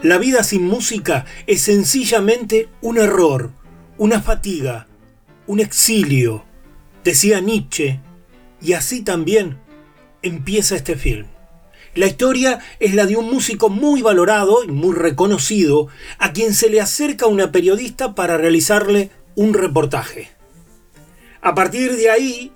La 0.03 0.17
vida 0.17 0.43
sin 0.43 0.65
música 0.65 1.27
es 1.47 1.61
sencillamente 1.61 2.71
un 2.81 2.97
error, 2.97 3.53
una 3.99 4.23
fatiga, 4.23 4.87
un 5.47 5.61
exilio, 5.61 6.47
decía 7.05 7.43
Nietzsche, 7.43 8.01
y 8.63 8.73
así 8.73 9.03
también 9.03 9.59
empieza 10.23 10.77
este 10.77 10.97
film. 10.97 11.27
La 11.95 12.07
historia 12.07 12.59
es 12.81 12.95
la 12.95 13.07
de 13.07 13.17
un 13.17 13.31
músico 13.31 13.69
muy 13.69 14.03
valorado 14.03 14.65
y 14.65 14.69
muy 14.69 14.95
reconocido 14.95 15.87
a 16.19 16.33
quien 16.33 16.53
se 16.53 16.69
le 16.69 16.81
acerca 16.81 17.27
una 17.27 17.53
periodista 17.53 18.17
para 18.17 18.37
realizarle 18.37 19.11
un 19.37 19.55
reportaje. 19.55 20.31
A 21.41 21.55
partir 21.55 21.97
de 21.97 22.11
ahí 22.11 22.53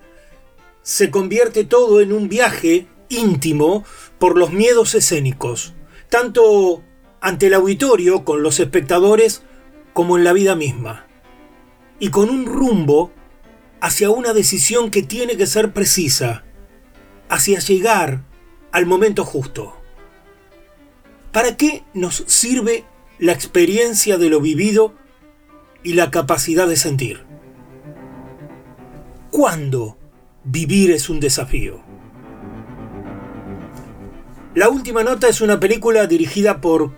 se 0.83 1.11
convierte 1.11 1.65
todo 1.65 2.01
en 2.01 2.13
un 2.13 2.29
viaje 2.29 2.89
íntimo 3.09 3.85
por 4.19 4.37
los 4.37 4.53
miedos 4.53 4.97
escénicos, 4.97 5.75
tanto 6.09 6.83
ante 7.21 7.47
el 7.47 7.55
auditorio 7.55 8.25
con 8.25 8.43
los 8.43 8.59
espectadores 8.59 9.43
como 9.93 10.19
en 10.19 10.25
la 10.25 10.33
vida 10.33 10.57
misma, 10.57 11.07
y 12.01 12.11
con 12.11 12.29
un 12.31 12.45
rumbo 12.47 13.13
hacia 13.81 14.11
una 14.11 14.33
decisión 14.33 14.91
que 14.91 15.03
tiene 15.03 15.37
que 15.37 15.47
ser 15.47 15.73
precisa, 15.73 16.45
hacia 17.29 17.61
llegar 17.61 18.23
al 18.73 18.87
momento 18.87 19.25
justo. 19.25 19.75
¿Para 21.33 21.57
qué 21.57 21.85
nos 21.95 22.25
sirve 22.27 22.85
la 23.19 23.33
experiencia 23.33 24.19
de 24.19 24.31
lo 24.31 24.41
vivido 24.41 24.95
y 25.83 25.95
la 25.95 26.11
capacidad 26.11 26.67
de 26.67 26.77
sentir? 26.77 27.25
¿Cuándo 29.31 29.97
vivir 30.45 30.91
es 30.91 31.09
un 31.09 31.21
desafío? 31.21 31.81
La 34.55 34.69
última 34.69 35.05
nota 35.05 35.29
es 35.29 35.41
una 35.41 35.61
película 35.61 36.07
dirigida 36.07 36.61
por 36.61 36.93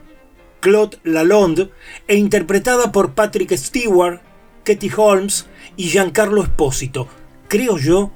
Claude 0.61 0.99
Lalonde 1.05 1.71
e 2.07 2.17
interpretada 2.17 2.93
por 2.93 3.15
Patrick 3.15 3.55
Stewart, 3.57 4.21
Katie 4.65 4.93
Holmes 4.97 5.47
y 5.77 5.89
Giancarlo 5.89 6.43
Espósito. 6.43 7.09
Creo 7.49 7.77
yo 7.77 8.13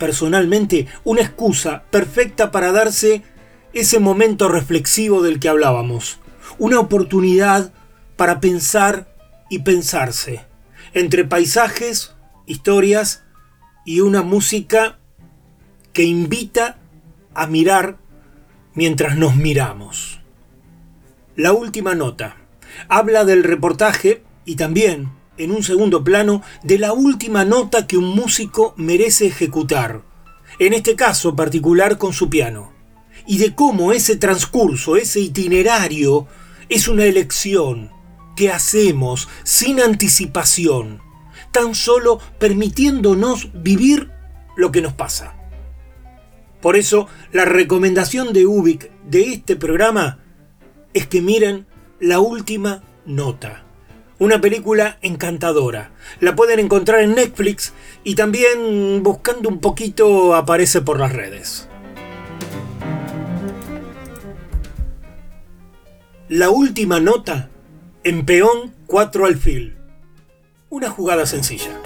personalmente 0.00 0.88
una 1.04 1.20
excusa 1.20 1.84
perfecta 1.90 2.50
para 2.50 2.72
darse 2.72 3.22
ese 3.72 4.00
momento 4.00 4.48
reflexivo 4.48 5.22
del 5.22 5.38
que 5.38 5.48
hablábamos. 5.48 6.18
Una 6.58 6.80
oportunidad 6.80 7.72
para 8.16 8.40
pensar 8.40 9.14
y 9.48 9.60
pensarse. 9.60 10.44
Entre 10.92 11.24
paisajes, 11.24 12.16
historias 12.46 13.22
y 13.84 14.00
una 14.00 14.22
música 14.22 14.98
que 15.92 16.02
invita 16.02 16.78
a 17.34 17.46
mirar 17.46 17.98
mientras 18.74 19.16
nos 19.16 19.36
miramos. 19.36 20.20
La 21.36 21.52
última 21.52 21.94
nota 21.94 22.36
habla 22.88 23.24
del 23.24 23.44
reportaje 23.44 24.24
y 24.44 24.56
también 24.56 25.19
en 25.40 25.52
un 25.52 25.62
segundo 25.62 26.04
plano 26.04 26.42
de 26.62 26.78
la 26.78 26.92
última 26.92 27.46
nota 27.46 27.86
que 27.86 27.96
un 27.96 28.14
músico 28.14 28.74
merece 28.76 29.26
ejecutar, 29.26 30.02
en 30.58 30.74
este 30.74 30.96
caso 30.96 31.34
particular 31.34 31.96
con 31.96 32.12
su 32.12 32.28
piano, 32.28 32.72
y 33.26 33.38
de 33.38 33.54
cómo 33.54 33.92
ese 33.92 34.16
transcurso, 34.16 34.96
ese 34.96 35.20
itinerario, 35.20 36.26
es 36.68 36.88
una 36.88 37.04
elección, 37.04 37.90
que 38.36 38.50
hacemos 38.50 39.28
sin 39.42 39.80
anticipación, 39.80 41.00
tan 41.52 41.74
solo 41.74 42.20
permitiéndonos 42.38 43.50
vivir 43.54 44.10
lo 44.56 44.70
que 44.70 44.82
nos 44.82 44.92
pasa. 44.92 45.36
Por 46.60 46.76
eso, 46.76 47.08
la 47.32 47.46
recomendación 47.46 48.34
de 48.34 48.46
Ubik 48.46 48.90
de 49.04 49.32
este 49.32 49.56
programa 49.56 50.18
es 50.92 51.06
que 51.06 51.22
miren 51.22 51.66
La 51.98 52.20
Última 52.20 52.82
Nota. 53.06 53.69
Una 54.20 54.38
película 54.38 54.98
encantadora. 55.00 55.92
La 56.20 56.36
pueden 56.36 56.58
encontrar 56.58 57.00
en 57.00 57.14
Netflix 57.14 57.72
y 58.04 58.16
también 58.16 59.02
buscando 59.02 59.48
un 59.48 59.60
poquito 59.60 60.34
aparece 60.34 60.82
por 60.82 61.00
las 61.00 61.14
redes. 61.14 61.66
La 66.28 66.50
última 66.50 67.00
nota 67.00 67.48
en 68.04 68.26
peón 68.26 68.74
4 68.86 69.24
alfil. 69.24 69.78
Una 70.68 70.90
jugada 70.90 71.24
sencilla. 71.24 71.80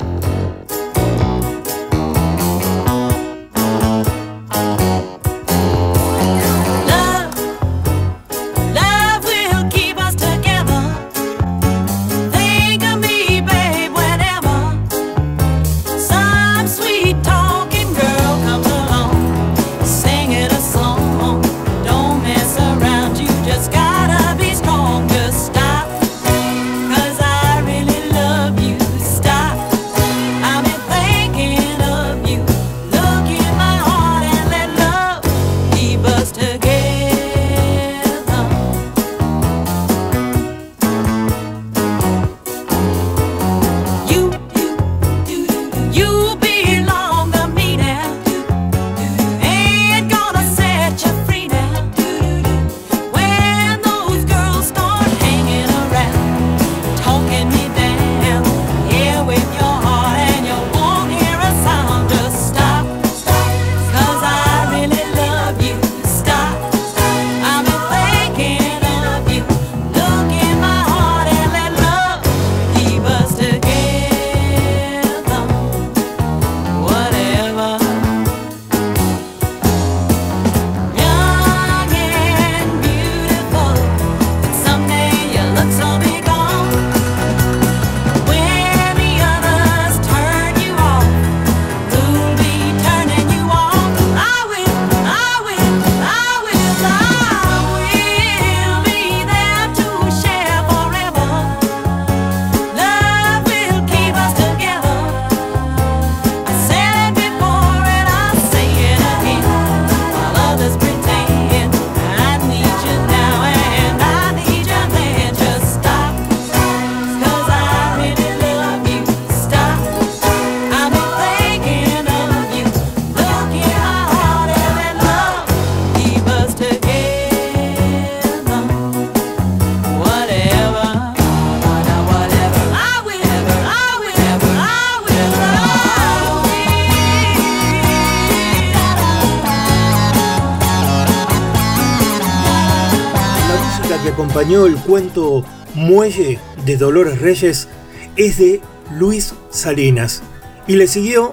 El 144.53 144.77
cuento 144.77 145.43
Muelle 145.75 146.39
de 146.67 146.77
Dolores 146.77 147.21
Reyes 147.21 147.67
es 148.15 148.37
de 148.39 148.61
Luis 148.93 149.35
Salinas 149.51 150.23
y 150.67 150.77
le 150.77 150.87
siguió 150.87 151.33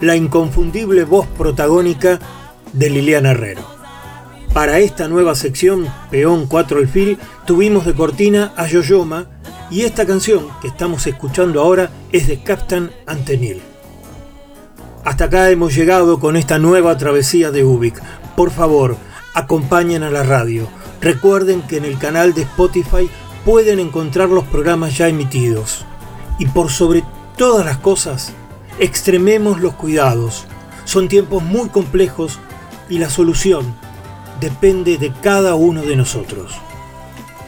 la 0.00 0.16
inconfundible 0.16 1.04
voz 1.04 1.28
protagónica 1.38 2.18
de 2.72 2.90
Liliana 2.90 3.30
Herrero. 3.30 3.62
Para 4.52 4.80
esta 4.80 5.06
nueva 5.06 5.36
sección, 5.36 5.86
Peón 6.10 6.46
4 6.46 6.80
Alfil, 6.80 7.16
tuvimos 7.46 7.86
de 7.86 7.94
cortina 7.94 8.52
a 8.56 8.66
Yoyoma 8.66 9.28
y 9.70 9.82
esta 9.82 10.04
canción 10.04 10.48
que 10.60 10.68
estamos 10.68 11.06
escuchando 11.06 11.60
ahora 11.60 11.90
es 12.10 12.26
de 12.26 12.42
Captain 12.42 12.90
Antenil. 13.06 13.62
Hasta 15.04 15.26
acá 15.26 15.48
hemos 15.48 15.74
llegado 15.74 16.18
con 16.18 16.36
esta 16.36 16.58
nueva 16.58 16.98
travesía 16.98 17.52
de 17.52 17.64
Ubik. 17.64 18.02
Por 18.34 18.50
favor, 18.50 18.96
acompañen 19.32 20.02
a 20.02 20.10
la 20.10 20.24
radio 20.24 20.68
Recuerden 21.02 21.62
que 21.62 21.78
en 21.78 21.84
el 21.84 21.98
canal 21.98 22.32
de 22.32 22.42
Spotify 22.42 23.10
pueden 23.44 23.80
encontrar 23.80 24.28
los 24.28 24.44
programas 24.44 24.96
ya 24.96 25.08
emitidos. 25.08 25.84
Y 26.38 26.46
por 26.46 26.70
sobre 26.70 27.02
todas 27.36 27.66
las 27.66 27.78
cosas, 27.78 28.32
extrememos 28.78 29.60
los 29.60 29.74
cuidados. 29.74 30.46
Son 30.84 31.08
tiempos 31.08 31.42
muy 31.42 31.68
complejos 31.70 32.38
y 32.88 32.98
la 32.98 33.10
solución 33.10 33.74
depende 34.40 34.96
de 34.96 35.12
cada 35.12 35.56
uno 35.56 35.82
de 35.82 35.96
nosotros. 35.96 36.54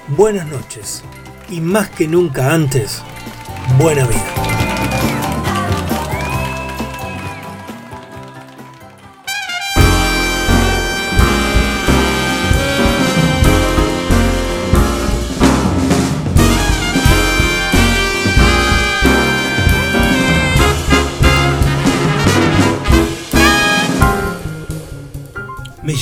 Buenas 0.09 0.47
noches 0.49 1.05
y 1.49 1.61
más 1.61 1.91
que 1.91 2.09
nunca 2.09 2.53
antes, 2.53 3.03
buena 3.79 4.05
vida. 4.07 4.64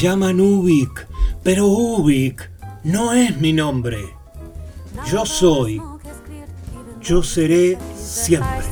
Llaman 0.03 0.41
Ubik, 0.41 1.07
pero 1.45 1.69
Ubik 1.69 2.51
no 2.83 3.13
es 3.13 3.37
mi 3.41 3.53
nombre. 3.53 4.17
Yo 5.07 5.25
soy. 5.25 5.81
Yo 7.01 7.23
seré 7.23 7.79
siempre. 7.95 8.67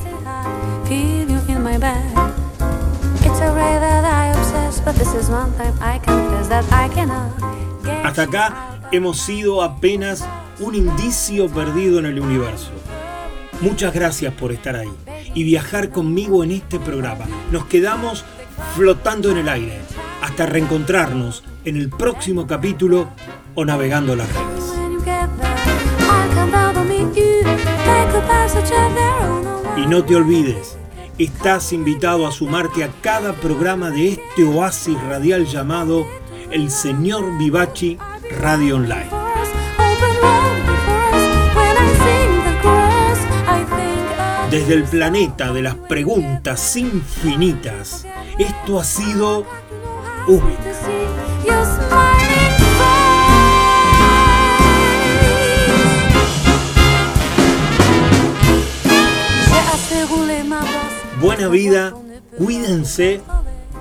Hasta 8.03 8.23
acá 8.23 8.81
hemos 8.91 9.21
sido 9.21 9.61
apenas 9.61 10.27
un 10.59 10.75
indicio 10.75 11.47
perdido 11.47 11.99
en 11.99 12.07
el 12.07 12.19
universo. 12.19 12.71
Muchas 13.61 13.93
gracias 13.93 14.33
por 14.33 14.51
estar 14.51 14.75
ahí 14.75 14.91
y 15.33 15.45
viajar 15.45 15.91
conmigo 15.91 16.43
en 16.43 16.51
este 16.51 16.77
programa. 16.77 17.23
Nos 17.51 17.67
quedamos 17.67 18.25
flotando 18.75 19.31
en 19.31 19.37
el 19.37 19.47
aire 19.47 19.79
hasta 20.21 20.45
reencontrarnos 20.45 21.43
en 21.65 21.77
el 21.77 21.89
próximo 21.89 22.47
capítulo 22.47 23.09
o 23.55 23.65
navegando 23.65 24.15
las 24.15 24.27
redes. 24.33 24.73
Y 29.77 29.87
no 29.87 30.03
te 30.03 30.15
olvides, 30.15 30.77
estás 31.17 31.73
invitado 31.73 32.27
a 32.27 32.31
sumarte 32.31 32.83
a 32.83 32.89
cada 33.01 33.33
programa 33.33 33.89
de 33.89 34.09
este 34.09 34.43
oasis 34.43 35.01
radial 35.03 35.45
llamado 35.45 36.05
El 36.51 36.69
Señor 36.69 37.37
Vivachi 37.37 37.97
Radio 38.39 38.75
Online. 38.75 39.21
desde 44.51 44.73
el 44.73 44.83
planeta 44.83 45.53
de 45.53 45.61
las 45.61 45.75
preguntas 45.75 46.75
infinitas. 46.75 48.05
Esto 48.37 48.81
ha 48.81 48.83
sido 48.83 49.45
Buena 61.19 61.47
vida, 61.49 61.93
cuídense 62.37 63.21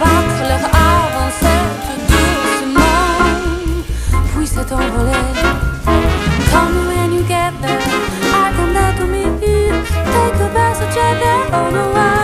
Battre 0.00 0.42
avancer 0.72 1.60
tout 1.84 2.00
doucement, 2.10 3.12
puis 4.34 4.46
s'est 4.46 4.72
envolé. 4.72 5.12
Tell 6.50 6.68
me 6.72 6.80
when 6.88 7.12
you 7.12 7.22
get 7.24 7.52
there, 7.60 7.78
I 8.32 8.50
come 8.56 8.72
there 8.72 8.94
to 8.96 9.04
meet 9.04 9.46
you. 9.46 9.84
Take 9.92 10.40
a 10.40 10.48
best 10.54 10.80
of 10.80 10.88
on 11.52 11.72
the 11.74 11.84
way. 11.94 12.19